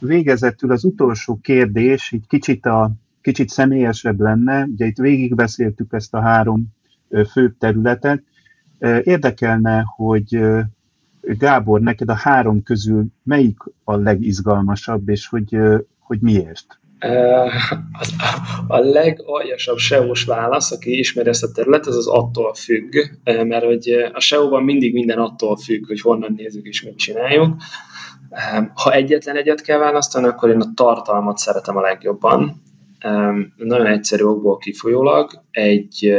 Végezetül 0.00 0.72
az 0.72 0.84
utolsó 0.84 1.38
kérdés, 1.42 2.12
így 2.12 2.26
kicsit, 2.26 2.66
a, 2.66 2.90
kicsit 3.22 3.48
személyesebb 3.48 4.20
lenne, 4.20 4.64
ugye 4.72 4.86
itt 4.86 4.96
végigbeszéltük 4.96 5.92
ezt 5.92 6.14
a 6.14 6.20
három 6.20 6.66
fő 7.30 7.54
területet. 7.58 8.22
Érdekelne, 9.02 9.84
hogy 9.96 10.38
Gábor, 11.38 11.80
neked 11.80 12.08
a 12.08 12.14
három 12.14 12.62
közül 12.62 13.06
melyik 13.22 13.58
a 13.84 13.96
legizgalmasabb, 13.96 15.08
és 15.08 15.26
hogy, 15.26 15.56
hogy 15.98 16.18
miért? 16.20 16.80
Az, 17.92 18.14
a 18.66 18.78
legaljasabb 18.78 19.76
SEO-s 19.76 20.24
válasz, 20.24 20.72
aki 20.72 20.98
ismeri 20.98 21.28
ezt 21.28 21.42
a 21.42 21.52
területet, 21.52 21.86
az 21.86 21.96
az 21.96 22.06
attól 22.06 22.54
függ, 22.54 22.94
mert 23.24 23.64
hogy 23.64 23.88
a 24.12 24.20
SEO-ban 24.20 24.62
mindig 24.62 24.92
minden 24.92 25.18
attól 25.18 25.56
függ, 25.56 25.86
hogy 25.86 26.00
honnan 26.00 26.34
nézzük 26.36 26.66
és 26.66 26.82
mit 26.82 26.96
csináljuk. 26.96 27.56
Ha 28.74 28.92
egyetlen 28.92 29.36
egyet 29.36 29.60
kell 29.60 29.78
választani, 29.78 30.26
akkor 30.26 30.50
én 30.50 30.60
a 30.60 30.72
tartalmat 30.74 31.38
szeretem 31.38 31.76
a 31.76 31.80
legjobban. 31.80 32.62
Nagyon 33.56 33.86
egyszerű 33.86 34.22
okból 34.22 34.56
kifolyólag 34.56 35.30
egy 35.50 36.16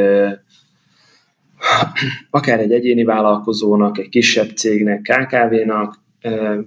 akár 2.29 2.59
egy 2.59 2.71
egyéni 2.71 3.03
vállalkozónak, 3.03 3.97
egy 3.97 4.09
kisebb 4.09 4.49
cégnek, 4.49 5.01
KKV-nak, 5.01 5.99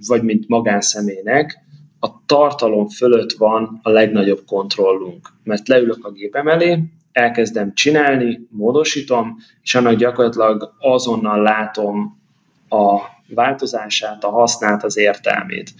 vagy 0.07 0.23
mint 0.23 0.47
magánszemélynek, 0.47 1.61
a 1.99 2.25
tartalom 2.25 2.87
fölött 2.87 3.31
van 3.31 3.79
a 3.83 3.89
legnagyobb 3.89 4.41
kontrollunk. 4.45 5.29
Mert 5.43 5.67
leülök 5.67 6.05
a 6.05 6.11
gépem 6.11 6.47
elé, 6.47 6.79
elkezdem 7.11 7.73
csinálni, 7.73 8.47
módosítom, 8.49 9.37
és 9.63 9.75
annak 9.75 9.93
gyakorlatilag 9.93 10.73
azonnal 10.79 11.41
látom 11.41 12.21
a 12.69 12.99
változását, 13.27 14.23
a 14.23 14.29
hasznát, 14.29 14.83
az 14.83 14.97
értelmét. 14.97 15.73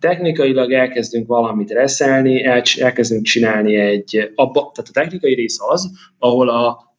Technikailag 0.00 0.72
elkezdünk 0.72 1.26
valamit 1.26 1.70
reszelni, 1.70 2.44
elkezdünk 2.78 3.24
csinálni 3.24 3.76
egy, 3.76 4.32
abba, 4.34 4.70
tehát 4.74 4.90
a 4.90 5.00
technikai 5.00 5.34
rész 5.34 5.60
az, 5.60 5.90
ahol 6.18 6.48
a 6.48 6.94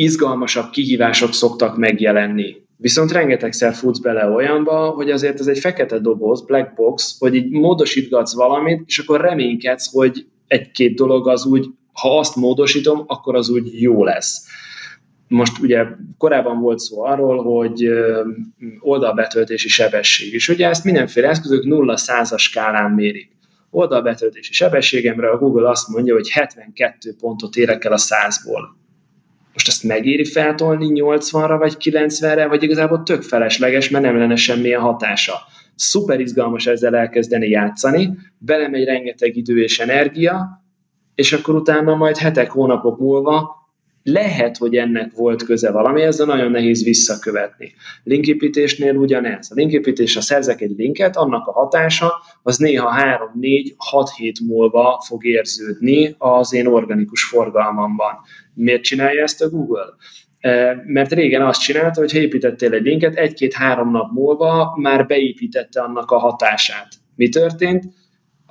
legizgalmasabb 0.00 0.70
kihívások 0.70 1.32
szoktak 1.32 1.76
megjelenni 1.76 2.56
Viszont 2.76 3.12
rengetegszer 3.12 3.74
futsz 3.74 3.98
bele 3.98 4.26
olyanba, 4.26 4.90
hogy 4.90 5.10
azért 5.10 5.40
ez 5.40 5.46
egy 5.46 5.58
fekete 5.58 5.98
doboz, 5.98 6.44
black 6.44 6.74
box, 6.74 7.16
hogy 7.18 7.34
így 7.34 7.50
módosítgatsz 7.50 8.34
valamit, 8.34 8.82
és 8.86 8.98
akkor 8.98 9.20
reménykedsz, 9.20 9.92
hogy 9.92 10.26
egy-két 10.46 10.94
dolog 10.94 11.28
az 11.28 11.46
úgy, 11.46 11.66
ha 11.92 12.18
azt 12.18 12.36
módosítom, 12.36 13.04
akkor 13.06 13.34
az 13.34 13.48
úgy 13.48 13.80
jó 13.80 14.04
lesz. 14.04 14.46
Most 15.28 15.58
ugye 15.58 15.84
korábban 16.18 16.60
volt 16.60 16.78
szó 16.78 17.04
arról, 17.04 17.42
hogy 17.42 17.88
oldalbetöltési 18.80 19.68
sebesség, 19.68 20.32
és 20.32 20.48
ugye 20.48 20.68
ezt 20.68 20.84
mindenféle 20.84 21.28
eszközök 21.28 21.64
0-100-as 21.66 22.38
skálán 22.38 22.90
mérik. 22.90 23.30
Oldalbetöltési 23.70 24.52
sebességemre 24.52 25.30
a 25.30 25.38
Google 25.38 25.68
azt 25.68 25.88
mondja, 25.88 26.14
hogy 26.14 26.30
72 26.30 27.14
pontot 27.20 27.56
érek 27.56 27.84
el 27.84 27.92
a 27.92 27.98
100-ból 27.98 28.79
most 29.60 29.72
ezt 29.72 29.94
megéri 29.96 30.24
feltolni 30.24 30.90
80-ra 30.94 31.56
vagy 31.58 31.76
90-re, 31.80 32.46
vagy 32.46 32.62
igazából 32.62 33.02
tök 33.02 33.22
felesleges, 33.22 33.88
mert 33.88 34.04
nem 34.04 34.18
lenne 34.18 34.36
semmilyen 34.36 34.80
hatása. 34.80 35.34
Szuper 35.74 36.20
izgalmas 36.20 36.66
ezzel 36.66 36.96
elkezdeni 36.96 37.48
játszani, 37.48 38.10
belemegy 38.38 38.84
rengeteg 38.84 39.36
idő 39.36 39.62
és 39.62 39.78
energia, 39.78 40.62
és 41.14 41.32
akkor 41.32 41.54
utána 41.54 41.94
majd 41.94 42.16
hetek, 42.16 42.50
hónapok 42.50 42.98
múlva 42.98 43.60
lehet, 44.02 44.56
hogy 44.56 44.76
ennek 44.76 45.12
volt 45.14 45.42
köze 45.42 45.70
valami, 45.70 46.02
ezzel 46.02 46.26
nagyon 46.26 46.50
nehéz 46.50 46.84
visszakövetni. 46.84 47.72
Linképítésnél 48.04 48.96
ugyanez. 48.96 49.48
A 49.50 49.54
linképítés, 49.54 50.14
ha 50.14 50.20
szerzek 50.20 50.60
egy 50.60 50.74
linket, 50.76 51.16
annak 51.16 51.46
a 51.46 51.52
hatása 51.52 52.12
az 52.42 52.56
néha 52.56 52.88
3, 52.88 53.30
4, 53.34 53.74
6 53.76 54.10
hét 54.10 54.40
múlva 54.40 55.02
fog 55.06 55.24
érződni 55.24 56.14
az 56.18 56.54
én 56.54 56.66
organikus 56.66 57.24
forgalmamban. 57.24 58.18
Miért 58.60 58.82
csinálja 58.82 59.22
ezt 59.22 59.42
a 59.42 59.48
Google? 59.48 59.94
Mert 60.86 61.12
régen 61.12 61.42
azt 61.42 61.60
csinálta, 61.60 62.00
hogy 62.00 62.12
ha 62.12 62.18
építettél 62.18 62.72
egy 62.72 62.82
linket, 62.82 63.14
egy-két-három 63.14 63.90
nap 63.90 64.12
múlva 64.12 64.76
már 64.80 65.06
beépítette 65.06 65.80
annak 65.82 66.10
a 66.10 66.18
hatását. 66.18 66.88
Mi 67.14 67.28
történt? 67.28 67.84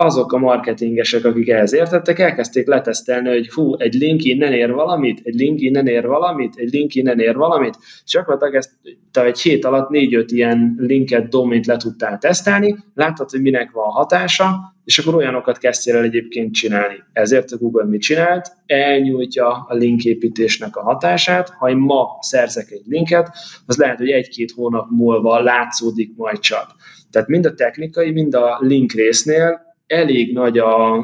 Azok 0.01 0.33
a 0.33 0.37
marketingesek, 0.37 1.25
akik 1.25 1.49
ehhez 1.49 1.73
értettek, 1.73 2.19
elkezdték 2.19 2.67
letesztelni, 2.67 3.29
hogy 3.29 3.49
hú, 3.49 3.75
egy 3.77 3.93
link 3.93 4.23
innen 4.23 4.53
ér 4.53 4.71
valamit, 4.71 5.19
egy 5.23 5.33
link 5.33 5.61
innen 5.61 5.87
ér 5.87 6.07
valamit, 6.07 6.53
egy 6.55 6.69
link 6.71 6.95
innen 6.95 7.19
ér 7.19 7.35
valamit, 7.35 7.77
és 8.05 8.11
gyakorlatilag 8.11 8.55
ezt 8.55 8.71
te 9.11 9.23
egy 9.23 9.39
hét 9.39 9.65
alatt 9.65 9.89
négy-öt 9.89 10.31
ilyen 10.31 10.75
linket, 10.77 11.29
domint 11.29 11.65
le 11.65 11.77
tudtál 11.77 12.17
tesztelni, 12.17 12.75
láttad, 12.95 13.29
hogy 13.29 13.41
minek 13.41 13.71
van 13.71 13.91
hatása, 13.91 14.75
és 14.83 14.99
akkor 14.99 15.15
olyanokat 15.15 15.57
kezdtél 15.57 15.95
el 15.95 16.03
egyébként 16.03 16.53
csinálni. 16.53 16.95
Ezért 17.13 17.51
a 17.51 17.57
Google 17.57 17.85
mit 17.85 18.01
csinált? 18.01 18.51
Elnyújtja 18.65 19.65
a 19.67 19.75
linképítésnek 19.75 20.75
a 20.75 20.81
hatását. 20.81 21.49
Ha 21.49 21.69
én 21.69 21.77
ma 21.77 22.17
szerzek 22.19 22.71
egy 22.71 22.83
linket, 22.85 23.29
az 23.65 23.77
lehet, 23.77 23.97
hogy 23.97 24.09
egy-két 24.09 24.51
hónap 24.51 24.87
múlva 24.89 25.39
látszódik 25.39 26.11
majd 26.15 26.39
csak. 26.39 26.75
Tehát 27.11 27.27
mind 27.27 27.45
a 27.45 27.53
technikai, 27.53 28.11
mind 28.11 28.33
a 28.33 28.57
link 28.61 28.91
résznél 28.91 29.67
elég 29.89 30.33
nagy 30.33 30.57
a, 30.57 30.97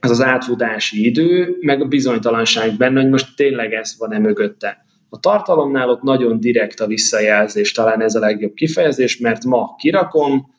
az 0.00 0.10
az 0.10 0.22
átfutási 0.22 1.06
idő, 1.06 1.56
meg 1.60 1.80
a 1.80 1.86
bizonytalanság 1.86 2.76
benne, 2.76 3.00
hogy 3.00 3.10
most 3.10 3.36
tényleg 3.36 3.72
ez 3.72 3.94
van-e 3.98 4.18
mögötte. 4.18 4.84
A 5.08 5.20
tartalomnál 5.20 5.88
ott 5.88 6.02
nagyon 6.02 6.40
direkt 6.40 6.80
a 6.80 6.86
visszajelzés, 6.86 7.72
talán 7.72 8.02
ez 8.02 8.14
a 8.14 8.20
legjobb 8.20 8.54
kifejezés, 8.54 9.18
mert 9.18 9.44
ma 9.44 9.74
kirakom, 9.78 10.52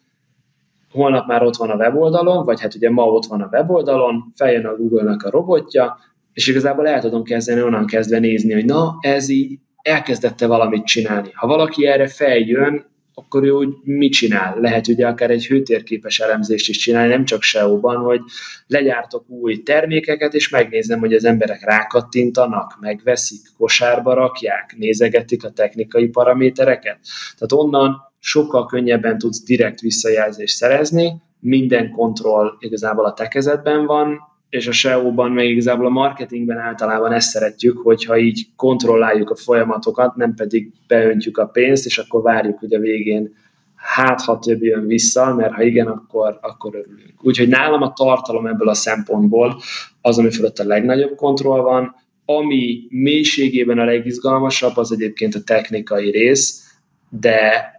holnap 0.91 1.27
már 1.27 1.43
ott 1.43 1.55
van 1.55 1.69
a 1.69 1.75
weboldalon, 1.75 2.45
vagy 2.45 2.61
hát 2.61 2.75
ugye 2.75 2.89
ma 2.89 3.03
ott 3.03 3.25
van 3.25 3.41
a 3.41 3.49
weboldalon, 3.51 4.33
feljön 4.35 4.65
a 4.65 4.75
Google-nak 4.75 5.23
a 5.23 5.29
robotja, 5.29 5.97
és 6.33 6.47
igazából 6.47 6.87
el 6.87 7.01
tudom 7.01 7.23
kezdeni 7.23 7.61
onnan 7.61 7.85
kezdve 7.85 8.19
nézni, 8.19 8.53
hogy 8.53 8.65
na, 8.65 8.97
ez 8.99 9.29
így 9.29 9.59
elkezdette 9.81 10.47
valamit 10.47 10.85
csinálni. 10.85 11.29
Ha 11.33 11.47
valaki 11.47 11.85
erre 11.85 12.07
feljön, 12.07 12.85
akkor 13.15 13.43
ő 13.43 13.49
úgy 13.49 13.73
mit 13.83 14.11
csinál? 14.11 14.59
Lehet 14.59 14.87
ugye 14.87 15.07
akár 15.07 15.29
egy 15.29 15.45
hőtérképes 15.45 16.19
elemzést 16.19 16.69
is 16.69 16.77
csinálni, 16.77 17.09
nem 17.09 17.25
csak 17.25 17.41
SEO-ban, 17.41 17.95
hogy 17.95 18.19
legyártok 18.67 19.29
új 19.29 19.63
termékeket, 19.63 20.33
és 20.33 20.49
megnézem, 20.49 20.99
hogy 20.99 21.13
az 21.13 21.25
emberek 21.25 21.63
rákattintanak, 21.63 22.77
megveszik, 22.79 23.39
kosárba 23.57 24.13
rakják, 24.13 24.75
nézegetik 24.77 25.43
a 25.43 25.51
technikai 25.51 26.07
paramétereket. 26.07 26.99
Tehát 27.37 27.65
onnan 27.65 27.95
sokkal 28.19 28.65
könnyebben 28.65 29.17
tudsz 29.17 29.43
direkt 29.43 29.79
visszajelzést 29.79 30.55
szerezni, 30.55 31.21
minden 31.39 31.91
kontroll 31.91 32.55
igazából 32.59 33.05
a 33.05 33.13
tekezetben 33.13 33.85
van, 33.85 34.19
és 34.55 34.67
a 34.67 34.71
SEO-ban, 34.71 35.31
meg 35.31 35.49
igazából 35.49 35.85
a 35.85 35.89
marketingben 35.89 36.57
általában 36.57 37.11
ezt 37.11 37.29
szeretjük, 37.29 37.77
hogyha 37.77 38.17
így 38.17 38.47
kontrolláljuk 38.55 39.29
a 39.29 39.35
folyamatokat, 39.35 40.15
nem 40.15 40.33
pedig 40.33 40.71
beöntjük 40.87 41.37
a 41.37 41.45
pénzt, 41.45 41.85
és 41.85 41.97
akkor 41.97 42.21
várjuk, 42.21 42.59
hogy 42.59 42.73
a 42.73 42.79
végén 42.79 43.35
hát, 43.75 44.21
ha 44.21 44.39
több 44.39 44.63
jön 44.63 44.87
vissza, 44.87 45.33
mert 45.33 45.53
ha 45.53 45.63
igen, 45.63 45.87
akkor, 45.87 46.39
akkor 46.41 46.75
örülünk. 46.75 47.13
Úgyhogy 47.21 47.47
nálam 47.47 47.81
a 47.81 47.93
tartalom 47.93 48.45
ebből 48.45 48.69
a 48.69 48.73
szempontból 48.73 49.61
az, 50.01 50.17
ami 50.17 50.31
fölött 50.31 50.59
a 50.59 50.65
legnagyobb 50.65 51.15
kontroll 51.15 51.61
van, 51.61 51.95
ami 52.25 52.87
mélységében 52.89 53.79
a 53.79 53.85
legizgalmasabb, 53.85 54.77
az 54.77 54.91
egyébként 54.91 55.35
a 55.35 55.43
technikai 55.43 56.11
rész, 56.11 56.63
de 57.09 57.69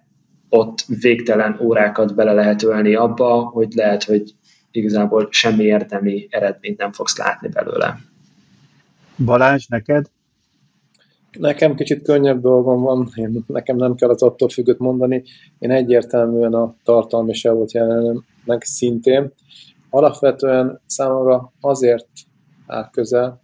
ott 0.49 0.85
végtelen 1.01 1.59
órákat 1.63 2.15
bele 2.15 2.33
lehet 2.33 2.63
ölni 2.63 2.95
abba, 2.95 3.41
hogy 3.41 3.73
lehet, 3.75 4.05
hogy 4.05 4.23
igazából 4.77 5.29
semmi 5.31 5.65
érdemi 5.65 6.27
eredményt 6.31 6.79
nem 6.79 6.93
fogsz 6.93 7.19
látni 7.19 7.49
belőle. 7.49 7.97
Balázs, 9.25 9.67
neked? 9.67 10.07
Nekem 11.39 11.75
kicsit 11.75 12.03
könnyebb 12.03 12.41
dolgom 12.41 12.83
van, 12.83 13.13
én, 13.15 13.45
nekem 13.47 13.77
nem 13.77 13.95
kell 13.95 14.09
az 14.09 14.23
attól 14.23 14.49
függőt 14.49 14.79
mondani, 14.79 15.23
én 15.59 15.71
egyértelműen 15.71 16.55
a 16.55 16.75
tartalmi 16.85 17.33
volt 17.43 17.73
jelenleg 17.73 18.63
szintén. 18.63 19.33
Alapvetően 19.91 20.81
számomra 20.87 21.53
azért 21.61 22.09
áll 22.67 22.91
közel 22.91 23.43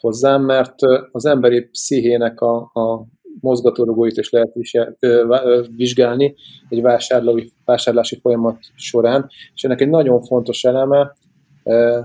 hozzám, 0.00 0.42
mert 0.42 0.74
az 1.12 1.26
emberi 1.26 1.60
pszichének 1.60 2.40
a, 2.40 2.56
a 2.56 3.06
mozgatórugóit 3.42 4.16
is 4.16 4.30
lehet 4.30 4.52
vizsgálni 5.76 6.34
egy 6.68 6.82
vásárlói, 6.82 7.44
vásárlási 7.64 8.18
folyamat 8.20 8.58
során, 8.74 9.30
és 9.54 9.64
ennek 9.64 9.80
egy 9.80 9.88
nagyon 9.88 10.22
fontos 10.22 10.64
eleme, 10.64 11.14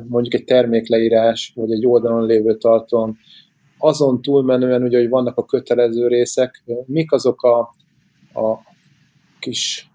mondjuk 0.08 0.34
egy 0.34 0.44
termékleírás, 0.44 1.52
vagy 1.56 1.72
egy 1.72 1.86
oldalon 1.86 2.26
lévő 2.26 2.58
tartalom, 2.58 3.18
azon 3.78 4.22
túlmenően, 4.22 4.84
ugye, 4.84 4.98
hogy 4.98 5.10
vannak 5.10 5.38
a 5.38 5.46
kötelező 5.46 6.08
részek, 6.08 6.64
mik 6.86 7.12
azok 7.12 7.44
a, 7.44 7.60
a 8.42 8.60
kis 9.40 9.92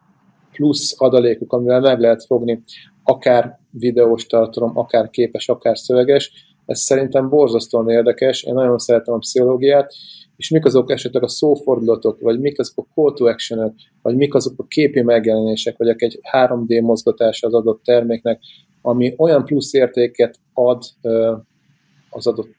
plusz 0.53 1.01
adalékok, 1.01 1.53
amivel 1.53 1.81
meg 1.81 2.01
lehet 2.01 2.25
fogni 2.25 2.63
akár 3.03 3.59
videós 3.71 4.27
tartalom, 4.27 4.79
akár 4.79 5.11
képes, 5.11 5.49
akár 5.49 5.79
szöveges. 5.79 6.52
Ez 6.67 6.81
szerintem 6.81 7.29
borzasztóan 7.29 7.91
érdekes, 7.91 8.43
én 8.43 8.55
nagyon 8.55 8.79
szeretem 8.79 9.15
a 9.15 9.19
pszichológiát, 9.19 9.93
és 10.37 10.51
mik 10.51 10.65
azok 10.65 10.91
esetleg 10.91 11.23
a 11.23 11.29
szófordulatok, 11.29 12.21
vagy 12.21 12.41
mik 12.41 12.59
azok 12.59 12.87
a 12.89 12.95
call 12.95 13.15
to 13.15 13.27
action 13.27 13.75
vagy 14.03 14.17
mik 14.17 14.35
azok 14.35 14.55
a 14.57 14.67
képi 14.67 15.03
megjelenések, 15.03 15.77
vagy 15.77 15.89
egy 15.89 16.21
3D 16.33 16.83
mozgatása 16.83 17.47
az 17.47 17.55
adott 17.55 17.83
terméknek, 17.85 18.41
ami 18.83 19.15
olyan 19.17 19.45
plusz 19.45 19.73
értéket 19.73 20.39
ad 20.53 20.83
az 22.11 22.27
adott 22.27 22.55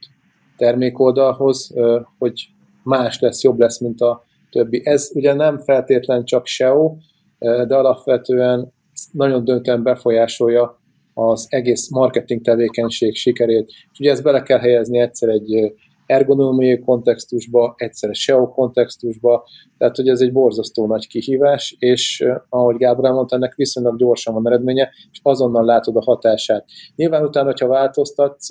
termékoldalhoz, 0.57 1.73
hogy 2.17 2.47
más 2.83 3.19
lesz, 3.19 3.43
jobb 3.43 3.59
lesz, 3.59 3.79
mint 3.79 4.01
a 4.01 4.23
többi. 4.51 4.81
Ez 4.85 5.11
ugye 5.13 5.33
nem 5.33 5.59
feltétlen 5.59 6.25
csak 6.25 6.45
SEO, 6.45 6.95
de 7.39 7.75
alapvetően 7.75 8.73
nagyon 9.11 9.43
döntően 9.43 9.83
befolyásolja 9.83 10.81
az 11.13 11.45
egész 11.49 11.89
marketing 11.89 12.41
tevékenység 12.41 13.15
sikerét. 13.15 13.69
És 13.91 13.99
ugye 13.99 14.11
ezt 14.11 14.23
bele 14.23 14.41
kell 14.41 14.59
helyezni 14.59 14.99
egyszer 14.99 15.29
egy 15.29 15.73
ergonómiai 16.05 16.79
kontextusba, 16.79 17.73
egyszer 17.77 18.15
SEO 18.15 18.49
kontextusba, 18.49 19.47
tehát 19.77 19.95
hogy 19.95 20.07
ez 20.07 20.21
egy 20.21 20.31
borzasztó 20.31 20.87
nagy 20.87 21.07
kihívás, 21.07 21.75
és 21.79 22.25
ahogy 22.49 22.75
Gábor 22.75 23.11
mondta, 23.11 23.35
ennek 23.35 23.55
viszonylag 23.55 23.97
gyorsan 23.97 24.33
van 24.33 24.47
eredménye, 24.47 24.89
és 25.11 25.19
azonnal 25.21 25.65
látod 25.65 25.95
a 25.95 26.01
hatását. 26.01 26.65
Nyilván 26.95 27.23
utána, 27.23 27.45
hogyha 27.45 27.67
változtatsz, 27.67 28.49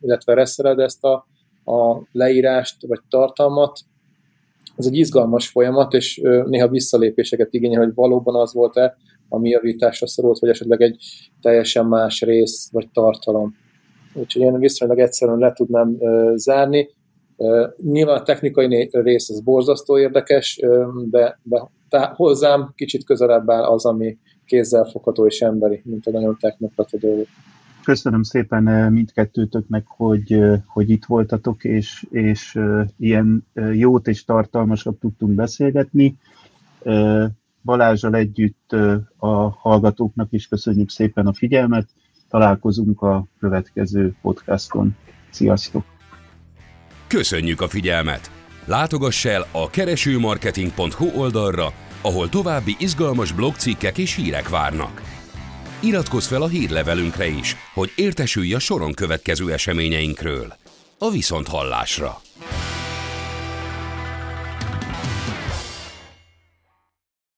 illetve 0.00 0.34
reszeled 0.34 0.78
ezt 0.78 1.04
a, 1.04 1.26
a 1.64 2.08
leírást 2.12 2.86
vagy 2.86 3.00
tartalmat, 3.08 3.78
ez 4.76 4.86
egy 4.86 4.96
izgalmas 4.96 5.48
folyamat, 5.48 5.92
és 5.92 6.20
néha 6.44 6.68
visszalépéseket 6.68 7.52
igényel, 7.52 7.82
hogy 7.84 7.94
valóban 7.94 8.34
az 8.34 8.54
volt-e, 8.54 8.96
ami 9.28 9.48
javításra 9.48 10.06
szorult, 10.06 10.38
vagy 10.38 10.50
esetleg 10.50 10.80
egy 10.80 10.96
teljesen 11.40 11.86
más 11.86 12.20
rész 12.20 12.70
vagy 12.72 12.88
tartalom. 12.92 13.54
Úgyhogy 14.14 14.42
én 14.42 14.58
viszonylag 14.58 14.98
egyszerűen 14.98 15.38
le 15.38 15.52
tudnám 15.52 15.96
zárni. 16.34 16.88
Nyilván 17.82 18.18
a 18.18 18.22
technikai 18.22 18.88
rész 18.92 19.30
az 19.30 19.40
borzasztó 19.40 19.98
érdekes, 19.98 20.60
de, 21.10 21.38
de 21.42 21.70
tá, 21.88 22.12
hozzám 22.16 22.72
kicsit 22.74 23.04
közelebb 23.04 23.50
áll 23.50 23.62
az, 23.62 23.84
ami 23.84 24.18
kézzelfogható 24.44 25.26
és 25.26 25.40
emberi, 25.40 25.82
mint 25.84 26.06
a 26.06 26.10
nagyon 26.10 26.36
technokrata 26.40 26.98
dolgok. 26.98 27.26
Köszönöm 27.84 28.22
szépen 28.22 28.92
mindkettőtöknek, 28.92 29.84
hogy, 29.86 30.38
hogy 30.66 30.90
itt 30.90 31.04
voltatok, 31.04 31.64
és, 31.64 32.06
és 32.10 32.58
ilyen 32.98 33.46
jót 33.72 34.08
és 34.08 34.24
tartalmasat 34.24 34.94
tudtunk 34.94 35.34
beszélgetni. 35.34 36.16
Balázsal 37.64 38.14
együtt 38.14 38.72
a 39.16 39.48
hallgatóknak 39.48 40.32
is 40.32 40.46
köszönjük 40.46 40.90
szépen 40.90 41.26
a 41.26 41.32
figyelmet. 41.32 41.88
Találkozunk 42.28 43.02
a 43.02 43.26
következő 43.38 44.14
podcaston. 44.22 44.96
Sziasztok! 45.30 45.84
Köszönjük 47.06 47.60
a 47.60 47.68
figyelmet! 47.68 48.30
Látogass 48.64 49.24
el 49.24 49.46
a 49.52 49.70
keresőmarketing.hu 49.70 51.20
oldalra, 51.20 51.66
ahol 52.02 52.28
további 52.28 52.76
izgalmas 52.78 53.32
blogcikkek 53.32 53.98
és 53.98 54.14
hírek 54.14 54.48
várnak. 54.48 55.02
Iratkozz 55.82 56.26
fel 56.26 56.42
a 56.42 56.48
hírlevelünkre 56.48 57.26
is, 57.26 57.56
hogy 57.74 57.90
értesülj 57.96 58.54
a 58.54 58.58
soron 58.58 58.92
következő 58.92 59.52
eseményeinkről. 59.52 60.52
A 60.98 61.10
Viszonthallásra! 61.10 62.20